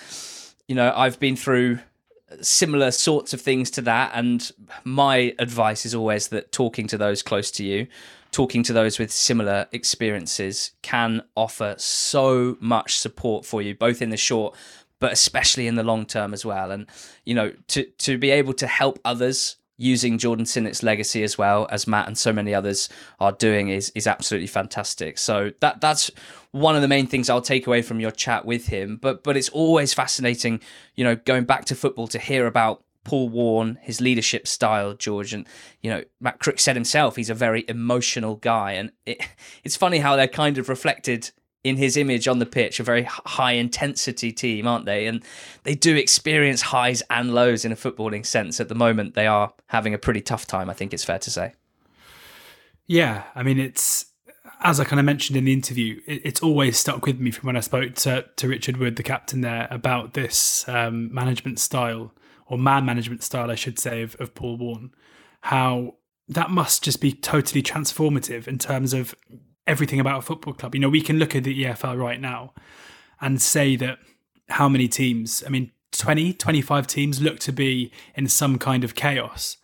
you 0.68 0.76
know, 0.76 0.92
I've 0.94 1.18
been 1.18 1.34
through 1.34 1.80
similar 2.40 2.90
sorts 2.90 3.32
of 3.32 3.40
things 3.40 3.70
to 3.72 3.82
that. 3.82 4.12
And 4.14 4.50
my 4.84 5.34
advice 5.38 5.86
is 5.86 5.94
always 5.94 6.28
that 6.28 6.52
talking 6.52 6.86
to 6.88 6.98
those 6.98 7.22
close 7.22 7.50
to 7.52 7.64
you, 7.64 7.86
talking 8.30 8.62
to 8.64 8.72
those 8.72 8.98
with 8.98 9.10
similar 9.10 9.66
experiences, 9.72 10.72
can 10.82 11.22
offer 11.36 11.74
so 11.78 12.56
much 12.60 12.98
support 12.98 13.44
for 13.44 13.62
you, 13.62 13.74
both 13.74 14.02
in 14.02 14.10
the 14.10 14.16
short 14.16 14.54
but 15.00 15.12
especially 15.12 15.68
in 15.68 15.76
the 15.76 15.84
long 15.84 16.04
term 16.04 16.34
as 16.34 16.44
well. 16.44 16.70
And 16.70 16.86
you 17.24 17.34
know, 17.34 17.52
to 17.68 17.84
to 17.84 18.18
be 18.18 18.30
able 18.30 18.52
to 18.54 18.66
help 18.66 18.98
others 19.04 19.56
using 19.78 20.18
Jordan 20.18 20.44
Sinnott's 20.44 20.82
legacy 20.82 21.22
as 21.22 21.38
well 21.38 21.66
as 21.70 21.86
Matt 21.86 22.08
and 22.08 22.18
so 22.18 22.32
many 22.32 22.52
others 22.52 22.88
are 23.20 23.32
doing 23.32 23.68
is 23.68 23.90
is 23.94 24.06
absolutely 24.06 24.48
fantastic. 24.48 25.18
So 25.18 25.52
that 25.60 25.80
that's 25.80 26.10
one 26.50 26.76
of 26.76 26.82
the 26.82 26.88
main 26.88 27.06
things 27.06 27.30
I'll 27.30 27.40
take 27.40 27.66
away 27.66 27.80
from 27.80 28.00
your 28.00 28.10
chat 28.10 28.44
with 28.44 28.66
him. 28.66 28.98
But 29.00 29.24
but 29.24 29.36
it's 29.36 29.48
always 29.48 29.94
fascinating, 29.94 30.60
you 30.96 31.04
know, 31.04 31.16
going 31.16 31.44
back 31.44 31.64
to 31.66 31.74
football 31.74 32.08
to 32.08 32.18
hear 32.18 32.46
about 32.46 32.82
Paul 33.04 33.30
Warne, 33.30 33.78
his 33.80 34.02
leadership 34.02 34.46
style, 34.46 34.92
George, 34.92 35.32
and 35.32 35.46
you 35.80 35.90
know 35.90 36.02
Matt 36.20 36.40
Crook 36.40 36.60
said 36.60 36.76
himself 36.76 37.16
he's 37.16 37.30
a 37.30 37.34
very 37.34 37.64
emotional 37.68 38.36
guy, 38.36 38.72
and 38.72 38.92
it, 39.06 39.22
it's 39.64 39.76
funny 39.76 39.98
how 39.98 40.16
they're 40.16 40.28
kind 40.28 40.58
of 40.58 40.68
reflected 40.68 41.30
in 41.64 41.76
his 41.76 41.96
image 41.96 42.28
on 42.28 42.38
the 42.38 42.46
pitch, 42.46 42.80
a 42.80 42.82
very 42.82 43.02
high 43.02 43.52
intensity 43.52 44.32
team, 44.32 44.66
aren't 44.66 44.86
they? 44.86 45.06
And 45.06 45.24
they 45.64 45.74
do 45.74 45.96
experience 45.96 46.62
highs 46.62 47.02
and 47.10 47.34
lows 47.34 47.64
in 47.64 47.72
a 47.72 47.76
footballing 47.76 48.24
sense. 48.24 48.60
At 48.60 48.68
the 48.68 48.74
moment, 48.74 49.14
they 49.14 49.26
are 49.26 49.52
having 49.66 49.92
a 49.92 49.98
pretty 49.98 50.20
tough 50.20 50.46
time, 50.46 50.70
I 50.70 50.74
think 50.74 50.94
it's 50.94 51.04
fair 51.04 51.18
to 51.18 51.30
say. 51.30 51.54
Yeah, 52.86 53.24
I 53.34 53.42
mean, 53.42 53.58
it's 53.58 54.06
as 54.60 54.80
I 54.80 54.84
kind 54.84 54.98
of 54.98 55.06
mentioned 55.06 55.36
in 55.36 55.44
the 55.44 55.52
interview, 55.52 56.00
it, 56.06 56.22
it's 56.24 56.42
always 56.42 56.76
stuck 56.76 57.06
with 57.06 57.20
me 57.20 57.30
from 57.30 57.46
when 57.46 57.56
I 57.56 57.60
spoke 57.60 57.94
to, 57.96 58.24
to 58.36 58.48
Richard 58.48 58.76
Wood, 58.76 58.96
the 58.96 59.02
captain 59.02 59.40
there, 59.40 59.68
about 59.70 60.14
this 60.14 60.68
um, 60.68 61.12
management 61.12 61.58
style 61.58 62.12
or 62.46 62.58
man 62.58 62.84
management 62.84 63.22
style, 63.22 63.50
I 63.50 63.54
should 63.54 63.78
say, 63.78 64.02
of, 64.02 64.16
of 64.16 64.34
Paul 64.34 64.56
Warne, 64.56 64.90
How 65.42 65.96
that 66.28 66.50
must 66.50 66.82
just 66.82 67.00
be 67.00 67.12
totally 67.12 67.62
transformative 67.62 68.48
in 68.48 68.58
terms 68.58 68.94
of 68.94 69.14
everything 69.68 70.00
about 70.00 70.18
a 70.18 70.22
football 70.22 70.54
club. 70.54 70.74
You 70.74 70.80
know, 70.80 70.88
we 70.88 71.02
can 71.02 71.18
look 71.18 71.36
at 71.36 71.44
the 71.44 71.64
EFL 71.64 71.98
right 71.98 72.20
now 72.20 72.52
and 73.20 73.40
say 73.40 73.76
that 73.76 73.98
how 74.48 74.68
many 74.68 74.88
teams, 74.88 75.44
I 75.46 75.50
mean, 75.50 75.70
20, 75.92 76.32
25 76.32 76.86
teams 76.86 77.20
look 77.20 77.38
to 77.40 77.52
be 77.52 77.92
in 78.14 78.26
some 78.28 78.58
kind 78.58 78.82
of 78.82 78.94
chaos. 78.94 79.58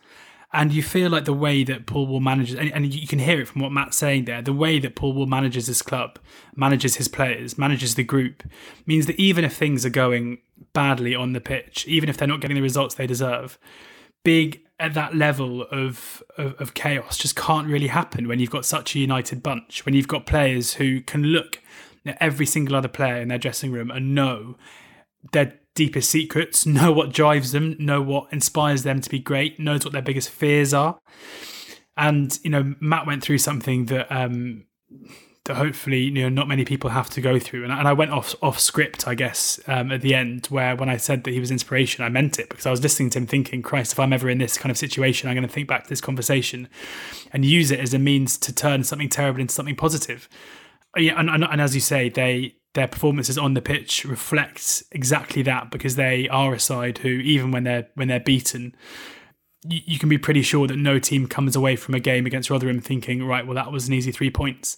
And 0.53 0.71
you 0.71 0.83
feel 0.83 1.09
like 1.09 1.25
the 1.25 1.33
way 1.33 1.65
that 1.65 1.85
Paul 1.85 2.07
Warne 2.07 2.23
manages, 2.23 2.55
and, 2.55 2.71
and 2.71 2.93
you 2.93 3.07
can 3.07 3.19
hear 3.19 3.41
it 3.41 3.47
from 3.47 3.61
what 3.61 3.73
Matt's 3.73 3.97
saying 3.97 4.23
there, 4.25 4.41
the 4.41 4.53
way 4.53 4.79
that 4.79 4.95
Paul 4.95 5.13
Warne 5.13 5.29
manages 5.29 5.67
his 5.67 5.81
club, 5.81 6.17
manages 6.55 6.95
his 6.95 7.09
players, 7.09 7.57
manages 7.57 7.95
the 7.95 8.03
group, 8.03 8.43
means 8.85 9.05
that 9.07 9.19
even 9.19 9.43
if 9.43 9.53
things 9.53 9.85
are 9.85 9.89
going 9.89 10.37
badly 10.71 11.13
on 11.13 11.33
the 11.33 11.41
pitch, 11.41 11.85
even 11.87 12.07
if 12.07 12.15
they're 12.15 12.27
not 12.27 12.39
getting 12.39 12.55
the 12.55 12.61
results 12.61 12.95
they 12.95 13.07
deserve, 13.07 13.57
big 14.23 14.61
at 14.79 14.93
that 14.93 15.15
level 15.15 15.63
of, 15.63 16.21
of, 16.37 16.55
of 16.59 16.73
chaos 16.73 17.17
just 17.17 17.35
can't 17.35 17.67
really 17.67 17.87
happen 17.87 18.27
when 18.27 18.39
you've 18.39 18.49
got 18.49 18.65
such 18.65 18.95
a 18.95 18.99
united 18.99 19.41
bunch. 19.41 19.85
When 19.85 19.95
you've 19.95 20.07
got 20.07 20.25
players 20.25 20.75
who 20.75 21.01
can 21.01 21.23
look 21.23 21.61
at 22.05 22.17
every 22.19 22.45
single 22.45 22.75
other 22.75 22.87
player 22.87 23.17
in 23.17 23.29
their 23.29 23.37
dressing 23.37 23.71
room 23.71 23.89
and 23.89 24.13
know 24.13 24.57
their 25.31 25.59
deepest 25.75 26.09
secrets, 26.09 26.65
know 26.65 26.91
what 26.91 27.13
drives 27.13 27.51
them, 27.51 27.75
know 27.79 28.01
what 28.01 28.31
inspires 28.31 28.83
them 28.83 29.01
to 29.01 29.09
be 29.09 29.19
great, 29.19 29.59
knows 29.59 29.85
what 29.85 29.93
their 29.93 30.01
biggest 30.01 30.29
fears 30.29 30.73
are. 30.73 30.97
And 31.97 32.37
you 32.43 32.49
know, 32.49 32.75
Matt 32.81 33.07
went 33.07 33.23
through 33.23 33.37
something 33.37 33.85
that 33.85 34.11
um, 34.11 34.65
that 35.45 35.55
hopefully 35.55 36.01
you 36.01 36.11
know 36.11 36.29
not 36.29 36.47
many 36.47 36.65
people 36.65 36.89
have 36.89 37.09
to 37.11 37.21
go 37.21 37.39
through. 37.39 37.63
And 37.63 37.71
I, 37.71 37.79
and 37.79 37.87
I 37.87 37.93
went 37.93 38.11
off 38.11 38.35
off 38.41 38.59
script, 38.59 39.07
I 39.07 39.15
guess, 39.15 39.59
um, 39.67 39.91
at 39.91 40.01
the 40.01 40.13
end 40.13 40.47
where 40.47 40.75
when 40.75 40.89
I 40.89 40.97
said 40.97 41.23
that 41.23 41.31
he 41.31 41.39
was 41.39 41.51
inspiration, 41.51 42.03
I 42.03 42.09
meant 42.09 42.39
it 42.39 42.49
because 42.49 42.65
I 42.65 42.71
was 42.71 42.83
listening 42.83 43.09
to 43.11 43.19
him 43.19 43.27
thinking, 43.27 43.61
Christ, 43.61 43.93
if 43.93 43.99
I'm 43.99 44.13
ever 44.13 44.29
in 44.29 44.39
this 44.39 44.57
kind 44.57 44.71
of 44.71 44.77
situation, 44.77 45.29
I'm 45.29 45.35
going 45.35 45.47
to 45.47 45.53
think 45.53 45.67
back 45.67 45.83
to 45.83 45.89
this 45.89 46.01
conversation 46.01 46.67
and 47.31 47.45
use 47.45 47.71
it 47.71 47.79
as 47.79 47.93
a 47.93 47.99
means 47.99 48.37
to 48.39 48.53
turn 48.53 48.83
something 48.83 49.09
terrible 49.09 49.39
into 49.39 49.53
something 49.53 49.75
positive. 49.75 50.27
Uh, 50.97 51.01
yeah, 51.01 51.19
and, 51.19 51.29
and, 51.29 51.43
and 51.43 51.61
as 51.61 51.75
you 51.75 51.81
say, 51.81 52.09
they 52.09 52.55
their 52.73 52.87
performances 52.87 53.37
on 53.37 53.53
the 53.53 53.61
pitch 53.61 54.03
reflect 54.03 54.83
exactly 54.91 55.41
that 55.41 55.71
because 55.71 55.95
they 55.95 56.27
are 56.27 56.53
a 56.53 56.59
side 56.59 56.97
who, 56.99 57.07
even 57.07 57.51
when 57.51 57.63
they're 57.63 57.87
when 57.93 58.07
they're 58.07 58.19
beaten, 58.19 58.75
you 59.67 59.97
can 59.97 60.09
be 60.09 60.17
pretty 60.17 60.41
sure 60.41 60.67
that 60.67 60.75
no 60.75 60.99
team 60.99 61.27
comes 61.27 61.55
away 61.55 61.75
from 61.75 61.95
a 61.95 61.99
game 61.99 62.25
against 62.25 62.49
Rotherham 62.49 62.81
thinking, 62.81 63.25
right, 63.25 63.45
well, 63.45 63.55
that 63.55 63.71
was 63.71 63.87
an 63.87 63.93
easy 63.93 64.11
three 64.11 64.29
points. 64.29 64.77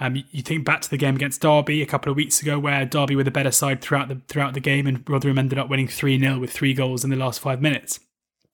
Um, 0.00 0.22
you, 0.30 0.42
think 0.42 0.64
back 0.64 0.80
to 0.82 0.90
the 0.90 0.96
game 0.96 1.16
against 1.16 1.40
Derby 1.40 1.82
a 1.82 1.86
couple 1.86 2.10
of 2.10 2.16
weeks 2.16 2.40
ago, 2.40 2.58
where 2.58 2.84
Derby 2.84 3.16
were 3.16 3.24
the 3.24 3.32
better 3.32 3.50
side 3.50 3.80
throughout 3.80 4.08
the 4.08 4.20
throughout 4.28 4.54
the 4.54 4.60
game, 4.60 4.86
and 4.86 5.08
Rotherham 5.08 5.38
ended 5.38 5.58
up 5.58 5.68
winning 5.68 5.88
three 5.88 6.18
0 6.18 6.38
with 6.38 6.52
three 6.52 6.72
goals 6.72 7.02
in 7.02 7.10
the 7.10 7.16
last 7.16 7.40
five 7.40 7.60
minutes. 7.60 7.98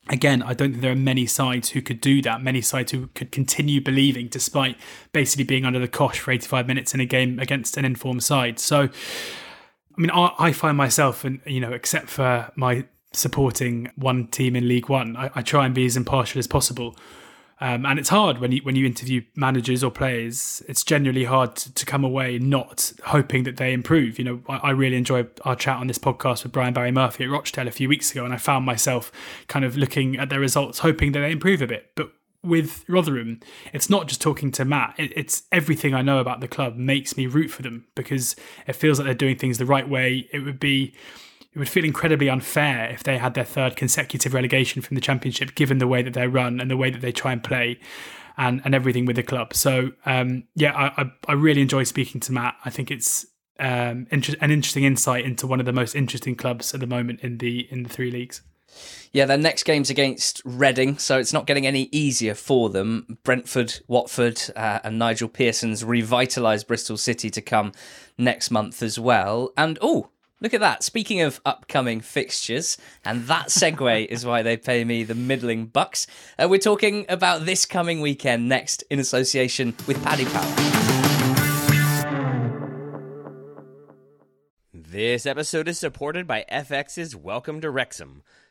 Again, 0.08 0.42
I 0.42 0.52
don't 0.52 0.72
think 0.72 0.82
there 0.82 0.92
are 0.92 0.96
many 0.96 1.26
sides 1.26 1.70
who 1.70 1.82
could 1.82 2.00
do 2.00 2.22
that. 2.22 2.42
Many 2.42 2.60
sides 2.60 2.92
who 2.92 3.08
could 3.08 3.30
continue 3.30 3.80
believing, 3.80 4.28
despite 4.28 4.76
basically 5.12 5.44
being 5.44 5.64
under 5.64 5.78
the 5.78 5.88
cosh 5.88 6.18
for 6.18 6.30
85 6.30 6.66
minutes 6.66 6.94
in 6.94 7.00
a 7.00 7.06
game 7.06 7.38
against 7.38 7.76
an 7.76 7.84
informed 7.84 8.22
side. 8.22 8.58
So, 8.58 8.82
I 8.82 10.00
mean, 10.00 10.10
I, 10.10 10.32
I 10.38 10.52
find 10.52 10.76
myself, 10.76 11.24
and 11.24 11.40
you 11.46 11.60
know, 11.60 11.72
except 11.72 12.08
for 12.08 12.50
my 12.56 12.86
supporting 13.12 13.90
one 13.96 14.28
team 14.28 14.56
in 14.56 14.66
League 14.66 14.88
One, 14.88 15.16
I, 15.16 15.30
I 15.34 15.42
try 15.42 15.66
and 15.66 15.74
be 15.74 15.84
as 15.84 15.96
impartial 15.96 16.38
as 16.38 16.46
possible 16.46 16.96
Um, 17.60 17.86
and 17.86 17.98
it's 17.98 18.08
hard 18.08 18.38
when 18.38 18.52
you 18.52 18.60
when 18.62 18.74
you 18.74 18.84
interview 18.84 19.22
managers 19.36 19.84
or 19.84 19.90
players. 19.90 20.62
It's 20.68 20.82
genuinely 20.82 21.24
hard 21.24 21.54
to, 21.56 21.72
to 21.74 21.86
come 21.86 22.04
away 22.04 22.38
not 22.38 22.92
hoping 23.04 23.44
that 23.44 23.56
they 23.56 23.72
improve. 23.72 24.18
You 24.18 24.24
know, 24.24 24.40
I, 24.48 24.56
I, 24.56 24.70
really 24.70 24.96
enjoyed 24.96 25.30
our 25.44 25.54
chat 25.54 25.78
on 25.78 25.86
this 25.86 25.98
podcast 25.98 26.42
with 26.42 26.52
Brian 26.52 26.74
Barry 26.74 26.90
Murphy 26.90 27.24
at 27.24 27.30
Rochdale 27.30 27.68
a 27.68 27.70
few 27.70 27.88
weeks 27.88 28.10
ago, 28.10 28.24
and 28.24 28.34
I 28.34 28.38
found 28.38 28.66
myself 28.66 29.12
kind 29.46 29.64
of 29.64 29.76
looking 29.76 30.16
at 30.16 30.30
their 30.30 30.40
results, 30.40 30.80
hoping 30.80 31.12
that 31.12 31.20
they 31.20 31.30
improve 31.30 31.62
a 31.62 31.66
bit. 31.66 31.92
But 31.94 32.10
with 32.42 32.84
Rotherham, 32.88 33.40
it's 33.72 33.88
not 33.88 34.08
just 34.08 34.20
talking 34.20 34.52
to 34.52 34.64
Matt. 34.64 34.94
It, 34.98 35.12
it's 35.16 35.44
everything 35.50 35.94
I 35.94 36.02
know 36.02 36.18
about 36.18 36.40
the 36.40 36.48
club 36.48 36.76
makes 36.76 37.16
me 37.16 37.26
root 37.26 37.48
for 37.48 37.62
them 37.62 37.86
because 37.94 38.36
it 38.66 38.74
feels 38.74 38.98
like 38.98 39.06
they're 39.06 39.14
doing 39.14 39.38
things 39.38 39.58
the 39.58 39.66
right 39.66 39.88
way. 39.88 40.28
It 40.32 40.40
would 40.40 40.60
be 40.60 40.94
it 41.54 41.58
would 41.58 41.68
feel 41.68 41.84
incredibly 41.84 42.28
unfair 42.28 42.90
if 42.90 43.02
they 43.02 43.18
had 43.18 43.34
their 43.34 43.44
third 43.44 43.76
consecutive 43.76 44.34
relegation 44.34 44.82
from 44.82 44.96
the 44.96 45.00
championship, 45.00 45.54
given 45.54 45.78
the 45.78 45.86
way 45.86 46.02
that 46.02 46.14
they 46.14 46.26
run 46.26 46.60
and 46.60 46.70
the 46.70 46.76
way 46.76 46.90
that 46.90 47.00
they 47.00 47.12
try 47.12 47.32
and 47.32 47.42
play. 47.42 47.78
And, 48.36 48.60
and 48.64 48.74
everything 48.74 49.06
with 49.06 49.14
the 49.14 49.22
club. 49.22 49.54
So 49.54 49.92
um, 50.04 50.42
yeah, 50.56 50.72
I, 50.74 51.02
I, 51.02 51.12
I 51.28 51.32
really 51.34 51.62
enjoy 51.62 51.84
speaking 51.84 52.20
to 52.22 52.32
Matt. 52.32 52.56
I 52.64 52.70
think 52.70 52.90
it's 52.90 53.26
um, 53.60 54.08
inter- 54.10 54.34
an 54.40 54.50
interesting 54.50 54.82
insight 54.82 55.24
into 55.24 55.46
one 55.46 55.60
of 55.60 55.66
the 55.66 55.72
most 55.72 55.94
interesting 55.94 56.34
clubs 56.34 56.74
at 56.74 56.80
the 56.80 56.86
moment 56.88 57.20
in 57.20 57.38
the 57.38 57.68
in 57.70 57.84
the 57.84 57.88
three 57.88 58.10
leagues. 58.10 58.42
Yeah, 59.12 59.26
their 59.26 59.38
next 59.38 59.62
game's 59.62 59.88
against 59.88 60.42
Reading, 60.44 60.98
so 60.98 61.18
it's 61.18 61.32
not 61.32 61.46
getting 61.46 61.64
any 61.64 61.88
easier 61.92 62.34
for 62.34 62.70
them. 62.70 63.18
Brentford, 63.22 63.80
Watford, 63.86 64.42
uh, 64.56 64.80
and 64.82 64.98
Nigel 64.98 65.28
Pearson's 65.28 65.84
revitalised 65.84 66.66
Bristol 66.66 66.96
City 66.96 67.30
to 67.30 67.40
come 67.40 67.70
next 68.18 68.50
month 68.50 68.82
as 68.82 68.98
well. 68.98 69.52
And 69.56 69.78
oh, 69.80 70.10
Look 70.44 70.52
at 70.52 70.60
that. 70.60 70.82
Speaking 70.82 71.22
of 71.22 71.40
upcoming 71.46 72.02
fixtures, 72.02 72.76
and 73.02 73.28
that 73.28 73.46
segue 73.46 74.06
is 74.10 74.26
why 74.26 74.42
they 74.42 74.58
pay 74.58 74.84
me 74.84 75.02
the 75.02 75.14
middling 75.14 75.64
bucks. 75.64 76.06
Uh, 76.38 76.48
we're 76.50 76.58
talking 76.58 77.06
about 77.08 77.46
this 77.46 77.64
coming 77.64 78.02
weekend 78.02 78.46
next 78.46 78.84
in 78.90 78.98
association 78.98 79.74
with 79.86 80.04
Paddy 80.04 80.26
Power. 80.26 80.44
This 84.74 85.24
episode 85.24 85.66
is 85.66 85.78
supported 85.78 86.26
by 86.26 86.44
FX's 86.52 87.16
Welcome 87.16 87.62
to 87.62 87.70
Wrexham. 87.70 88.22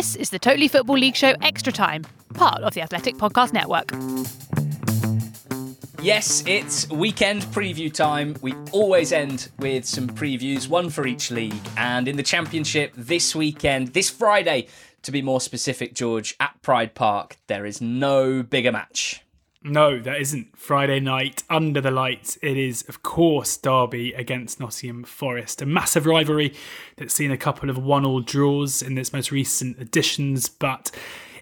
This 0.00 0.16
is 0.16 0.30
the 0.30 0.38
Totally 0.38 0.66
Football 0.66 0.96
League 0.96 1.14
Show 1.14 1.34
Extra 1.42 1.70
Time, 1.70 2.06
part 2.32 2.62
of 2.62 2.72
the 2.72 2.80
Athletic 2.80 3.16
Podcast 3.16 3.52
Network. 3.52 3.92
Yes, 6.02 6.42
it's 6.46 6.88
weekend 6.88 7.42
preview 7.42 7.92
time. 7.92 8.34
We 8.40 8.54
always 8.72 9.12
end 9.12 9.50
with 9.58 9.84
some 9.84 10.08
previews, 10.08 10.70
one 10.70 10.88
for 10.88 11.06
each 11.06 11.30
league. 11.30 11.52
And 11.76 12.08
in 12.08 12.16
the 12.16 12.22
Championship 12.22 12.94
this 12.96 13.36
weekend, 13.36 13.88
this 13.88 14.08
Friday, 14.08 14.68
to 15.02 15.12
be 15.12 15.20
more 15.20 15.38
specific, 15.38 15.92
George, 15.92 16.34
at 16.40 16.54
Pride 16.62 16.94
Park, 16.94 17.36
there 17.46 17.66
is 17.66 17.82
no 17.82 18.42
bigger 18.42 18.72
match. 18.72 19.22
No, 19.62 19.98
that 20.00 20.20
isn't. 20.20 20.56
Friday 20.56 21.00
night, 21.00 21.42
under 21.50 21.82
the 21.82 21.90
lights, 21.90 22.38
it 22.40 22.56
is, 22.56 22.82
of 22.88 23.02
course, 23.02 23.58
Derby 23.58 24.14
against 24.14 24.58
Nottingham 24.58 25.04
Forest. 25.04 25.60
A 25.60 25.66
massive 25.66 26.06
rivalry 26.06 26.54
that's 26.96 27.12
seen 27.12 27.30
a 27.30 27.36
couple 27.36 27.68
of 27.68 27.76
one 27.76 28.06
all 28.06 28.20
draws 28.20 28.80
in 28.80 28.96
its 28.96 29.12
most 29.12 29.30
recent 29.30 29.78
editions, 29.78 30.48
but 30.48 30.90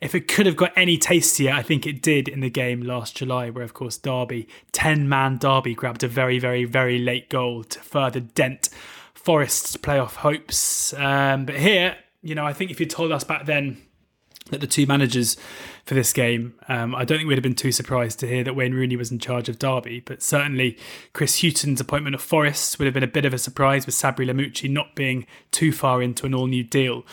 if 0.01 0.16
it 0.16 0.27
could 0.27 0.47
have 0.47 0.57
got 0.57 0.73
any 0.77 0.99
tastier, 0.99 1.53
I 1.53 1.62
think 1.62 1.87
it 1.87 2.03
did 2.03 2.27
in 2.27 2.41
the 2.41 2.51
game 2.51 2.83
last 2.83 3.16
July, 3.16 3.51
where, 3.51 3.64
of 3.64 3.75
course, 3.75 3.97
Derby, 3.97 4.49
10 4.73 5.09
man 5.09 5.39
Derby, 5.39 5.75
grabbed 5.75 6.03
a 6.03 6.09
very, 6.09 6.41
very, 6.41 6.64
very 6.64 6.99
late 6.99 7.29
goal 7.29 7.62
to 7.64 7.79
further 7.79 8.21
dent 8.21 8.69
Forest's 9.14 9.77
playoff 9.77 10.16
hopes. 10.16 10.93
Um, 10.95 11.45
but 11.45 11.57
here, 11.57 11.97
you 12.23 12.35
know, 12.35 12.45
I 12.45 12.53
think 12.53 12.73
if 12.73 12.81
you 12.81 12.87
told 12.87 13.12
us 13.12 13.23
back 13.23 13.47
then 13.47 13.81
that 14.53 14.61
the 14.61 14.66
two 14.66 14.86
managers 14.86 15.36
for 15.84 15.94
this 15.94 16.12
game, 16.12 16.55
um, 16.68 16.94
I 16.94 17.05
don't 17.05 17.18
think 17.18 17.28
we'd 17.28 17.38
have 17.38 17.42
been 17.42 17.55
too 17.55 17.72
surprised 17.72 18.18
to 18.20 18.26
hear 18.26 18.44
that 18.44 18.57
Wayne 18.57 18.74
Rooney 18.74 18.96
was 18.96 19.11
in 19.11 19.18
charge 19.18 19.49
of 19.49 19.59
Derby, 19.59 20.01
but 20.01 20.22
certainly 20.22 20.76
Chris 21.12 21.42
Hughton's 21.42 21.80
appointment 21.80 22.14
of 22.14 22.20
Forest 22.20 22.78
would 22.78 22.86
have 22.86 22.94
been 22.94 23.03
a 23.03 23.09
bit 23.09 23.24
of 23.24 23.34
a 23.34 23.38
surprise 23.38 23.86
with 23.86 23.94
Sabri 23.94 24.26
Lamouchi 24.26 24.70
not 24.70 24.94
being 24.94 25.26
too 25.51 25.72
far 25.72 26.03
into 26.03 26.26
an 26.26 26.34
all 26.34 26.46
new 26.46 26.64
deal. 26.64 27.05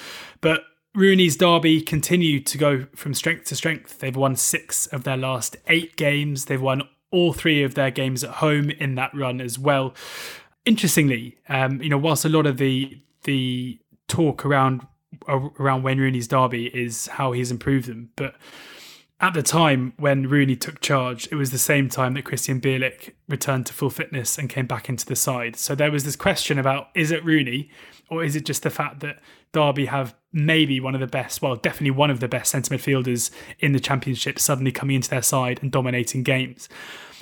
But 0.41 0.63
Rooney's 0.95 1.35
Derby 1.35 1.81
continue 1.81 2.39
to 2.39 2.57
go 2.57 2.87
from 2.95 3.13
strength 3.13 3.45
to 3.45 3.55
strength. 3.55 3.99
They've 3.99 4.15
won 4.15 4.35
six 4.35 4.87
of 4.87 5.03
their 5.03 5.17
last 5.17 5.57
eight 5.67 5.97
games. 5.97 6.45
They've 6.45 6.61
won 6.61 6.83
all 7.11 7.33
three 7.33 7.63
of 7.63 7.75
their 7.75 7.91
games 7.91 8.23
at 8.23 8.35
home 8.35 8.69
in 8.69 8.95
that 8.95 9.13
run 9.13 9.41
as 9.41 9.59
well. 9.59 9.93
Interestingly, 10.65 11.37
um, 11.49 11.81
you 11.81 11.89
know, 11.89 11.97
whilst 11.97 12.25
a 12.25 12.29
lot 12.29 12.45
of 12.45 12.57
the 12.57 13.01
the 13.23 13.79
talk 14.07 14.45
around 14.45 14.85
around 15.27 15.83
Wayne 15.83 15.99
Rooney's 15.99 16.27
derby 16.27 16.67
is 16.67 17.07
how 17.07 17.31
he's 17.31 17.51
improved 17.51 17.87
them. 17.87 18.11
But 18.15 18.35
at 19.21 19.33
the 19.33 19.41
time 19.41 19.93
when 19.97 20.27
Rooney 20.27 20.55
took 20.55 20.81
charge, 20.81 21.27
it 21.31 21.35
was 21.35 21.51
the 21.51 21.57
same 21.57 21.87
time 21.87 22.13
that 22.13 22.25
Krystian 22.25 22.59
Bielik 22.59 23.13
returned 23.29 23.65
to 23.67 23.73
full 23.73 23.89
fitness 23.89 24.37
and 24.37 24.49
came 24.49 24.67
back 24.67 24.89
into 24.89 25.05
the 25.05 25.15
side. 25.15 25.55
So 25.55 25.73
there 25.73 25.91
was 25.91 26.03
this 26.03 26.17
question 26.17 26.59
about 26.59 26.89
is 26.93 27.11
it 27.11 27.23
Rooney 27.23 27.69
or 28.09 28.23
is 28.23 28.35
it 28.35 28.45
just 28.45 28.63
the 28.63 28.69
fact 28.69 28.99
that 28.99 29.19
Derby 29.53 29.85
have 29.85 30.15
maybe 30.33 30.81
one 30.81 30.95
of 30.95 31.01
the 31.01 31.07
best, 31.07 31.41
well, 31.41 31.55
definitely 31.55 31.91
one 31.91 32.11
of 32.11 32.19
the 32.19 32.27
best 32.27 32.51
centre 32.51 32.75
midfielders 32.75 33.31
in 33.59 33.71
the 33.71 33.79
championship 33.79 34.37
suddenly 34.37 34.71
coming 34.71 34.97
into 34.97 35.09
their 35.09 35.21
side 35.21 35.59
and 35.61 35.71
dominating 35.71 36.21
games. 36.21 36.67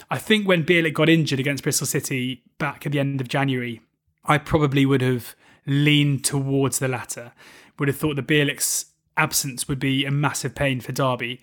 I 0.09 0.17
think 0.17 0.47
when 0.47 0.65
Bielik 0.65 0.93
got 0.93 1.09
injured 1.09 1.39
against 1.39 1.63
Bristol 1.63 1.85
City 1.85 2.43
back 2.57 2.85
at 2.85 2.91
the 2.91 2.99
end 2.99 3.21
of 3.21 3.27
January, 3.27 3.81
I 4.25 4.39
probably 4.39 4.85
would 4.85 5.01
have 5.01 5.35
leaned 5.65 6.25
towards 6.25 6.79
the 6.79 6.87
latter 6.87 7.33
would 7.79 7.87
have 7.87 7.97
thought 7.97 8.15
the 8.15 8.23
Bielik's 8.23 8.85
absence 9.17 9.67
would 9.67 9.79
be 9.79 10.05
a 10.05 10.11
massive 10.11 10.55
pain 10.55 10.81
for 10.81 10.91
Derby. 10.91 11.39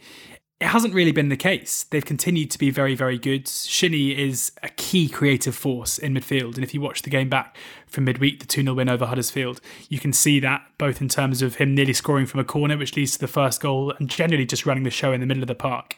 It 0.61 0.67
hasn't 0.67 0.93
really 0.93 1.13
been 1.13 1.31
the 1.31 1.37
case. 1.37 1.85
They've 1.85 2.05
continued 2.05 2.51
to 2.51 2.59
be 2.59 2.71
very, 2.71 2.95
very 2.95 3.19
good. 3.19 3.49
Shinnie 3.49 4.19
is 4.19 4.53
a 4.63 4.69
key 4.69 5.09
creative 5.09 5.55
force 5.55 5.97
in 5.97 6.13
midfield. 6.13 6.57
And 6.57 6.65
if 6.65 6.75
you 6.75 6.81
watch 6.81 7.03
the 7.03 7.11
game 7.11 7.31
back 7.31 7.57
from 7.91 8.05
midweek, 8.05 8.41
the 8.41 8.47
2 8.47 8.63
0 8.63 8.75
win 8.75 8.89
over 8.89 9.07
Huddersfield, 9.07 9.61
you 9.89 9.99
can 9.99 10.13
see 10.13 10.41
that 10.41 10.65
both 10.79 11.01
in 11.01 11.09
terms 11.09 11.43
of 11.43 11.57
him 11.57 11.75
nearly 11.75 11.93
scoring 11.93 12.27
from 12.27 12.41
a 12.41 12.45
corner, 12.45 12.77
which 12.77 12.97
leads 12.97 13.13
to 13.13 13.19
the 13.19 13.29
first 13.29 13.61
goal, 13.61 13.93
and 13.99 14.09
generally 14.09 14.47
just 14.47 14.65
running 14.65 14.85
the 14.85 14.91
show 14.91 15.13
in 15.13 15.21
the 15.21 15.27
middle 15.27 15.43
of 15.43 15.49
the 15.49 15.55
park. 15.55 15.97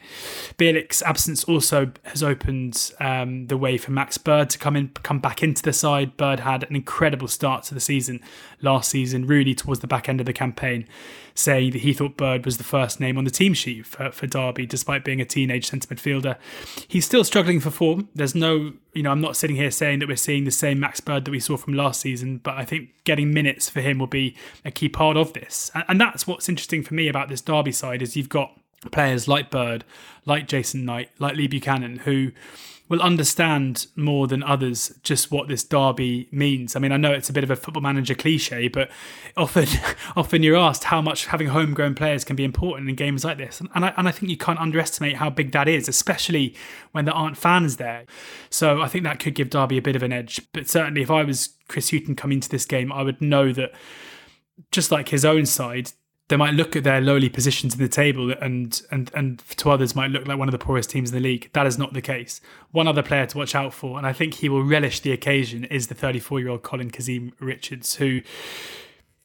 Bielik's 0.57 1.01
absence 1.03 1.43
also 1.45 1.91
has 2.03 2.23
opened 2.23 2.91
um, 2.99 3.47
the 3.47 3.57
way 3.57 3.77
for 3.77 3.91
Max 3.91 4.17
Bird 4.17 4.49
to 4.51 4.57
come 4.57 4.75
in, 4.75 4.89
come 5.03 5.19
back 5.19 5.43
into 5.43 5.61
the 5.61 5.73
side. 5.73 6.17
Bird 6.17 6.41
had 6.41 6.63
an 6.63 6.75
incredible 6.75 7.27
start 7.27 7.63
to 7.65 7.73
the 7.73 7.79
season 7.79 8.19
last 8.61 8.89
season, 8.89 9.27
really 9.27 9.55
towards 9.55 9.81
the 9.81 9.87
back 9.87 10.09
end 10.09 10.19
of 10.19 10.25
the 10.25 10.33
campaign 10.33 10.87
saying 11.35 11.71
that 11.71 11.81
he 11.81 11.93
thought 11.93 12.17
Bird 12.17 12.45
was 12.45 12.57
the 12.57 12.63
first 12.63 12.99
name 12.99 13.17
on 13.17 13.23
the 13.23 13.31
team 13.31 13.53
sheet 13.53 13.85
for, 13.85 14.11
for 14.11 14.27
Derby, 14.27 14.65
despite 14.65 15.03
being 15.03 15.21
a 15.21 15.25
teenage 15.25 15.67
centre 15.67 15.93
midfielder. 15.93 16.37
He's 16.87 17.05
still 17.05 17.23
struggling 17.23 17.59
for 17.59 17.71
form. 17.71 18.09
There's 18.13 18.35
no, 18.35 18.73
you 18.93 19.03
know, 19.03 19.11
I'm 19.11 19.21
not 19.21 19.35
sitting 19.35 19.55
here 19.55 19.71
saying 19.71 19.99
that 19.99 20.07
we're 20.07 20.15
seeing 20.15 20.43
the 20.45 20.51
same 20.51 20.79
Max 20.79 20.99
Bird 20.99 21.25
that 21.25 21.31
we 21.31 21.39
saw 21.39 21.57
from 21.57 21.73
last 21.73 22.01
season, 22.01 22.37
but 22.37 22.55
I 22.55 22.65
think 22.65 22.89
getting 23.03 23.33
minutes 23.33 23.69
for 23.69 23.81
him 23.81 23.97
will 23.97 24.07
be 24.07 24.35
a 24.63 24.71
key 24.71 24.89
part 24.89 25.17
of 25.17 25.33
this. 25.33 25.71
And, 25.73 25.83
and 25.87 26.01
that's 26.01 26.27
what's 26.27 26.47
interesting 26.47 26.83
for 26.83 26.93
me 26.93 27.07
about 27.07 27.29
this 27.29 27.41
Derby 27.41 27.71
side 27.71 28.01
is 28.01 28.15
you've 28.15 28.29
got 28.29 28.59
players 28.91 29.27
like 29.27 29.49
Bird, 29.49 29.83
like 30.25 30.47
Jason 30.47 30.85
Knight, 30.85 31.09
like 31.19 31.35
Lee 31.35 31.47
Buchanan, 31.47 31.99
who 31.99 32.31
will 32.89 33.01
understand 33.01 33.87
more 33.95 34.27
than 34.27 34.43
others 34.43 34.93
just 35.03 35.31
what 35.31 35.47
this 35.47 35.63
derby 35.63 36.27
means. 36.31 36.75
I 36.75 36.79
mean, 36.79 36.91
I 36.91 36.97
know 36.97 37.11
it's 37.11 37.29
a 37.29 37.33
bit 37.33 37.43
of 37.43 37.49
a 37.49 37.55
football 37.55 37.81
manager 37.81 38.13
cliche, 38.13 38.67
but 38.67 38.89
often, 39.37 39.67
often 40.15 40.43
you're 40.43 40.57
asked 40.57 40.85
how 40.85 41.01
much 41.01 41.27
having 41.27 41.47
homegrown 41.47 41.95
players 41.95 42.23
can 42.23 42.35
be 42.35 42.43
important 42.43 42.89
in 42.89 42.95
games 42.95 43.23
like 43.23 43.37
this, 43.37 43.61
and 43.61 43.85
I 43.85 43.93
and 43.97 44.07
I 44.07 44.11
think 44.11 44.29
you 44.29 44.37
can't 44.37 44.59
underestimate 44.59 45.17
how 45.17 45.29
big 45.29 45.51
that 45.53 45.67
is, 45.67 45.87
especially 45.87 46.55
when 46.91 47.05
there 47.05 47.15
aren't 47.15 47.37
fans 47.37 47.77
there. 47.77 48.05
So 48.49 48.81
I 48.81 48.87
think 48.87 49.03
that 49.05 49.19
could 49.19 49.35
give 49.35 49.49
Derby 49.49 49.77
a 49.77 49.81
bit 49.81 49.95
of 49.95 50.03
an 50.03 50.11
edge. 50.11 50.41
But 50.53 50.69
certainly, 50.69 51.01
if 51.01 51.11
I 51.11 51.23
was 51.23 51.49
Chris 51.67 51.89
Hughton 51.91 52.15
coming 52.15 52.39
to 52.39 52.49
this 52.49 52.65
game, 52.65 52.91
I 52.91 53.03
would 53.03 53.21
know 53.21 53.51
that 53.53 53.71
just 54.71 54.91
like 54.91 55.09
his 55.09 55.25
own 55.25 55.45
side, 55.45 55.91
they 56.29 56.37
might 56.37 56.53
look 56.53 56.75
at 56.75 56.83
their 56.83 57.01
lowly 57.01 57.29
positions 57.29 57.73
in 57.73 57.79
the 57.79 57.89
table 57.89 58.31
and 58.31 58.81
and 58.91 59.11
and 59.13 59.39
to 59.57 59.69
others 59.69 59.95
might 59.95 60.11
look 60.11 60.25
like 60.27 60.37
one 60.37 60.47
of 60.47 60.53
the 60.53 60.57
poorest 60.57 60.89
teams 60.89 61.11
in 61.11 61.15
the 61.15 61.21
league. 61.21 61.49
That 61.53 61.67
is 61.67 61.77
not 61.77 61.93
the 61.93 62.01
case. 62.01 62.39
One 62.71 62.87
other 62.87 63.03
player 63.03 63.25
to 63.25 63.37
watch 63.37 63.55
out 63.55 63.73
for, 63.73 63.97
and 63.97 64.07
I 64.07 64.13
think 64.13 64.35
he 64.35 64.49
will 64.49 64.63
relish 64.63 65.01
the 65.01 65.11
occasion, 65.11 65.65
is 65.65 65.87
the 65.87 65.95
34 65.95 66.39
year 66.39 66.49
old 66.49 66.63
Colin 66.63 66.91
Kazim 66.91 67.33
Richards, 67.39 67.95
who 67.95 68.21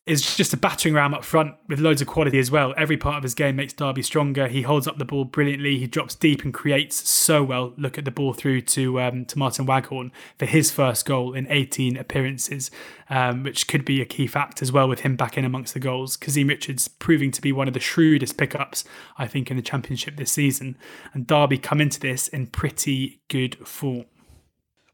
is 0.08 0.36
just 0.36 0.52
a 0.52 0.56
battering 0.56 0.94
ram 0.94 1.12
up 1.12 1.24
front 1.24 1.54
with 1.68 1.78
loads 1.78 2.00
of 2.00 2.08
quality 2.08 2.38
as 2.38 2.50
well. 2.50 2.72
Every 2.76 2.96
part 2.96 3.18
of 3.18 3.22
his 3.22 3.34
game 3.34 3.56
makes 3.56 3.72
Derby 3.72 4.02
stronger. 4.02 4.48
He 4.48 4.62
holds 4.62 4.88
up 4.88 4.98
the 4.98 5.04
ball 5.04 5.24
brilliantly. 5.24 5.78
He 5.78 5.86
drops 5.86 6.14
deep 6.14 6.42
and 6.44 6.52
creates 6.52 7.08
so 7.08 7.44
well. 7.44 7.74
Look 7.76 7.98
at 7.98 8.04
the 8.04 8.10
ball 8.10 8.32
through 8.32 8.62
to 8.62 9.00
um, 9.00 9.24
to 9.26 9.38
Martin 9.38 9.66
Waghorn 9.66 10.10
for 10.38 10.46
his 10.46 10.70
first 10.70 11.04
goal 11.04 11.34
in 11.34 11.46
18 11.50 11.96
appearances, 11.96 12.70
um, 13.10 13.42
which 13.42 13.68
could 13.68 13.84
be 13.84 14.00
a 14.00 14.06
key 14.06 14.26
fact 14.26 14.62
as 14.62 14.72
well 14.72 14.88
with 14.88 15.00
him 15.00 15.14
back 15.14 15.36
in 15.36 15.44
amongst 15.44 15.74
the 15.74 15.80
goals. 15.80 16.16
Kazim 16.16 16.48
Richards 16.48 16.88
proving 16.88 17.30
to 17.32 17.42
be 17.42 17.52
one 17.52 17.68
of 17.68 17.74
the 17.74 17.80
shrewdest 17.80 18.36
pickups, 18.36 18.84
I 19.18 19.26
think, 19.26 19.50
in 19.50 19.56
the 19.56 19.62
Championship 19.62 20.16
this 20.16 20.32
season. 20.32 20.76
And 21.12 21.26
Derby 21.26 21.58
come 21.58 21.80
into 21.80 22.00
this 22.00 22.28
in 22.28 22.46
pretty 22.46 23.20
good 23.28 23.66
form. 23.66 24.06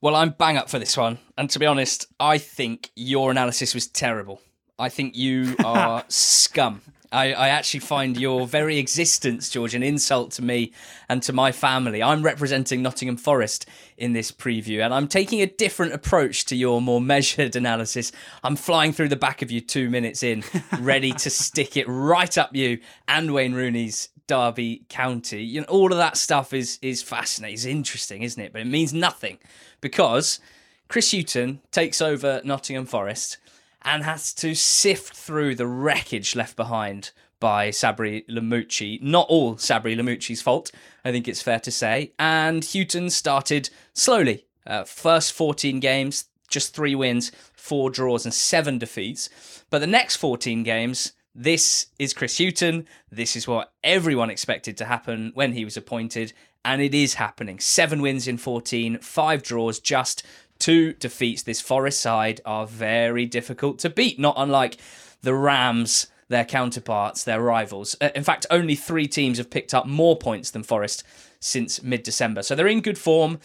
Well, 0.01 0.17
I'm 0.17 0.31
bang 0.31 0.59
up 0.59 0.69
for 0.69 0.79
this 0.79 0.99
one. 0.99 1.19
And 1.39 1.49
to 1.49 1.59
be 1.59 1.65
honest, 1.65 2.07
I 2.21 2.37
think 2.37 2.91
your 2.95 3.31
analysis 3.31 3.75
was 3.75 3.87
terrible. 3.87 4.43
I 4.79 4.89
think 4.89 5.17
you 5.17 5.55
are 5.65 6.05
scum. 6.09 6.83
I, 7.13 7.33
I, 7.33 7.49
actually 7.51 7.81
find 7.81 8.17
your 8.17 8.45
very 8.45 8.79
existence, 8.79 9.49
George, 9.49 9.73
an 9.75 9.85
insult 9.85 10.33
to 10.33 10.43
me 10.43 10.73
and 11.09 11.23
to 11.23 11.33
my 11.33 11.53
family. 11.53 12.03
I'm 12.03 12.25
representing 12.25 12.83
Nottingham 12.83 13.19
Forest 13.19 13.67
in 13.97 14.15
this 14.15 14.33
preview, 14.33 14.85
and 14.85 14.93
I'm 14.93 15.07
taking 15.07 15.41
a 15.41 15.47
different 15.47 15.93
approach 15.93 16.45
to 16.47 16.57
your 16.57 16.83
more 16.83 17.01
measured 17.01 17.55
analysis. 17.57 18.11
I'm 18.43 18.57
flying 18.57 18.93
through 18.93 19.11
the 19.11 19.17
back 19.17 19.43
of 19.43 19.53
you 19.53 19.61
two 19.61 19.91
minutes 19.91 20.25
in, 20.25 20.43
ready 20.81 21.13
to 21.13 21.31
stick 21.31 21.77
it 21.77 21.87
right 21.87 22.37
up 22.37 22.57
you 22.57 22.81
and 23.07 23.33
Wayne 23.33 23.55
Rooney's 23.55 24.09
Derby 24.27 24.85
County. 24.89 25.45
You 25.45 25.61
know, 25.61 25.67
all 25.69 25.93
of 25.93 25.99
that 25.99 26.17
stuff 26.17 26.53
is 26.53 26.81
is 26.83 27.01
fascinating, 27.01 27.55
is 27.55 27.67
interesting, 27.67 28.23
isn't 28.23 28.43
it? 28.43 28.53
But 28.53 28.63
it 28.63 28.67
means 28.67 28.93
nothing 28.93 29.39
because 29.81 30.41
Chris 30.89 31.13
Hughton 31.13 31.61
takes 31.71 32.03
over 32.03 32.41
Nottingham 32.45 32.87
Forest 32.87 33.39
and 33.85 34.05
has 34.05 34.33
to 34.35 34.55
sift 34.55 35.15
through 35.15 35.55
the 35.55 35.67
wreckage 35.67 36.35
left 36.35 36.57
behind 36.57 37.11
by 37.41 37.69
Sabri 37.69 38.27
Lamouchi. 38.27 39.03
Not 39.03 39.27
all 39.29 39.57
Sabri 39.57 39.97
Lamouchi's 39.97 40.41
fault, 40.41 40.71
I 41.05 41.13
think 41.13 41.29
it's 41.29 41.43
fair 41.43 41.61
to 41.61 41.71
say. 41.71 42.13
And 42.19 42.65
Hughton 42.65 43.11
started 43.11 43.71
slowly. 43.93 44.47
Uh, 44.67 44.85
first 44.85 45.35
14 45.35 45.79
games, 45.81 46.27
just 46.49 46.75
three 46.75 46.95
wins, 46.95 47.33
four 47.53 47.91
draws, 47.91 48.25
and 48.25 48.33
seven 48.33 48.79
defeats. 48.79 49.29
But 49.69 49.81
the 49.81 49.87
next 49.87 50.17
14 50.17 50.63
games, 50.63 51.13
this 51.35 51.89
is 51.99 52.15
Chris 52.15 52.39
Hughton. 52.39 52.87
This 53.11 53.37
is 53.37 53.47
what 53.47 53.73
everyone 53.83 54.31
expected 54.31 54.77
to 54.79 54.85
happen 54.85 55.33
when 55.35 55.53
he 55.53 55.65
was 55.65 55.77
appointed, 55.77 56.33
and 56.65 56.81
it 56.81 56.95
is 56.95 57.15
happening. 57.15 57.59
Seven 57.59 58.01
wins 58.01 58.27
in 58.27 58.39
14, 58.39 58.99
five 58.99 59.43
draws, 59.43 59.81
just 59.81 60.23
two 60.59 60.93
defeats. 60.95 61.43
This 61.43 61.61
Forest 61.61 62.01
side 62.01 62.41
are 62.45 62.67
very 62.67 63.27
difficult 63.27 63.79
to 63.81 63.91
beat, 63.91 64.19
not 64.19 64.35
unlike 64.37 64.77
the 65.23 65.35
Rams, 65.35 66.09
their 66.29 66.45
counterparts, 66.45 67.25
their 67.25 67.41
rivals. 67.41 67.97
Uh, 68.01 68.11
in 68.15 68.25
fact, 68.25 68.47
only 68.51 68.75
three 68.75 69.07
teams 69.07 69.39
have 69.39 69.51
picked 69.51 69.75
up 69.75 69.87
more 69.87 70.17
points 70.17 70.51
than 70.51 70.63
Forest 70.63 71.05
since 71.41 71.83
mid 71.83 72.03
December. 72.03 72.43
So 72.43 72.55
they're 72.55 72.67
in 72.67 72.81
good 72.81 72.99
form 72.99 73.39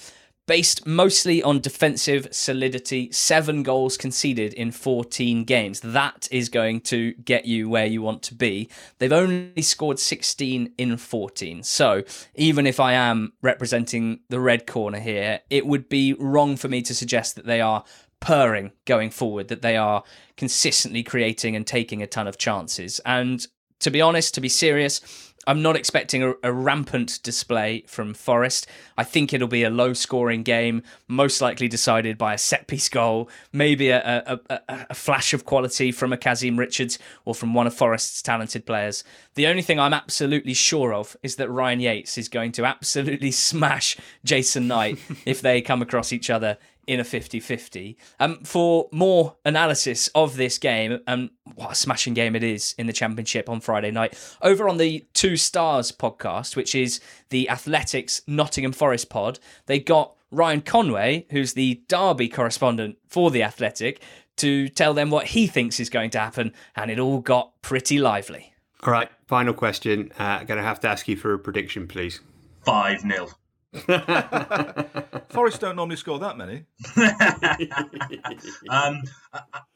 based 0.49 0.87
mostly 0.87 1.43
on 1.43 1.59
defensive 1.59 2.27
solidity, 2.31 3.11
seven 3.11 3.61
goals 3.61 3.95
conceded 3.97 4.51
in 4.51 4.71
14 4.71 5.43
games. 5.43 5.79
That 5.81 6.27
is 6.31 6.49
going 6.49 6.81
to 6.81 7.13
get 7.13 7.45
you 7.45 7.69
where 7.69 7.85
you 7.85 8.01
want 8.01 8.23
to 8.23 8.33
be. 8.33 8.67
They've 8.97 9.13
only 9.13 9.61
scored 9.61 9.99
16 9.99 10.73
in 10.75 10.97
14. 10.97 11.61
So 11.61 12.01
even 12.33 12.65
if 12.65 12.79
I 12.79 12.93
am 12.93 13.33
representing 13.43 14.21
the 14.29 14.39
red 14.39 14.65
corner 14.65 14.99
here, 14.99 15.41
it 15.51 15.67
would 15.67 15.87
be 15.87 16.13
wrong 16.13 16.57
for 16.57 16.67
me 16.67 16.81
to 16.81 16.95
suggest 16.95 17.35
that 17.35 17.45
they 17.45 17.61
are 17.61 17.83
purring 18.19 18.71
going 18.85 19.11
forward, 19.11 19.49
that 19.49 19.61
they 19.61 19.77
are 19.77 20.03
consistently 20.35 21.03
creating 21.03 21.55
and 21.55 21.67
taking 21.67 22.01
a 22.01 22.07
ton 22.07 22.27
of 22.27 22.39
chances. 22.39 22.99
And 23.05 23.45
to 23.81 23.91
be 23.91 24.01
honest, 24.01 24.33
to 24.33 24.41
be 24.41 24.49
serious, 24.49 25.28
I'm 25.47 25.61
not 25.61 25.75
expecting 25.75 26.21
a, 26.21 26.33
a, 26.43 26.51
rampant 26.51 27.19
display 27.23 27.83
from 27.87 28.13
Forest. 28.13 28.67
I 28.97 29.03
think 29.03 29.33
it'll 29.33 29.47
be 29.47 29.63
a 29.63 29.69
low 29.69 29.93
scoring 29.93 30.43
game, 30.43 30.83
most 31.07 31.41
likely 31.41 31.67
decided 31.67 32.17
by 32.17 32.33
a 32.33 32.37
set 32.37 32.67
piece 32.67 32.89
goal, 32.89 33.29
maybe 33.51 33.89
a, 33.89 34.39
a, 34.49 34.59
a, 34.67 34.93
flash 34.93 35.33
of 35.33 35.45
quality 35.45 35.91
from 35.91 36.11
a 36.11 36.17
Kazim 36.17 36.59
Richards 36.59 36.99
or 37.25 37.33
from 37.33 37.53
one 37.53 37.67
of 37.67 37.73
Forest's 37.73 38.21
talented 38.21 38.65
players. 38.65 39.03
The 39.35 39.47
only 39.47 39.61
thing 39.61 39.79
I'm 39.79 39.93
absolutely 39.93 40.53
sure 40.53 40.93
of 40.93 41.15
is 41.23 41.37
that 41.37 41.49
Ryan 41.49 41.79
Yates 41.79 42.17
is 42.17 42.27
going 42.27 42.51
to 42.53 42.65
absolutely 42.65 43.31
smash 43.49 43.97
Jason 44.23 44.67
Knight 44.67 44.99
if 45.25 45.41
they 45.41 45.61
come 45.61 45.81
across 45.81 46.11
each 46.11 46.29
other 46.29 46.57
in 46.87 46.99
a 46.99 47.03
50 47.03 47.39
50. 47.39 47.97
Um, 48.19 48.37
for 48.43 48.87
more 48.91 49.35
analysis 49.45 50.09
of 50.15 50.35
this 50.37 50.57
game 50.57 50.99
and 51.07 51.29
what 51.55 51.71
a 51.71 51.75
smashing 51.75 52.13
game 52.13 52.35
it 52.35 52.43
is 52.43 52.73
in 52.77 52.87
the 52.87 52.93
Championship 52.93 53.49
on 53.49 53.61
Friday 53.61 53.91
night, 53.91 54.17
over 54.41 54.67
on 54.67 54.77
the 54.77 55.05
Two 55.13 55.37
Stars 55.37 55.91
podcast, 55.91 56.55
which 56.55 56.73
is 56.73 56.99
the 57.29 57.49
Athletics 57.49 58.21
Nottingham 58.27 58.71
Forest 58.71 59.09
pod, 59.09 59.39
they 59.65 59.79
got 59.79 60.15
Ryan 60.31 60.61
Conway, 60.61 61.25
who's 61.31 61.53
the 61.53 61.81
Derby 61.87 62.29
correspondent 62.29 62.97
for 63.07 63.31
the 63.31 63.43
Athletic, 63.43 64.01
to 64.37 64.69
tell 64.69 64.93
them 64.93 65.09
what 65.09 65.27
he 65.27 65.47
thinks 65.47 65.79
is 65.79 65.89
going 65.89 66.09
to 66.11 66.19
happen, 66.19 66.53
and 66.75 66.89
it 66.89 66.99
all 66.99 67.19
got 67.19 67.61
pretty 67.61 67.99
lively. 67.99 68.53
All 68.83 68.93
right, 68.93 69.09
final 69.27 69.53
question. 69.53 70.11
Uh, 70.17 70.43
going 70.43 70.57
to 70.57 70.63
have 70.63 70.79
to 70.81 70.87
ask 70.87 71.07
you 71.07 71.17
for 71.17 71.33
a 71.33 71.39
prediction, 71.39 71.87
please. 71.87 72.21
5 72.63 73.01
0. 73.01 73.27
Forest 75.29 75.61
don't 75.61 75.75
normally 75.75 75.95
score 75.95 76.19
that 76.19 76.37
many. 76.37 76.65
um, 78.69 79.03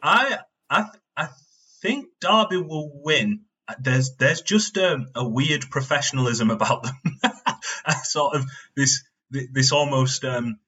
I, 0.01 0.39
I, 0.69 0.85
I 1.15 1.27
think 1.81 2.07
Derby 2.19 2.57
will 2.57 2.91
win. 3.03 3.41
There's, 3.79 4.15
there's 4.15 4.41
just 4.41 4.77
a, 4.77 5.05
a 5.15 5.27
weird 5.27 5.69
professionalism 5.69 6.49
about 6.49 6.83
them. 6.83 7.19
sort 8.03 8.35
of 8.35 8.45
this, 8.75 9.03
this 9.29 9.71
almost 9.71 10.25
um, 10.25 10.59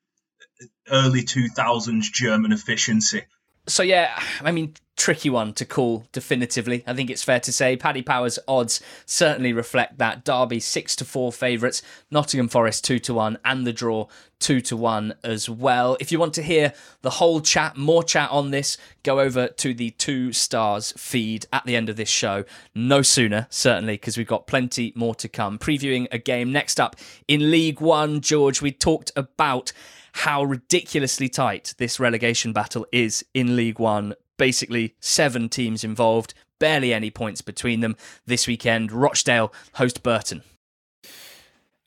early 0.91 1.23
2000s 1.23 2.03
German 2.11 2.51
efficiency. 2.51 3.23
So 3.67 3.81
yeah, 3.83 4.21
I 4.41 4.51
mean, 4.51 4.75
tricky 4.95 5.29
one 5.29 5.53
to 5.53 5.65
call 5.65 6.05
definitively. 6.11 6.83
I 6.85 6.93
think 6.93 7.09
it's 7.09 7.23
fair 7.23 7.39
to 7.41 7.51
say 7.51 7.75
Paddy 7.75 8.01
Power's 8.01 8.39
odds 8.47 8.79
certainly 9.05 9.53
reflect 9.53 9.97
that. 9.97 10.23
Derby 10.23 10.59
six 10.59 10.95
to 10.97 11.05
four 11.05 11.31
favourites, 11.31 11.81
Nottingham 12.11 12.47
Forest 12.47 12.83
two 12.85 12.99
to 12.99 13.13
one, 13.13 13.37
and 13.43 13.65
the 13.65 13.73
draw 13.73 14.07
two 14.39 14.61
to 14.61 14.77
one 14.77 15.15
as 15.23 15.49
well. 15.49 15.97
If 15.99 16.11
you 16.11 16.19
want 16.19 16.35
to 16.35 16.43
hear 16.43 16.73
the 17.01 17.09
whole 17.09 17.41
chat, 17.41 17.75
more 17.75 18.03
chat 18.03 18.29
on 18.31 18.51
this, 18.51 18.77
go 19.03 19.19
over 19.19 19.47
to 19.47 19.73
the 19.73 19.91
two 19.91 20.31
stars 20.31 20.93
feed 20.95 21.45
at 21.51 21.65
the 21.65 21.75
end 21.75 21.89
of 21.89 21.95
this 21.95 22.09
show. 22.09 22.45
No 22.75 23.01
sooner, 23.01 23.47
certainly, 23.49 23.95
because 23.95 24.17
we've 24.17 24.27
got 24.27 24.47
plenty 24.47 24.93
more 24.95 25.15
to 25.15 25.27
come. 25.27 25.57
Previewing 25.57 26.07
a 26.11 26.17
game 26.17 26.51
next 26.51 26.79
up 26.79 26.95
in 27.27 27.49
League 27.51 27.81
One, 27.81 28.21
George. 28.21 28.61
We 28.61 28.71
talked 28.71 29.11
about 29.15 29.73
how 30.19 30.43
ridiculously 30.43 31.27
tight 31.27 31.73
this 31.77 31.99
relegation 31.99 32.53
battle 32.53 32.85
is 32.91 33.25
in 33.33 33.55
League 33.55 33.79
One 33.79 34.15
basically 34.37 34.95
seven 34.99 35.49
teams 35.49 35.83
involved, 35.83 36.33
barely 36.59 36.93
any 36.93 37.11
points 37.11 37.41
between 37.41 37.81
them. 37.81 37.95
This 38.25 38.47
weekend, 38.47 38.91
Rochdale 38.91 39.53
host 39.73 40.03
Burton. 40.03 40.41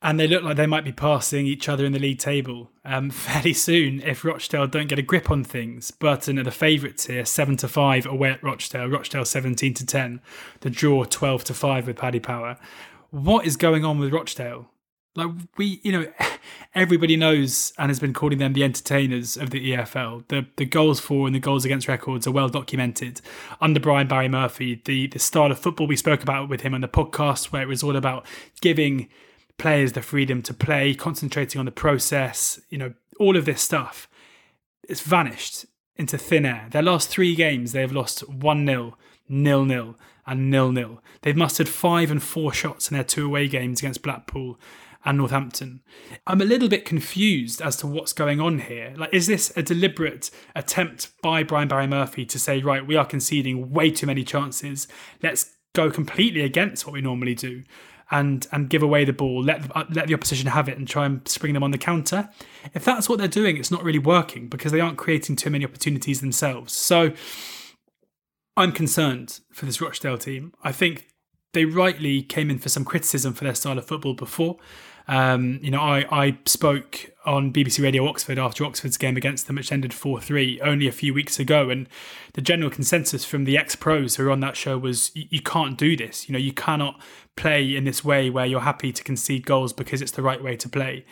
And 0.01 0.21
they 0.21 0.29
look 0.29 0.45
like 0.45 0.57
they 0.57 0.67
might 0.67 0.85
be 0.85 0.93
passing 0.93 1.47
each 1.47 1.69
other 1.69 1.85
in 1.85 1.93
the 1.93 1.99
league 1.99 2.19
table 2.19 2.71
um, 2.85 3.11
fairly 3.11 3.55
soon 3.55 4.01
if 4.03 4.25
Rochdale 4.25 4.67
don't 4.67 4.89
get 4.89 4.99
a 4.99 5.03
grip 5.03 5.31
on 5.31 5.43
things. 5.43 5.91
Burton 5.91 6.39
are 6.39 6.45
the 6.45 6.51
favourites 6.51 7.07
here, 7.07 7.25
seven 7.25 7.57
to 7.57 7.69
five 7.69 8.07
away 8.07 8.31
at 8.31 8.43
Rochdale. 8.43 8.89
Rochdale 8.89 9.25
seventeen 9.25 9.75
to 9.75 9.87
ten. 9.87 10.21
The 10.61 10.71
draw 10.71 11.05
twelve 11.05 11.45
to 11.45 11.55
five 11.55 11.87
with 11.87 11.97
Paddy 11.97 12.21
Power. 12.21 12.59
What 13.11 13.47
is 13.47 13.57
going 13.57 13.85
on 13.85 13.99
with 13.99 14.13
Rochdale? 14.13 14.69
Like 15.19 15.33
we, 15.57 15.81
you 15.83 15.91
know, 15.91 16.07
everybody 16.75 17.17
knows 17.17 17.73
and 17.77 17.91
has 17.91 17.99
been 17.99 18.15
calling 18.15 18.39
them 18.39 18.53
the 18.53 18.63
entertainers 18.63 19.37
of 19.37 19.51
the 19.51 19.73
EFL. 19.73 20.27
The 20.29 20.47
the 20.57 20.65
goals 20.65 21.01
for 21.01 21.27
and 21.27 21.35
the 21.35 21.41
goals 21.41 21.65
against 21.65 21.89
records 21.89 22.27
are 22.27 22.31
well 22.31 22.49
documented. 22.49 23.21
Under 23.61 23.81
Brian 23.81 24.07
Barry 24.07 24.29
Murphy, 24.29 24.81
the 24.85 25.09
the 25.09 25.19
style 25.19 25.51
of 25.51 25.59
football 25.59 25.89
we 25.89 25.97
spoke 25.97 26.23
about 26.23 26.49
with 26.49 26.61
him 26.61 26.73
on 26.73 26.83
the 26.83 26.89
podcast, 26.89 27.47
where 27.47 27.63
it 27.63 27.69
was 27.69 27.83
all 27.83 27.97
about 27.97 28.25
giving 28.61 29.09
players 29.59 29.93
the 29.93 30.03
freedom 30.03 30.41
to 30.43 30.55
play, 30.55 30.95
concentrating 30.95 31.59
on 31.59 31.65
the 31.65 31.73
process, 31.73 32.61
you 32.71 32.79
know, 32.79 32.95
all 33.19 33.37
of 33.37 33.45
this 33.45 33.61
stuff. 33.61 34.09
It's 34.89 35.01
vanished 35.01 35.67
into 35.97 36.17
thin 36.17 36.47
air. 36.47 36.69
Their 36.71 36.83
last 36.83 37.09
three 37.09 37.35
games, 37.35 37.73
they 37.73 37.81
have 37.81 37.91
lost 37.91 38.21
1 38.29 38.67
0, 38.67 38.97
0 39.29 39.69
0, 39.69 39.97
and 40.29 40.53
0 40.53 40.75
0. 40.75 41.03
They've 41.23 41.37
mustered 41.37 41.69
five 41.69 42.13
and 42.13 42.23
four 42.23 42.53
shots 42.53 42.89
in 42.89 42.95
their 42.95 43.03
two 43.03 43.27
away 43.27 43.49
games 43.49 43.81
against 43.81 44.03
Blackpool 44.03 44.61
and 45.05 45.19
Northampton. 45.19 45.81
I'm 46.27 46.41
a 46.41 46.45
little 46.45 46.69
bit 46.69 46.85
confused 46.85 47.63
as 47.63 47.77
to 47.77 47.87
what's 47.87 48.13
going 48.13 48.41
on 48.41 48.61
here. 48.61 48.95
Like, 48.97 49.13
is 49.13 49.27
this 49.27 49.53
a 49.57 49.63
deliberate 49.63 50.31
attempt 50.55 51.11
by 51.23 51.43
Brian 51.43 51.69
Barry 51.69 51.87
Murphy 51.87 52.27
to 52.27 52.39
say, 52.39 52.61
right, 52.61 52.87
we 52.87 52.97
are 52.97 53.07
conceding 53.07 53.71
way 53.71 53.91
too 53.91 54.07
many 54.07 54.25
chances. 54.25 54.89
Let's 55.23 55.55
go 55.75 55.91
completely 55.91 56.43
against 56.43 56.87
what 56.87 56.93
we 56.93 57.01
normally 57.01 57.35
do 57.35 57.63
and 58.11 58.47
and 58.53 58.71
give 58.71 58.83
away 58.83 59.05
the 59.05 59.13
ball, 59.13 59.43
let 59.43 59.65
uh, 59.77 59.85
let 59.91 60.07
the 60.07 60.15
opposition 60.15 60.49
have 60.49 60.69
it, 60.69 60.79
and 60.79 60.89
try 60.89 61.05
and 61.05 61.27
spring 61.29 61.53
them 61.53 61.63
on 61.63 61.71
the 61.71 61.79
counter. 61.79 62.31
If 62.75 62.85
that's 62.85 63.09
what 63.09 63.19
they're 63.19 63.29
doing, 63.29 63.57
it's 63.57 63.71
not 63.71 63.85
really 63.85 63.99
working 63.99 64.49
because 64.49 64.73
they 64.73 64.81
aren't 64.81 64.97
creating 64.97 65.37
too 65.37 65.51
many 65.51 65.65
opportunities 65.65 66.21
themselves. 66.21 66.73
So 66.73 67.13
I'm 68.57 68.73
concerned 68.73 69.41
for 69.53 69.67
this 69.67 69.81
Rochdale 69.81 70.19
team. 70.19 70.53
I 70.63 70.73
think 70.73 71.09
they 71.53 71.65
rightly 71.65 72.23
came 72.23 72.51
in 72.51 72.59
for 72.59 72.69
some 72.69 72.85
criticism 72.85 73.33
for 73.33 73.45
their 73.45 73.55
style 73.55 73.79
of 73.79 73.87
football 73.87 74.15
before. 74.15 74.59
Um, 75.09 75.59
you 75.63 75.71
know, 75.71 75.81
I, 75.81 76.05
I 76.11 76.39
spoke 76.45 77.11
on 77.25 77.51
BBC 77.51 77.83
Radio 77.83 78.07
Oxford 78.07 78.39
after 78.39 78.65
Oxford's 78.65 78.99
game 78.99 79.17
against 79.17 79.47
them, 79.47 79.57
which 79.57 79.73
ended 79.73 79.95
4 79.95 80.21
3 80.21 80.61
only 80.61 80.87
a 80.87 80.93
few 80.93 81.15
weeks 81.15 81.39
ago. 81.39 81.71
And 81.71 81.89
the 82.35 82.43
general 82.43 82.71
consensus 82.71 83.25
from 83.25 83.45
the 83.45 83.57
ex 83.57 83.75
pros 83.75 84.17
who 84.17 84.25
were 84.25 84.31
on 84.31 84.41
that 84.41 84.57
show 84.57 84.77
was 84.77 85.11
you, 85.15 85.25
you 85.31 85.41
can't 85.41 85.79
do 85.79 85.97
this. 85.97 86.29
You 86.29 86.35
know, 86.35 86.39
you 86.39 86.53
cannot 86.53 87.01
play 87.37 87.75
in 87.75 87.85
this 87.85 88.05
way 88.05 88.29
where 88.29 88.45
you're 88.45 88.61
happy 88.61 88.93
to 88.93 89.03
concede 89.03 89.47
goals 89.47 89.73
because 89.73 90.03
it's 90.03 90.13
the 90.13 90.23
right 90.23 90.43
way 90.43 90.57
to 90.57 90.69
play. 90.69 91.07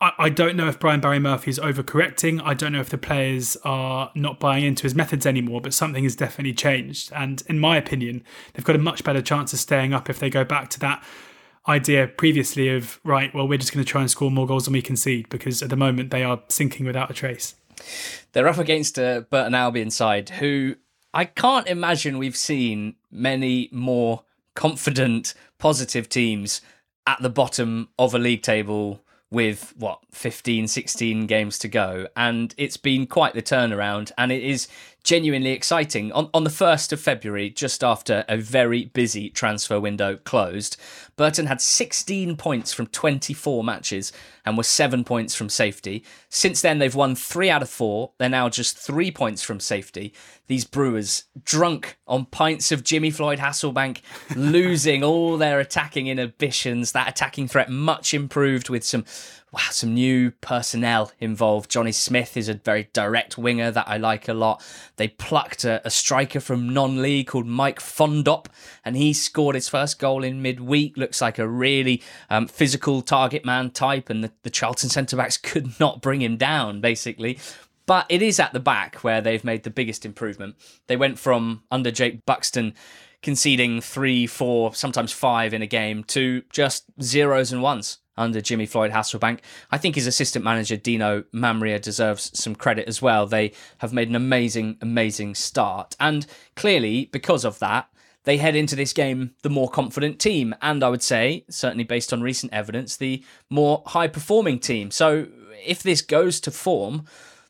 I, 0.00 0.28
don't 0.28 0.56
know 0.56 0.68
if 0.68 0.78
Brian 0.78 1.00
Barry 1.00 1.18
Murphy 1.18 1.50
is 1.50 1.58
overcorrecting. 1.58 2.40
I 2.44 2.54
don't 2.54 2.72
know 2.72 2.80
if 2.80 2.88
the 2.88 2.98
players 2.98 3.56
are 3.64 4.12
not 4.14 4.38
buying 4.38 4.64
into 4.64 4.84
his 4.84 4.94
methods 4.94 5.26
anymore, 5.26 5.60
but 5.60 5.74
something 5.74 6.04
has 6.04 6.14
definitely 6.14 6.54
changed. 6.54 7.10
And 7.12 7.42
in 7.48 7.58
my 7.58 7.76
opinion, 7.76 8.22
they've 8.54 8.64
got 8.64 8.76
a 8.76 8.78
much 8.78 9.02
better 9.02 9.20
chance 9.20 9.52
of 9.52 9.58
staying 9.58 9.92
up 9.92 10.08
if 10.08 10.20
they 10.20 10.30
go 10.30 10.44
back 10.44 10.70
to 10.70 10.80
that 10.80 11.02
idea 11.66 12.06
previously 12.06 12.68
of 12.68 13.00
right, 13.02 13.34
well, 13.34 13.48
we're 13.48 13.58
just 13.58 13.72
going 13.72 13.84
to 13.84 13.90
try 13.90 14.00
and 14.00 14.10
score 14.10 14.30
more 14.30 14.46
goals 14.46 14.66
than 14.66 14.72
we 14.72 14.82
concede 14.82 15.28
because 15.30 15.62
at 15.62 15.70
the 15.70 15.76
moment 15.76 16.10
they 16.10 16.22
are 16.22 16.42
sinking 16.48 16.86
without 16.86 17.10
a 17.10 17.14
trace. 17.14 17.56
They're 18.32 18.48
up 18.48 18.58
against 18.58 18.98
a 18.98 19.26
Burton 19.30 19.54
Albion 19.54 19.90
side 19.90 20.30
who 20.30 20.76
I 21.12 21.24
can't 21.24 21.66
imagine 21.66 22.18
we've 22.18 22.36
seen 22.36 22.94
many 23.10 23.68
more 23.72 24.22
confident, 24.54 25.34
positive 25.58 26.08
teams 26.08 26.60
at 27.06 27.20
the 27.20 27.30
bottom 27.30 27.88
of 27.98 28.14
a 28.14 28.18
league 28.18 28.42
table 28.42 29.00
with 29.30 29.74
what 29.76 30.00
15 30.10 30.68
16 30.68 31.26
games 31.26 31.58
to 31.58 31.68
go. 31.68 32.06
And 32.16 32.54
it's 32.56 32.76
been 32.76 33.06
quite 33.06 33.34
the 33.34 33.42
turnaround. 33.42 34.10
And 34.16 34.32
it 34.32 34.42
is 34.42 34.68
genuinely 35.08 35.52
exciting. 35.52 36.12
On 36.12 36.28
on 36.34 36.44
the 36.44 36.50
1st 36.50 36.92
of 36.92 37.00
February 37.00 37.48
just 37.48 37.82
after 37.82 38.26
a 38.28 38.36
very 38.36 38.84
busy 38.84 39.30
transfer 39.30 39.80
window 39.80 40.16
closed 40.16 40.76
Burton 41.16 41.46
had 41.46 41.62
16 41.62 42.36
points 42.36 42.74
from 42.74 42.86
24 42.88 43.64
matches 43.64 44.12
and 44.44 44.56
was 44.58 44.68
7 44.68 45.04
points 45.04 45.34
from 45.34 45.48
safety. 45.48 46.04
Since 46.28 46.60
then 46.60 46.78
they've 46.78 46.94
won 46.94 47.14
3 47.14 47.48
out 47.48 47.62
of 47.62 47.70
4 47.70 48.12
they're 48.18 48.28
now 48.28 48.50
just 48.50 48.76
3 48.76 49.10
points 49.10 49.42
from 49.42 49.60
safety. 49.60 50.12
These 50.46 50.66
brewers 50.66 51.24
drunk 51.42 51.96
on 52.06 52.26
pints 52.26 52.70
of 52.70 52.84
Jimmy 52.84 53.10
Floyd 53.10 53.38
Hasselbaink, 53.38 54.00
losing 54.36 55.02
all 55.02 55.38
their 55.38 55.58
attacking 55.58 56.06
inhibitions 56.06 56.92
that 56.92 57.08
attacking 57.08 57.48
threat 57.48 57.70
much 57.70 58.12
improved 58.12 58.68
with 58.68 58.84
some 58.84 59.04
wow, 59.52 59.60
some 59.70 59.94
new 59.94 60.30
personnel 60.30 61.10
involved. 61.20 61.70
Johnny 61.70 61.92
Smith 61.92 62.36
is 62.36 62.48
a 62.48 62.54
very 62.54 62.88
direct 62.92 63.38
winger 63.38 63.70
that 63.70 63.88
I 63.88 63.96
like 63.96 64.28
a 64.28 64.34
lot. 64.34 64.62
They 64.96 65.08
plucked 65.08 65.64
a, 65.64 65.80
a 65.86 65.90
striker 65.90 66.40
from 66.40 66.68
non 66.68 67.00
league 67.00 67.28
called 67.28 67.46
Mike 67.46 67.80
Fondop, 67.80 68.46
and 68.84 68.96
he 68.96 69.12
scored 69.12 69.54
his 69.54 69.68
first 69.68 69.98
goal 69.98 70.22
in 70.22 70.42
midweek. 70.42 70.96
Looks 70.96 71.20
like 71.20 71.38
a 71.38 71.48
really 71.48 72.02
um, 72.28 72.46
physical 72.46 73.00
target 73.00 73.44
man 73.44 73.70
type, 73.70 74.10
and 74.10 74.22
the, 74.22 74.32
the 74.42 74.50
Charlton 74.50 74.90
centre 74.90 75.16
backs 75.16 75.36
could 75.42 75.78
not 75.80 76.02
bring 76.02 76.20
him 76.20 76.36
down, 76.36 76.80
basically. 76.80 77.38
But 77.86 78.04
it 78.10 78.20
is 78.20 78.38
at 78.38 78.52
the 78.52 78.60
back 78.60 78.96
where 78.96 79.22
they've 79.22 79.44
made 79.44 79.62
the 79.62 79.70
biggest 79.70 80.04
improvement. 80.04 80.56
They 80.88 80.96
went 80.96 81.18
from 81.18 81.62
under 81.70 81.90
Jake 81.90 82.26
Buxton 82.26 82.74
conceding 83.22 83.80
three, 83.80 84.26
four, 84.26 84.74
sometimes 84.74 85.10
five 85.10 85.54
in 85.54 85.62
a 85.62 85.66
game 85.66 86.04
to 86.04 86.42
just 86.52 86.84
zeros 87.00 87.50
and 87.50 87.62
ones 87.62 87.98
under 88.18 88.40
Jimmy 88.40 88.66
Floyd 88.66 88.90
Hasselbaink. 88.90 89.40
I 89.70 89.78
think 89.78 89.94
his 89.94 90.06
assistant 90.06 90.44
manager, 90.44 90.76
Dino 90.76 91.22
Maamria, 91.32 91.80
deserves 91.80 92.30
some 92.38 92.54
credit 92.54 92.88
as 92.88 93.00
well. 93.00 93.26
They 93.26 93.52
have 93.78 93.92
made 93.92 94.08
an 94.08 94.16
amazing, 94.16 94.76
amazing 94.82 95.34
start. 95.36 95.96
And 95.98 96.26
clearly, 96.56 97.06
because 97.06 97.44
of 97.44 97.58
that, 97.60 97.88
they 98.24 98.36
head 98.36 98.56
into 98.56 98.76
this 98.76 98.92
game 98.92 99.34
the 99.42 99.48
more 99.48 99.70
confident 99.70 100.18
team. 100.18 100.54
And 100.60 100.84
I 100.84 100.90
would 100.90 101.02
say, 101.02 101.44
certainly 101.48 101.84
based 101.84 102.12
on 102.12 102.20
recent 102.20 102.52
evidence, 102.52 102.96
the 102.96 103.24
more 103.48 103.82
high 103.86 104.08
performing 104.08 104.58
team. 104.58 104.90
So 104.90 105.28
if 105.64 105.82
this 105.82 106.02
goes 106.02 106.40
to 106.40 106.50
form, 106.50 107.06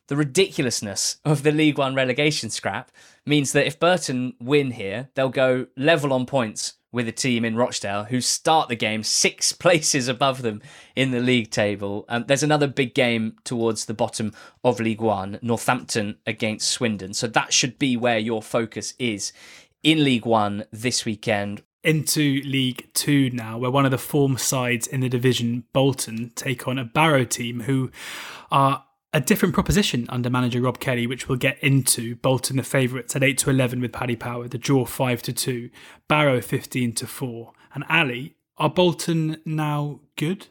the 0.07 0.15
ridiculousness 0.15 1.17
of 1.25 1.43
the 1.43 1.51
League 1.51 1.77
One 1.77 1.95
relegation 1.95 2.49
scrap 2.49 2.91
means 3.25 3.51
that 3.51 3.67
if 3.67 3.79
Burton 3.79 4.33
win 4.39 4.71
here, 4.71 5.09
they'll 5.13 5.29
go 5.29 5.67
level 5.75 6.13
on 6.13 6.25
points 6.25 6.73
with 6.91 7.07
a 7.07 7.11
team 7.11 7.45
in 7.45 7.55
Rochdale 7.55 8.05
who 8.05 8.21
start 8.21 8.69
the 8.69 8.75
game 8.75 9.03
six 9.03 9.51
places 9.53 10.07
above 10.07 10.41
them 10.41 10.61
in 10.95 11.11
the 11.11 11.19
league 11.19 11.51
table. 11.51 12.05
Um, 12.09 12.25
there's 12.27 12.43
another 12.43 12.67
big 12.67 12.93
game 12.93 13.37
towards 13.43 13.85
the 13.85 13.93
bottom 13.93 14.33
of 14.63 14.79
League 14.79 15.01
One, 15.01 15.39
Northampton 15.41 16.17
against 16.25 16.69
Swindon. 16.69 17.13
So 17.13 17.27
that 17.27 17.53
should 17.53 17.79
be 17.79 17.95
where 17.95 18.19
your 18.19 18.41
focus 18.41 18.93
is 18.99 19.31
in 19.83 20.03
League 20.03 20.25
One 20.25 20.65
this 20.71 21.05
weekend. 21.05 21.63
Into 21.81 22.41
League 22.43 22.89
Two 22.93 23.29
now, 23.29 23.57
where 23.57 23.71
one 23.71 23.85
of 23.85 23.91
the 23.91 23.97
form 23.97 24.37
sides 24.37 24.85
in 24.85 24.99
the 24.99 25.07
division, 25.07 25.63
Bolton, 25.71 26.33
take 26.35 26.67
on 26.67 26.77
a 26.77 26.83
Barrow 26.83 27.23
team 27.23 27.61
who 27.61 27.89
are 28.51 28.83
a 29.11 29.19
different 29.19 29.53
proposition 29.53 30.05
under 30.09 30.29
manager 30.29 30.61
Rob 30.61 30.79
Kelly, 30.79 31.07
which 31.07 31.27
we'll 31.27 31.37
get 31.37 31.57
into. 31.63 32.15
Bolton 32.17 32.57
the 32.57 32.63
favourites 32.63 33.15
at 33.15 33.23
eight 33.23 33.37
to 33.39 33.49
eleven 33.49 33.81
with 33.81 33.91
Paddy 33.91 34.15
Power, 34.15 34.47
the 34.47 34.57
draw 34.57 34.85
five 34.85 35.21
to 35.23 35.33
two, 35.33 35.69
Barrow 36.07 36.41
fifteen 36.41 36.93
to 36.93 37.07
four, 37.07 37.53
and 37.73 37.83
Ali. 37.89 38.35
Are 38.57 38.69
Bolton 38.69 39.41
now 39.45 40.01
good? 40.15 40.47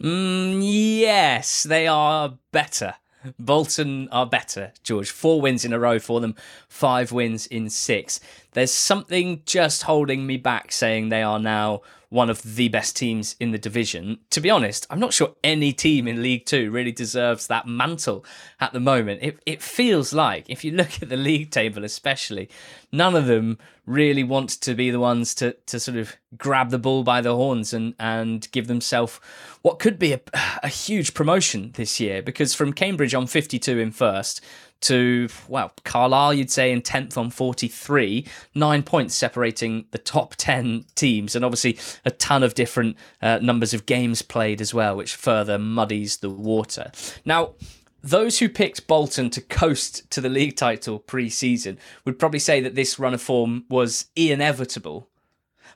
Mm, 0.00 0.60
yes, 0.62 1.64
they 1.64 1.86
are 1.86 2.38
better. 2.52 2.94
Bolton 3.38 4.08
are 4.10 4.26
better, 4.26 4.72
George. 4.82 5.10
Four 5.10 5.40
wins 5.40 5.64
in 5.64 5.72
a 5.72 5.78
row 5.78 5.98
for 5.98 6.20
them, 6.20 6.34
five 6.68 7.12
wins 7.12 7.46
in 7.46 7.70
six. 7.70 8.18
There's 8.52 8.72
something 8.72 9.42
just 9.46 9.84
holding 9.84 10.26
me 10.26 10.36
back 10.36 10.72
saying 10.72 11.08
they 11.08 11.22
are 11.22 11.38
now 11.38 11.82
one 12.12 12.28
of 12.28 12.42
the 12.42 12.68
best 12.68 12.94
teams 12.94 13.34
in 13.40 13.52
the 13.52 13.58
division. 13.58 14.18
To 14.30 14.40
be 14.40 14.50
honest, 14.50 14.86
I'm 14.90 15.00
not 15.00 15.14
sure 15.14 15.34
any 15.42 15.72
team 15.72 16.06
in 16.06 16.22
League 16.22 16.44
Two 16.44 16.70
really 16.70 16.92
deserves 16.92 17.46
that 17.46 17.66
mantle 17.66 18.24
at 18.60 18.74
the 18.74 18.80
moment. 18.80 19.20
It, 19.22 19.38
it 19.46 19.62
feels 19.62 20.12
like, 20.12 20.44
if 20.50 20.62
you 20.62 20.72
look 20.76 21.02
at 21.02 21.08
the 21.08 21.16
league 21.16 21.50
table 21.50 21.84
especially, 21.84 22.50
none 22.92 23.14
of 23.14 23.26
them 23.26 23.58
really 23.86 24.22
want 24.22 24.50
to 24.50 24.74
be 24.74 24.90
the 24.90 25.00
ones 25.00 25.34
to, 25.36 25.52
to 25.66 25.80
sort 25.80 25.96
of 25.96 26.14
grab 26.36 26.68
the 26.68 26.78
bull 26.78 27.02
by 27.02 27.22
the 27.22 27.34
horns 27.34 27.72
and, 27.72 27.94
and 27.98 28.46
give 28.52 28.66
themselves 28.66 29.18
what 29.62 29.78
could 29.78 29.98
be 29.98 30.12
a, 30.12 30.20
a 30.62 30.68
huge 30.68 31.14
promotion 31.14 31.72
this 31.76 31.98
year. 31.98 32.20
Because 32.20 32.54
from 32.54 32.74
Cambridge 32.74 33.14
on 33.14 33.26
52 33.26 33.78
in 33.78 33.90
first 33.90 34.42
to, 34.82 35.28
well, 35.48 35.72
Carlisle, 35.84 36.34
you'd 36.34 36.50
say, 36.50 36.72
in 36.72 36.82
10th 36.82 37.16
on 37.16 37.30
43, 37.30 38.26
nine 38.54 38.82
points 38.82 39.14
separating 39.14 39.86
the 39.90 39.98
top 39.98 40.34
10 40.36 40.84
teams, 40.94 41.34
and 41.34 41.44
obviously 41.44 41.78
a 42.04 42.10
ton 42.10 42.42
of 42.42 42.54
different 42.54 42.96
uh, 43.20 43.38
numbers 43.42 43.74
of 43.74 43.86
games 43.86 44.22
played 44.22 44.60
as 44.60 44.74
well, 44.74 44.96
which 44.96 45.14
further 45.14 45.58
muddies 45.58 46.18
the 46.18 46.30
water. 46.30 46.90
Now, 47.24 47.54
those 48.02 48.40
who 48.40 48.48
picked 48.48 48.86
Bolton 48.86 49.30
to 49.30 49.40
coast 49.40 50.10
to 50.10 50.20
the 50.20 50.28
league 50.28 50.56
title 50.56 50.98
pre 50.98 51.30
season 51.30 51.78
would 52.04 52.18
probably 52.18 52.40
say 52.40 52.60
that 52.60 52.74
this 52.74 52.98
run 52.98 53.14
of 53.14 53.22
form 53.22 53.64
was 53.68 54.06
inevitable. 54.16 55.08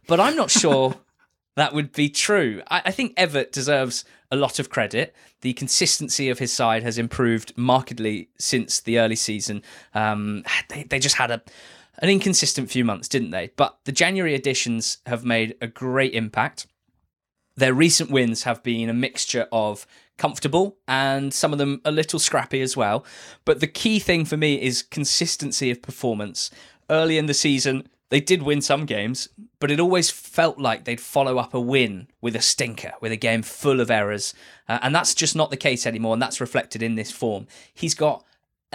But 0.09 0.21
I'm 0.21 0.37
not 0.37 0.51
sure 0.51 0.97
that 1.57 1.73
would 1.73 1.93
be 1.93 2.09
true. 2.09 2.63
I, 2.71 2.83
I 2.87 2.91
think 2.91 3.17
Evatt 3.17 3.53
deserves 3.53 4.05
a 4.31 4.37
lot 4.37 4.59
of 4.59 4.71
credit. 4.71 5.15
The 5.41 5.55
consistency 5.55 6.29
of 6.29 6.39
his 6.39 6.53
side 6.53 6.83
has 6.83 6.99
improved 6.99 7.53
markedly 7.57 8.29
since 8.39 8.81
the 8.81 8.99
early 8.99 9.17
season. 9.17 9.63
Um, 9.95 10.45
they, 10.69 10.85
they 10.85 10.99
just 10.99 11.17
had 11.17 11.31
a 11.31 11.43
an 11.99 12.11
inconsistent 12.11 12.71
few 12.71 12.85
months, 12.85 13.09
didn't 13.09 13.31
they? 13.31 13.51
But 13.57 13.79
the 13.85 13.93
January 13.93 14.35
additions 14.35 14.99
have 15.07 15.25
made 15.25 15.57
a 15.61 15.67
great 15.67 16.13
impact. 16.13 16.67
Their 17.57 17.73
recent 17.73 18.11
wins 18.11 18.43
have 18.43 18.63
been 18.63 18.91
a 18.91 18.95
mixture 18.95 19.49
of 19.51 19.87
comfortable 20.19 20.77
and 20.87 21.33
some 21.33 21.53
of 21.53 21.59
them 21.59 21.81
a 21.85 21.91
little 21.91 22.19
scrappy 22.19 22.61
as 22.61 22.77
well. 22.77 23.05
But 23.47 23.61
the 23.61 23.67
key 23.67 23.99
thing 23.99 24.27
for 24.27 24.37
me 24.37 24.61
is 24.61 24.83
consistency 24.83 25.71
of 25.71 25.81
performance. 25.81 26.51
Early 26.91 27.17
in 27.17 27.27
the 27.27 27.35
season, 27.35 27.89
they 28.09 28.21
did 28.21 28.43
win 28.43 28.61
some 28.61 28.87
games, 28.87 29.29
but 29.59 29.71
it 29.71 29.81
always 29.81 30.11
felt 30.11 30.59
like 30.59 30.85
they'd 30.85 31.01
follow 31.01 31.39
up 31.39 31.55
a 31.55 31.61
win 31.61 32.09
with 32.21 32.37
a 32.37 32.41
stinker, 32.41 32.93
with 33.01 33.13
a 33.13 33.17
game 33.17 33.43
full 33.43 33.81
of 33.81 33.91
errors. 33.91 34.33
Uh, 34.69 34.79
and 34.83 34.95
that's 34.95 35.15
just 35.15 35.35
not 35.35 35.51
the 35.51 35.57
case 35.57 35.87
anymore, 35.87 36.13
and 36.13 36.23
that's 36.23 36.41
reflected 36.41 36.83
in 36.83 36.95
this 36.95 37.11
form. 37.11 37.47
He's 37.75 37.95
got 37.95 38.25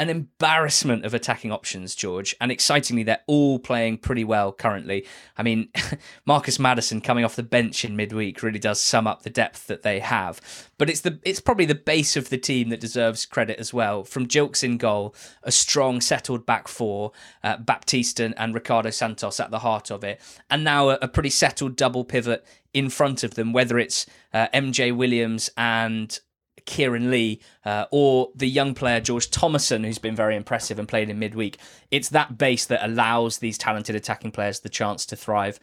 an 0.02 0.10
embarrassment 0.10 1.06
of 1.06 1.14
attacking 1.14 1.52
options, 1.52 1.94
George. 1.94 2.36
And 2.42 2.52
excitingly, 2.52 3.04
they're 3.04 3.22
all 3.28 3.60
playing 3.60 4.00
pretty 4.00 4.24
well 4.24 4.52
currently. 4.52 5.06
I 5.38 5.44
mean, 5.44 5.70
Marcus 6.26 6.58
Maddison 6.58 7.02
coming 7.02 7.24
off 7.24 7.36
the 7.36 7.44
bench 7.44 7.86
in 7.86 7.96
midweek 7.96 8.42
really 8.42 8.58
does 8.58 8.82
sum 8.82 9.06
up 9.06 9.22
the 9.22 9.30
depth 9.30 9.68
that 9.68 9.84
they 9.84 10.00
have. 10.00 10.42
But 10.80 10.90
it's 10.90 11.02
the 11.02 11.20
it's 11.24 11.40
probably 11.40 11.68
the 11.68 11.76
base 11.76 12.18
of 12.18 12.30
the 12.30 12.40
team 12.40 12.70
that 12.70 12.80
deserves 12.80 13.28
credit 13.28 13.60
as 13.60 13.76
well. 13.76 14.04
From 14.04 14.28
Gilks 14.28 14.64
in 14.64 14.78
goal, 14.78 15.14
a 15.44 15.52
strong, 15.52 16.02
settled 16.02 16.48
back 16.48 16.68
four, 16.68 17.12
uh, 17.44 17.58
Baptiste 17.58 18.20
and 18.20 18.56
Ricardo 18.56 18.90
Santos 18.90 19.40
at 19.40 19.52
the 19.52 19.60
heart 19.60 19.92
of 19.92 20.04
it, 20.04 20.20
and 20.50 20.64
now 20.64 20.90
a, 20.90 20.98
a 21.04 21.08
pretty 21.08 21.30
settled 21.30 21.76
double 21.76 22.04
pivot 22.04 22.44
in 22.74 22.90
front 22.90 23.24
of 23.24 23.36
them, 23.36 23.54
whether 23.54 23.78
it's 23.78 24.08
uh, 24.34 24.48
MJ 24.52 24.96
Williams 24.96 25.52
and 25.56 26.20
Kieran 26.66 27.12
Lee 27.12 27.40
uh, 27.66 27.86
or 27.92 28.30
the 28.36 28.48
young 28.48 28.74
player 28.74 29.00
George 29.00 29.30
Thomason, 29.30 29.84
who's 29.84 30.00
been 30.00 30.16
very 30.16 30.36
impressive 30.36 30.80
and 30.80 30.88
played 30.88 31.10
in 31.10 31.20
midweek. 31.20 31.58
It's 31.90 32.10
that 32.10 32.38
base 32.38 32.66
that 32.66 32.86
allows 32.86 33.40
these 33.40 33.58
talented 33.58 33.96
attacking 33.96 34.32
players 34.32 34.60
the 34.60 34.70
chance 34.70 35.06
to 35.08 35.16
thrive. 35.16 35.60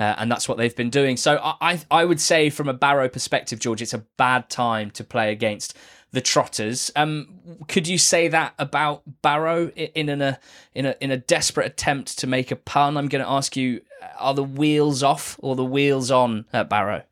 Uh, 0.00 0.14
and 0.18 0.30
that's 0.30 0.48
what 0.48 0.58
they've 0.58 0.74
been 0.74 0.90
doing. 0.90 1.16
So 1.16 1.38
I, 1.42 1.80
I 1.90 2.04
would 2.04 2.20
say, 2.20 2.50
from 2.50 2.68
a 2.68 2.74
Barrow 2.74 3.08
perspective, 3.08 3.58
George, 3.58 3.82
it's 3.82 3.94
a 3.94 4.04
bad 4.16 4.48
time 4.48 4.90
to 4.92 5.04
play 5.04 5.30
against 5.30 5.76
the 6.12 6.20
Trotters. 6.20 6.90
Um, 6.94 7.40
could 7.68 7.88
you 7.88 7.98
say 7.98 8.28
that 8.28 8.54
about 8.58 9.02
Barrow 9.22 9.68
in, 9.70 10.08
a 10.08 10.38
in 10.74 10.86
a 10.86 10.94
in 11.00 11.10
a 11.10 11.16
desperate 11.16 11.66
attempt 11.66 12.18
to 12.18 12.26
make 12.26 12.50
a 12.50 12.56
pun? 12.56 12.96
I'm 12.96 13.08
going 13.08 13.24
to 13.24 13.30
ask 13.30 13.56
you: 13.56 13.80
Are 14.18 14.34
the 14.34 14.44
wheels 14.44 15.02
off 15.02 15.36
or 15.42 15.56
the 15.56 15.64
wheels 15.64 16.10
on 16.10 16.46
at 16.52 16.68
Barrow? 16.68 17.02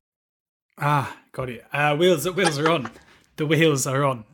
Ah, 0.78 1.16
got 1.32 1.48
it. 1.50 1.64
Uh, 1.72 1.96
wheels 1.96 2.28
wheels 2.30 2.58
are 2.58 2.70
on. 2.70 2.90
The 3.40 3.46
wheels 3.46 3.86
are 3.86 4.04
on. 4.04 4.24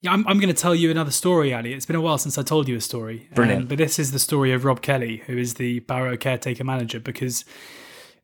Yeah, 0.00 0.12
I'm, 0.12 0.26
I'm 0.26 0.40
going 0.40 0.52
to 0.52 0.60
tell 0.60 0.74
you 0.74 0.90
another 0.90 1.10
story, 1.10 1.52
Ali. 1.52 1.74
It's 1.74 1.84
been 1.84 1.96
a 1.96 2.00
while 2.00 2.16
since 2.16 2.38
I 2.38 2.42
told 2.42 2.66
you 2.66 2.76
a 2.76 2.80
story. 2.80 3.28
Brilliant. 3.34 3.62
Um, 3.62 3.68
but 3.68 3.76
this 3.76 3.98
is 3.98 4.12
the 4.12 4.18
story 4.18 4.52
of 4.52 4.64
Rob 4.64 4.80
Kelly, 4.80 5.18
who 5.26 5.36
is 5.36 5.54
the 5.54 5.80
Barrow 5.80 6.16
caretaker 6.16 6.64
manager, 6.64 6.98
because 6.98 7.44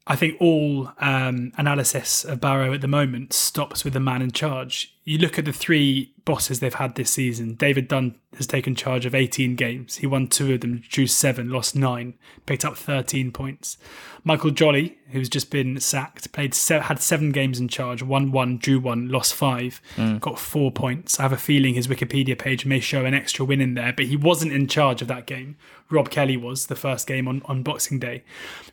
I 0.07 0.17
think 0.17 0.41
all 0.41 0.91
um, 0.99 1.53
analysis 1.59 2.25
of 2.25 2.41
Barrow 2.41 2.73
at 2.73 2.81
the 2.81 2.89
moment 2.89 3.35
stops 3.35 3.85
with 3.85 3.93
the 3.93 4.01
man 4.01 4.23
in 4.23 4.31
charge. 4.31 4.96
You 5.09 5.19
look 5.19 5.39
at 5.39 5.45
the 5.45 5.53
three 5.53 6.13
bosses 6.25 6.59
they've 6.59 6.75
had 6.75 6.97
this 6.97 7.11
season. 7.11 7.55
David 7.55 7.87
Dunn 7.87 8.17
has 8.37 8.49
taken 8.49 8.75
charge 8.75 9.07
of 9.07 9.15
18 9.15 9.55
games. 9.55 9.99
He 9.99 10.07
won 10.09 10.27
two 10.27 10.53
of 10.55 10.61
them, 10.63 10.83
drew 10.89 11.07
seven, 11.07 11.49
lost 11.49 11.77
nine, 11.77 12.15
picked 12.45 12.65
up 12.65 12.77
13 12.77 13.31
points. 13.31 13.79
Michael 14.25 14.51
Jolly, 14.51 14.99
who's 15.13 15.29
just 15.29 15.53
been 15.53 15.79
sacked, 15.79 16.33
played 16.33 16.57
had 16.57 17.01
seven 17.01 17.31
games 17.31 17.61
in 17.61 17.69
charge, 17.69 18.03
won 18.03 18.33
one, 18.33 18.59
drew 18.59 18.81
one, 18.81 19.09
lost 19.09 19.33
five, 19.35 19.81
Mm. 19.97 20.19
got 20.19 20.41
four 20.41 20.73
points. 20.73 21.21
I 21.21 21.23
have 21.23 21.33
a 21.33 21.37
feeling 21.37 21.75
his 21.75 21.87
Wikipedia 21.87 22.37
page 22.37 22.67
may 22.67 22.81
show 22.81 23.05
an 23.05 23.15
extra 23.15 23.45
win 23.45 23.61
in 23.61 23.75
there, 23.75 23.93
but 23.93 24.07
he 24.07 24.17
wasn't 24.17 24.53
in 24.53 24.67
charge 24.67 25.01
of 25.03 25.07
that 25.09 25.27
game. 25.27 25.55
Rob 25.89 26.11
Kelly 26.11 26.37
was 26.37 26.67
the 26.67 26.75
first 26.75 27.07
game 27.07 27.29
on, 27.29 27.43
on 27.45 27.63
Boxing 27.63 28.01
Day. 28.01 28.25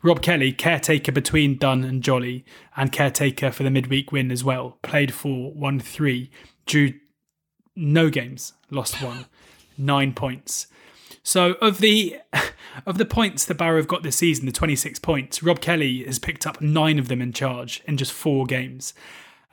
Rob 0.02 0.24
Kelly, 0.24 0.52
caretaker 0.52 1.12
between 1.12 1.60
Dunn 1.60 1.84
and 1.84 2.02
Jolly, 2.02 2.44
and 2.76 2.92
caretaker 2.92 3.52
for 3.52 3.64
the 3.64 3.70
midweek 3.70 4.12
win 4.12 4.32
as 4.32 4.44
well. 4.44 4.78
Played 4.82 5.14
four, 5.14 5.52
won 5.54 5.80
three, 5.80 6.32
drew 6.66 6.94
no 7.76 8.10
games, 8.10 8.54
lost 8.70 9.02
one, 9.02 9.26
nine 9.78 10.14
points. 10.14 10.68
So 11.24 11.54
of 11.62 11.80
the 11.80 12.18
of 12.86 12.98
the 12.98 13.06
points 13.06 13.46
that 13.46 13.58
Barrow 13.58 13.78
have 13.78 13.88
got 13.88 14.04
this 14.04 14.18
season, 14.18 14.46
the 14.46 14.52
26 14.52 15.00
points, 15.00 15.42
Rob 15.42 15.62
Kelly 15.62 16.04
has 16.06 16.20
picked 16.20 16.46
up 16.46 16.62
nine 16.62 17.00
of 17.00 17.08
them 17.08 17.22
in 17.22 17.34
charge 17.34 17.82
in 17.86 17.98
just 17.98 18.12
four 18.12 18.46
games. 18.46 18.94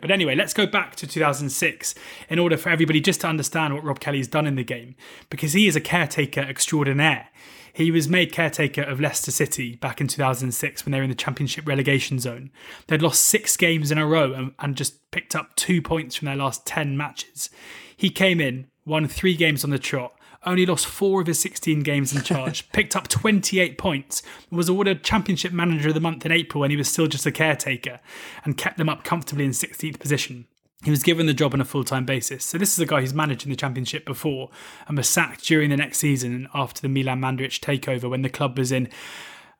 But 0.00 0.10
anyway, 0.10 0.34
let's 0.34 0.54
go 0.54 0.66
back 0.66 0.96
to 0.96 1.06
2006 1.06 1.94
in 2.30 2.38
order 2.38 2.56
for 2.56 2.70
everybody 2.70 3.00
just 3.00 3.20
to 3.20 3.26
understand 3.26 3.74
what 3.74 3.84
Rob 3.84 4.00
Kelly's 4.00 4.28
done 4.28 4.46
in 4.46 4.56
the 4.56 4.64
game, 4.64 4.94
because 5.28 5.52
he 5.52 5.66
is 5.66 5.76
a 5.76 5.80
caretaker 5.80 6.40
extraordinaire. 6.40 7.28
He 7.72 7.90
was 7.90 8.08
made 8.08 8.32
caretaker 8.32 8.82
of 8.82 9.00
Leicester 9.00 9.30
City 9.30 9.76
back 9.76 10.00
in 10.00 10.08
2006 10.08 10.84
when 10.84 10.92
they 10.92 10.98
were 10.98 11.04
in 11.04 11.10
the 11.10 11.16
Championship 11.16 11.66
relegation 11.66 12.18
zone. 12.18 12.50
They'd 12.86 13.02
lost 13.02 13.22
six 13.22 13.56
games 13.56 13.90
in 13.90 13.98
a 13.98 14.06
row 14.06 14.32
and, 14.32 14.52
and 14.58 14.76
just 14.76 15.10
picked 15.10 15.36
up 15.36 15.54
two 15.56 15.80
points 15.82 16.16
from 16.16 16.26
their 16.26 16.36
last 16.36 16.66
10 16.66 16.96
matches. 16.96 17.50
He 17.96 18.10
came 18.10 18.40
in, 18.40 18.68
won 18.84 19.06
three 19.06 19.34
games 19.34 19.64
on 19.64 19.70
the 19.70 19.78
trot, 19.78 20.14
only 20.46 20.64
lost 20.64 20.86
four 20.86 21.20
of 21.20 21.26
his 21.26 21.38
16 21.38 21.82
games 21.82 22.14
in 22.14 22.22
charge, 22.22 22.68
picked 22.72 22.96
up 22.96 23.08
28 23.08 23.76
points, 23.76 24.22
was 24.50 24.68
awarded 24.68 25.04
Championship 25.04 25.52
Manager 25.52 25.88
of 25.88 25.94
the 25.94 26.00
Month 26.00 26.24
in 26.24 26.32
April 26.32 26.62
when 26.62 26.70
he 26.70 26.76
was 26.76 26.88
still 26.88 27.06
just 27.06 27.26
a 27.26 27.32
caretaker, 27.32 28.00
and 28.44 28.56
kept 28.56 28.78
them 28.78 28.88
up 28.88 29.04
comfortably 29.04 29.44
in 29.44 29.50
16th 29.50 29.98
position. 29.98 30.46
He 30.82 30.90
was 30.90 31.02
given 31.02 31.26
the 31.26 31.34
job 31.34 31.52
on 31.52 31.60
a 31.60 31.64
full 31.64 31.84
time 31.84 32.06
basis. 32.06 32.44
So, 32.44 32.56
this 32.56 32.72
is 32.72 32.78
a 32.78 32.86
guy 32.86 33.00
who's 33.00 33.12
managed 33.12 33.44
in 33.44 33.50
the 33.50 33.56
Championship 33.56 34.06
before 34.06 34.50
and 34.88 34.96
was 34.96 35.08
sacked 35.08 35.44
during 35.44 35.70
the 35.70 35.76
next 35.76 35.98
season 35.98 36.48
after 36.54 36.80
the 36.80 36.88
Milan 36.88 37.20
Mandaric 37.20 37.60
takeover 37.60 38.08
when 38.08 38.22
the 38.22 38.30
club 38.30 38.56
was 38.56 38.72
in 38.72 38.88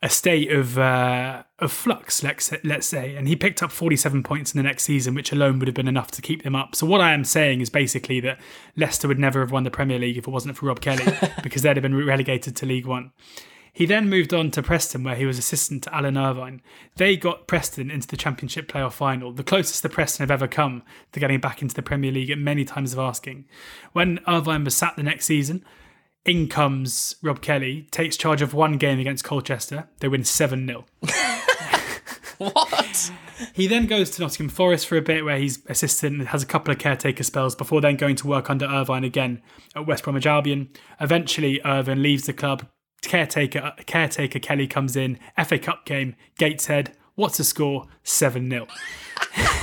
a 0.03 0.09
state 0.09 0.51
of 0.51 0.79
uh, 0.79 1.43
of 1.59 1.71
flux, 1.71 2.23
let's 2.23 2.53
let's 2.64 2.87
say, 2.87 3.16
and 3.16 3.29
he 3.29 3.37
picked 3.37 3.62
up 3.62 3.71
47 3.71 4.23
points 4.23 4.55
in 4.55 4.59
the 4.59 4.62
next 4.62 4.85
season, 4.85 5.14
which 5.14 5.31
alone 5.31 5.59
would 5.59 5.68
have 5.68 5.75
been 5.75 5.89
enough 5.89 6.11
to 6.12 6.23
keep 6.23 6.43
them 6.43 6.57
up. 6.57 6.75
So 6.75 6.87
what 6.87 7.03
I 7.03 7.12
am 7.12 7.25
saying 7.25 7.61
is 7.61 7.68
basically 7.68 8.21
that 8.21 8.41
Leicester 8.77 9.09
would 9.09 9.18
never 9.18 9.41
have 9.41 9.51
won 9.51 9.64
the 9.64 9.71
Premier 9.71 9.99
League 9.99 10.16
if 10.16 10.27
it 10.27 10.31
wasn't 10.31 10.57
for 10.57 10.66
Rob 10.66 10.81
Kelly, 10.81 11.05
because 11.43 11.62
they'd 11.62 11.77
have 11.77 11.83
been 11.83 11.95
relegated 11.95 12.57
to 12.57 12.66
League 12.66 12.87
One. 12.87 13.12
He 13.73 13.87
then 13.87 14.09
moved 14.09 14.35
on 14.35 14.51
to 14.53 14.62
Preston, 14.62 15.05
where 15.05 15.14
he 15.14 15.27
was 15.27 15.39
assistant 15.39 15.85
to 15.85 15.95
Alan 15.95 16.16
Irvine. 16.16 16.62
They 16.97 17.16
got 17.16 17.47
Preston 17.47 17.91
into 17.91 18.09
the 18.09 18.16
Championship 18.16 18.71
playoff 18.71 18.93
final, 18.93 19.33
the 19.33 19.45
closest 19.45 19.83
the 19.83 19.89
Preston 19.89 20.25
have 20.25 20.31
ever 20.31 20.49
come 20.49 20.83
to 21.12 21.21
getting 21.21 21.41
back 21.41 21.62
into 21.62 21.75
the 21.75 21.83
Premier 21.83 22.12
League 22.12 22.31
at 22.31 22.39
many 22.39 22.64
times 22.64 22.93
of 22.93 22.99
asking. 22.99 23.47
When 23.93 24.21
Irvine 24.27 24.64
was 24.64 24.77
sacked 24.77 24.97
the 24.97 25.03
next 25.03 25.27
season, 25.27 25.64
in 26.25 26.49
comes 26.49 27.16
Rob 27.23 27.41
Kelly, 27.41 27.89
takes 27.91 28.16
charge 28.16 28.43
of 28.43 28.53
one 28.53 28.77
game 28.77 28.99
against 28.99 29.25
Colchester. 29.25 29.89
They 30.01 30.09
win 30.09 30.25
7 30.25 30.66
0. 30.66 30.85
what? 32.39 33.11
He 33.55 33.66
then 33.66 33.87
goes 33.87 34.11
to 34.11 34.23
Nottingham 34.23 34.51
Forest 34.51 34.87
for 34.87 34.97
a 34.97 35.03
bit 35.03 35.25
where 35.25 35.39
he's 35.39 35.64
assistant 35.66 36.18
and 36.18 36.29
has 36.29 36.43
a 36.43 36.47
couple 36.47 36.73
of 36.73 36.79
caretaker 36.79 37.23
spells 37.23 37.55
before 37.55 37.81
then 37.81 37.97
going 37.97 38.16
to 38.16 38.27
work 38.27 38.51
under 38.51 38.66
Irvine 38.66 39.05
again 39.05 39.41
at 39.75 39.87
West 39.87 40.05
Bromwich 40.05 40.27
Albion. 40.27 40.68
Eventually, 41.01 41.61
Irvine 41.64 42.03
leaves 42.03 42.25
the 42.25 42.35
club. 42.35 42.66
Caretaker, 43.03 43.72
caretaker 43.86 44.38
Kelly 44.38 44.66
comes 44.66 44.96
in. 44.96 45.18
FA 45.44 45.59
Cup 45.59 45.84
game, 45.84 46.16
Gateshead. 46.38 46.96
What's 47.14 47.38
the 47.38 47.44
score? 47.44 47.86
7 48.03 48.48
0. 48.48 48.66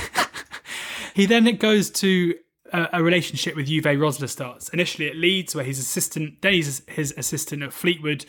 he 1.14 1.26
then 1.26 1.44
goes 1.56 1.90
to 1.90 2.34
a, 2.72 2.88
a 2.94 3.02
relationship 3.02 3.56
with 3.56 3.68
Uwe 3.68 3.96
Rosler 3.96 4.28
starts. 4.28 4.68
Initially 4.70 5.08
at 5.08 5.16
Leeds, 5.16 5.54
where 5.54 5.64
he's 5.64 5.78
assistant, 5.78 6.40
then 6.42 6.52
he's 6.52 6.82
his 6.88 7.14
assistant 7.16 7.62
at 7.62 7.72
Fleetwood. 7.72 8.24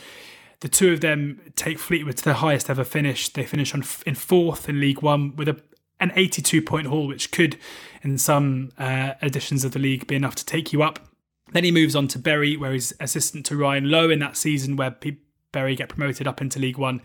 The 0.62 0.68
two 0.68 0.91
of 0.91 1.01
them 1.01 1.39
take 1.55 1.80
Fleetwood 1.80 2.18
to 2.18 2.26
their 2.26 2.34
highest 2.34 2.70
ever 2.70 2.84
finish. 2.84 3.30
They 3.30 3.45
finish 3.45 3.74
on 3.74 3.84
in 4.05 4.16
fourth 4.16 4.68
in 4.68 4.80
League 4.80 5.01
One 5.01 5.36
with 5.36 5.47
a, 5.47 5.62
an 5.99 6.12
82 6.16 6.62
point 6.62 6.88
haul, 6.88 7.07
which 7.07 7.32
could, 7.32 7.57
in 8.01 8.18
some 8.18 8.72
uh, 8.78 9.14
editions 9.22 9.64
of 9.64 9.72
the 9.72 9.80
league, 9.80 10.07
be 10.07 10.16
enough 10.16 10.36
to 10.36 10.45
take 10.45 10.74
you 10.74 10.84
up. 10.84 11.09
Then 11.52 11.64
he 11.64 11.72
moves 11.72 11.95
on 11.95 12.08
to 12.10 12.20
Bury, 12.20 12.56
where 12.58 12.72
he's 12.72 12.93
assistant 13.00 13.45
to 13.47 13.58
Ryan 13.58 13.89
Lowe 13.89 14.10
in 14.10 14.20
that 14.20 14.38
season, 14.38 14.76
where 14.76 14.95
Bury 15.52 15.76
get 15.76 15.89
promoted 15.89 16.28
up 16.28 16.41
into 16.41 16.60
League 16.60 16.78
One. 16.78 17.02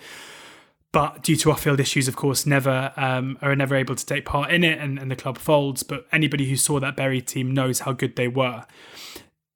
But 0.93 1.23
due 1.23 1.35
to 1.37 1.51
off-field 1.51 1.81
issues, 1.81 2.07
of 2.07 2.15
course, 2.15 2.47
never 2.47 2.93
um, 2.97 3.37
are 3.43 3.57
never 3.57 3.75
able 3.75 3.97
to 3.97 4.07
take 4.07 4.25
part 4.25 4.53
in 4.53 4.63
it, 4.63 4.79
and, 4.79 4.99
and 4.99 5.11
the 5.11 5.17
club 5.17 5.39
folds. 5.39 5.83
But 5.83 6.07
anybody 6.13 6.49
who 6.49 6.57
saw 6.57 6.79
that 6.79 6.97
Bury 6.97 7.21
team 7.21 7.53
knows 7.53 7.81
how 7.81 7.93
good 7.93 8.17
they 8.17 8.29
were. 8.29 8.65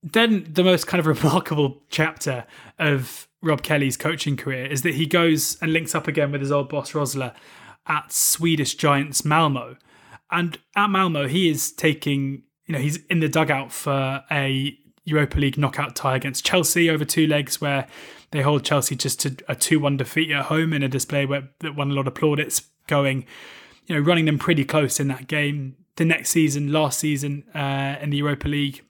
Then 0.03 0.47
the 0.51 0.65
most 0.65 0.87
kind 0.87 0.99
of 0.99 1.07
remarkable 1.23 1.83
chapter 1.91 2.45
of 2.79 3.29
Rob 3.41 3.63
Kelly's 3.63 3.97
coaching 3.97 4.37
career 4.37 4.67
is 4.67 4.83
that 4.83 4.95
he 4.95 5.07
goes 5.07 5.57
and 5.63 5.73
links 5.73 5.95
up 5.95 6.09
again 6.09 6.33
with 6.33 6.41
his 6.41 6.51
old 6.51 6.69
boss 6.69 6.93
Rosler 6.93 7.35
at 7.87 8.13
Swedish 8.13 8.75
giants 8.75 9.25
Malmo, 9.25 9.77
and 10.31 10.59
at 10.75 10.89
Malmo 10.89 11.29
he 11.29 11.49
is 11.49 11.73
taking 11.73 12.43
you 12.69 12.75
know 12.75 12.79
he's 12.79 12.99
in 13.07 13.19
the 13.19 13.29
dugout 13.29 13.73
for 13.73 14.23
a 14.31 14.79
Europa 15.05 15.39
League 15.39 15.59
knockout 15.59 15.97
tie 15.97 16.15
against 16.15 16.45
Chelsea 16.45 16.89
over 16.89 17.05
two 17.05 17.27
legs 17.27 17.61
where 17.61 17.89
they 18.31 18.43
hold 18.43 18.63
Chelsea 18.63 18.95
just 18.95 19.21
to 19.21 19.31
a 19.49 19.57
2-1 19.57 19.97
defeat 19.97 20.31
at 20.31 20.45
home 20.45 20.73
in 20.75 20.83
a 20.83 20.89
display 20.89 21.25
where 21.25 21.49
that 21.61 21.75
won 21.75 21.91
a 21.91 21.95
lot 21.95 22.07
of 22.07 22.15
plaudits 22.15 22.63
going 22.87 23.27
you 23.87 23.95
know 23.95 24.01
running 24.01 24.27
them 24.27 24.39
pretty 24.39 24.65
close 24.65 25.01
in 25.01 25.09
that 25.09 25.27
game. 25.27 25.77
The 25.97 26.05
next 26.05 26.31
season 26.31 26.71
last 26.71 27.01
season 27.01 27.43
uh, 27.55 27.97
in 28.01 28.11
the 28.11 28.19
Europa 28.19 28.47
League 28.47 28.85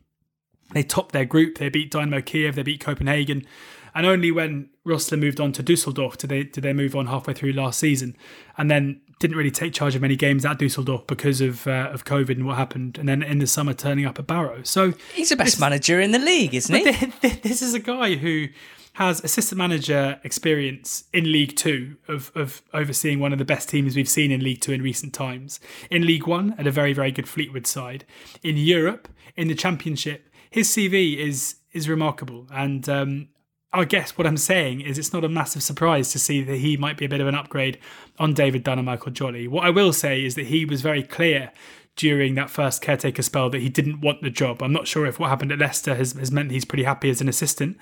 they 0.72 0.82
topped 0.82 1.12
their 1.12 1.24
group. 1.24 1.56
They 1.56 1.70
beat 1.70 1.90
Dynamo 1.90 2.20
Kiev 2.20 2.56
they 2.56 2.62
beat 2.64 2.80
Copenhagen 2.80 3.46
and 3.94 4.06
only 4.06 4.30
when 4.30 4.70
Rosler 4.86 5.18
moved 5.18 5.40
on 5.40 5.52
to 5.52 5.62
Dusseldorf 5.62 6.18
did 6.18 6.30
they 6.30 6.42
did 6.42 6.64
they 6.64 6.72
move 6.72 6.96
on 6.96 7.06
halfway 7.06 7.32
through 7.32 7.52
last 7.52 7.78
season. 7.78 8.16
And 8.56 8.70
then 8.70 9.00
didn't 9.18 9.36
really 9.36 9.50
take 9.50 9.72
charge 9.72 9.94
of 9.94 10.02
many 10.02 10.16
games 10.16 10.44
at 10.44 10.58
Dusseldorf 10.58 11.06
because 11.06 11.40
of 11.40 11.66
uh, 11.66 11.90
of 11.92 12.04
COVID 12.04 12.30
and 12.30 12.46
what 12.46 12.56
happened, 12.56 12.98
and 12.98 13.08
then 13.08 13.22
in 13.22 13.38
the 13.38 13.46
summer 13.46 13.74
turning 13.74 14.06
up 14.06 14.18
at 14.18 14.26
Barrow. 14.26 14.62
So 14.62 14.94
he's 15.14 15.30
the 15.30 15.36
best 15.36 15.58
manager 15.60 16.00
in 16.00 16.12
the 16.12 16.18
league, 16.18 16.54
isn't 16.54 16.74
he? 16.74 17.28
This 17.42 17.62
is 17.62 17.74
a 17.74 17.78
guy 17.78 18.16
who 18.16 18.48
has 18.94 19.22
assistant 19.22 19.58
manager 19.58 20.20
experience 20.24 21.04
in 21.12 21.30
League 21.30 21.56
Two 21.56 21.96
of 22.06 22.32
of 22.34 22.62
overseeing 22.72 23.20
one 23.20 23.32
of 23.32 23.38
the 23.38 23.44
best 23.44 23.68
teams 23.68 23.96
we've 23.96 24.08
seen 24.08 24.30
in 24.30 24.42
League 24.42 24.60
Two 24.60 24.72
in 24.72 24.82
recent 24.82 25.12
times. 25.12 25.60
In 25.90 26.06
League 26.06 26.26
One, 26.26 26.54
at 26.58 26.66
a 26.66 26.70
very 26.70 26.92
very 26.92 27.10
good 27.10 27.28
Fleetwood 27.28 27.66
side. 27.66 28.04
In 28.42 28.56
Europe, 28.56 29.08
in 29.36 29.48
the 29.48 29.54
Championship, 29.54 30.28
his 30.50 30.68
CV 30.68 31.16
is 31.16 31.56
is 31.72 31.88
remarkable, 31.88 32.46
and 32.50 32.88
um, 32.88 33.28
I 33.72 33.84
guess 33.84 34.16
what 34.16 34.26
I'm 34.26 34.38
saying 34.38 34.80
is 34.80 34.98
it's 34.98 35.12
not 35.12 35.24
a 35.24 35.28
massive 35.28 35.62
surprise 35.62 36.10
to 36.12 36.18
see 36.18 36.42
that 36.42 36.56
he 36.56 36.76
might 36.76 36.96
be 36.96 37.04
a 37.04 37.08
bit 37.08 37.20
of 37.20 37.26
an 37.26 37.34
upgrade 37.34 37.78
on 38.18 38.34
David 38.34 38.64
Dunn 38.64 38.78
and 38.78 38.86
Michael 38.86 39.12
Jolly. 39.12 39.48
What 39.48 39.64
I 39.64 39.70
will 39.70 39.92
say 39.92 40.24
is 40.24 40.34
that 40.34 40.46
he 40.46 40.64
was 40.64 40.82
very 40.82 41.02
clear 41.02 41.52
during 41.96 42.34
that 42.36 42.48
first 42.48 42.80
caretaker 42.80 43.22
spell 43.22 43.50
that 43.50 43.60
he 43.60 43.68
didn't 43.68 44.00
want 44.00 44.22
the 44.22 44.30
job. 44.30 44.62
I'm 44.62 44.72
not 44.72 44.86
sure 44.86 45.04
if 45.04 45.18
what 45.18 45.30
happened 45.30 45.52
at 45.52 45.58
Leicester 45.58 45.94
has, 45.94 46.12
has 46.12 46.30
meant 46.30 46.52
he's 46.52 46.64
pretty 46.64 46.84
happy 46.84 47.10
as 47.10 47.20
an 47.20 47.28
assistant, 47.28 47.76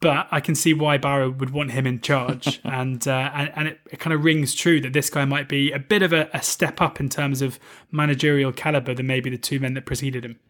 but 0.00 0.26
I 0.30 0.40
can 0.40 0.54
see 0.54 0.74
why 0.74 0.96
Barrow 0.96 1.30
would 1.30 1.50
want 1.50 1.72
him 1.72 1.86
in 1.86 2.00
charge, 2.00 2.60
and, 2.64 3.06
uh, 3.06 3.30
and 3.34 3.52
and 3.54 3.68
it, 3.68 3.80
it, 3.92 4.00
kind 4.00 4.14
of 4.14 4.24
rings 4.24 4.54
true 4.54 4.80
that 4.80 4.92
this 4.94 5.10
guy 5.10 5.24
might 5.24 5.48
be 5.48 5.72
a 5.72 5.78
bit 5.78 6.02
of 6.02 6.12
a, 6.12 6.28
a 6.32 6.42
step 6.42 6.80
up 6.80 7.00
in 7.00 7.08
terms 7.08 7.42
of 7.42 7.58
managerial 7.90 8.50
caliber 8.50 8.94
than 8.94 9.06
maybe 9.06 9.30
the 9.30 9.38
two 9.38 9.60
men 9.60 9.74
that 9.74 9.86
preceded 9.86 10.24
him. 10.24 10.40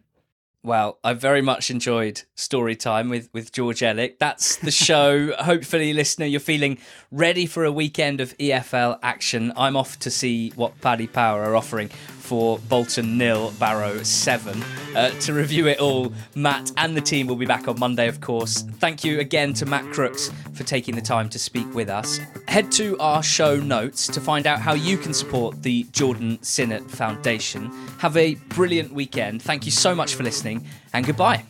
Well, 0.65 0.97
I 1.03 1.13
very 1.13 1.43
much 1.43 1.69
enjoyed 1.69 2.23
story 2.33 2.75
time 2.75 3.07
with, 3.07 3.29
with 3.31 3.51
George 3.51 3.81
Elek. 3.81 4.17
That's 4.17 4.55
the 4.55 4.71
show. 4.71 5.31
Hopefully, 5.39 5.93
listener, 5.93 6.25
you're 6.25 6.39
feeling 6.39 6.79
ready 7.11 7.45
for 7.45 7.65
a 7.65 7.71
weekend 7.71 8.19
of 8.19 8.35
EFL 8.39 8.97
action. 9.03 9.53
I'm 9.55 9.77
off 9.77 9.99
to 9.99 10.09
see 10.09 10.49
what 10.55 10.81
Paddy 10.81 11.05
Power 11.05 11.43
are 11.43 11.55
offering 11.55 11.91
for 12.25 12.57
Bolton 12.67 13.17
nil, 13.17 13.53
Barrow 13.59 14.01
seven. 14.03 14.61
Uh, 14.95 15.09
to 15.21 15.33
review 15.33 15.67
it 15.67 15.79
all, 15.79 16.11
Matt 16.35 16.71
and 16.77 16.97
the 16.97 17.01
team 17.01 17.27
will 17.27 17.35
be 17.35 17.45
back 17.45 17.67
on 17.67 17.79
Monday, 17.79 18.07
of 18.07 18.19
course. 18.19 18.63
Thank 18.79 19.03
you 19.03 19.19
again 19.19 19.53
to 19.53 19.65
Matt 19.65 19.91
Crooks 19.93 20.31
for 20.53 20.63
taking 20.63 20.95
the 20.95 21.01
time 21.01 21.29
to 21.29 21.39
speak 21.39 21.71
with 21.75 21.89
us. 21.89 22.19
Head 22.47 22.71
to 22.73 22.97
our 22.99 23.21
show 23.21 23.57
notes 23.57 24.07
to 24.07 24.19
find 24.19 24.47
out 24.47 24.59
how 24.59 24.73
you 24.73 24.97
can 24.97 25.13
support 25.13 25.61
the 25.61 25.83
Jordan 25.91 26.41
Sinnott 26.41 26.89
Foundation. 26.89 27.71
Have 27.99 28.17
a 28.17 28.35
brilliant 28.49 28.91
weekend. 28.91 29.41
Thank 29.41 29.65
you 29.65 29.71
so 29.71 29.93
much 29.93 30.15
for 30.15 30.23
listening, 30.23 30.65
and 30.93 31.05
goodbye. 31.05 31.43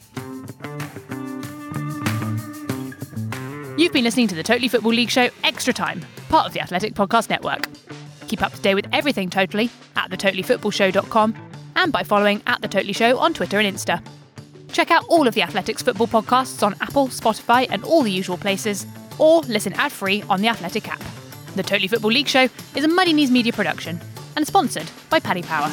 You've 3.77 3.93
been 3.93 4.05
listening 4.05 4.27
to 4.29 4.35
the 4.35 4.43
Totally 4.43 4.69
Football 4.69 4.93
League 4.93 5.09
Show 5.09 5.29
Extra 5.43 5.73
Time, 5.73 6.01
part 6.29 6.47
of 6.47 6.53
the 6.53 6.61
Athletic 6.61 6.93
Podcast 6.93 7.29
Network. 7.29 7.67
Keep 8.27 8.41
up 8.41 8.53
to 8.53 8.61
date 8.61 8.75
with 8.75 8.87
everything 8.91 9.29
Totally 9.29 9.69
at 9.95 10.09
thetotallyfootballshow.com 10.09 11.35
and 11.75 11.91
by 11.91 12.03
following 12.03 12.41
at 12.47 12.61
The 12.61 12.67
Totally 12.67 12.93
Show 12.93 13.17
on 13.17 13.33
Twitter 13.33 13.59
and 13.59 13.75
Insta. 13.75 14.05
Check 14.71 14.91
out 14.91 15.05
all 15.07 15.27
of 15.27 15.33
the 15.33 15.41
Athletics 15.41 15.81
football 15.81 16.07
podcasts 16.07 16.61
on 16.61 16.75
Apple, 16.81 17.07
Spotify, 17.07 17.67
and 17.69 17.83
all 17.83 18.03
the 18.03 18.11
usual 18.11 18.37
places, 18.37 18.85
or 19.19 19.41
listen 19.41 19.73
ad 19.73 19.91
free 19.91 20.21
on 20.29 20.41
the 20.41 20.47
Athletic 20.47 20.89
app. 20.89 21.01
The 21.55 21.63
Totally 21.63 21.87
Football 21.87 22.11
League 22.11 22.27
Show 22.27 22.49
is 22.75 22.83
a 22.83 22.87
Muddy 22.87 23.13
Knees 23.13 23.31
media 23.31 23.53
production 23.53 23.99
and 24.35 24.45
sponsored 24.45 24.89
by 25.09 25.19
Paddy 25.19 25.43
Power. 25.43 25.69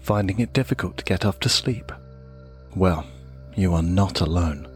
Finding 0.00 0.40
it 0.40 0.52
difficult 0.52 0.96
to 0.96 1.04
get 1.04 1.24
off 1.24 1.38
to 1.38 1.48
sleep? 1.48 1.92
Well, 2.74 3.06
you 3.54 3.74
are 3.74 3.82
not 3.82 4.20
alone. 4.20 4.69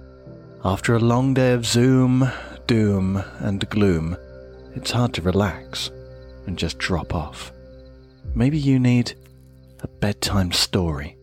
After 0.67 0.95
a 0.95 0.99
long 0.99 1.35
day 1.35 1.53
of 1.53 1.67
Zoom, 1.67 2.27
doom, 2.67 3.23
and 3.41 3.69
gloom, 3.69 4.17
it's 4.75 4.93
hard 4.93 5.13
to 5.13 5.21
relax 5.21 5.91
and 6.47 6.57
just 6.57 6.79
drop 6.79 7.15
off. 7.15 7.53
Maybe 8.35 8.57
you 8.57 8.79
need 8.79 9.13
a 9.81 9.89
bedtime 9.89 10.53
story. 10.53 11.19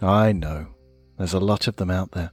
I 0.00 0.32
know, 0.32 0.68
there's 1.18 1.34
a 1.34 1.38
lot 1.38 1.68
of 1.68 1.76
them 1.76 1.90
out 1.90 2.12
there. 2.12 2.30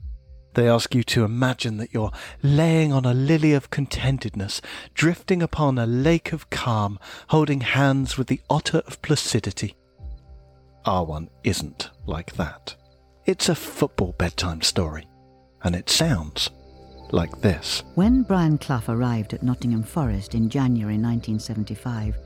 They 0.54 0.70
ask 0.70 0.96
you 0.96 1.04
to 1.04 1.26
imagine 1.26 1.76
that 1.76 1.94
you're 1.94 2.14
laying 2.42 2.94
on 2.94 3.04
a 3.04 3.14
lily 3.14 3.52
of 3.52 3.70
contentedness, 3.70 4.62
drifting 4.94 5.44
upon 5.44 5.78
a 5.78 5.86
lake 5.86 6.32
of 6.32 6.50
calm, 6.50 7.00
holding 7.28 7.60
hands 7.60 8.18
with 8.18 8.28
the 8.28 8.40
otter 8.50 8.82
of 8.88 9.02
placidity. 9.02 9.76
Our 10.86 11.04
one 11.04 11.30
isn't 11.44 11.90
like 12.06 12.38
that. 12.38 12.78
It's 13.26 13.50
a 13.50 13.56
football 13.56 14.16
bedtime 14.18 14.62
story 14.62 15.06
and 15.64 15.76
it 15.76 15.89
sounds 15.89 16.49
like 17.12 17.41
this. 17.41 17.84
When 17.95 18.24
Brian 18.24 18.57
Clough 18.57 18.84
arrived 18.88 19.34
at 19.34 19.43
Nottingham 19.43 19.84
Forest 19.84 20.36
in 20.36 20.49
January 20.49 20.97
1975, 20.97 22.18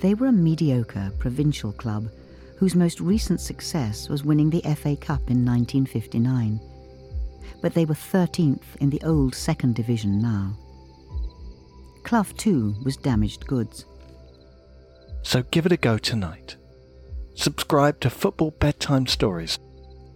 they 0.00 0.14
were 0.14 0.26
a 0.28 0.32
mediocre 0.32 1.12
provincial 1.18 1.72
club 1.72 2.08
whose 2.56 2.74
most 2.74 3.00
recent 3.00 3.40
success 3.40 4.08
was 4.08 4.24
winning 4.24 4.50
the 4.50 4.62
FA 4.74 4.96
Cup 4.96 5.30
in 5.30 5.44
1959. 5.44 6.60
But 7.62 7.74
they 7.74 7.84
were 7.84 7.94
13th 7.94 8.76
in 8.80 8.90
the 8.90 9.02
old 9.04 9.34
second 9.34 9.74
division 9.74 10.20
now. 10.20 10.56
Clough, 12.04 12.34
too, 12.36 12.74
was 12.84 12.96
damaged 12.96 13.46
goods. 13.46 13.84
So 15.22 15.42
give 15.50 15.66
it 15.66 15.72
a 15.72 15.76
go 15.76 15.98
tonight. 15.98 16.56
Subscribe 17.34 18.00
to 18.00 18.10
Football 18.10 18.52
Bedtime 18.52 19.06
Stories 19.06 19.58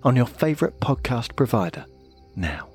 on 0.03 0.17
your 0.17 0.27
favourite 0.27 0.81
podcast 0.81 1.37
provider 1.37 1.85
now. 2.37 2.69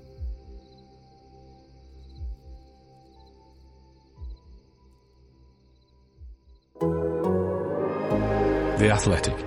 The 8.77 8.91
Athletic. 8.91 9.46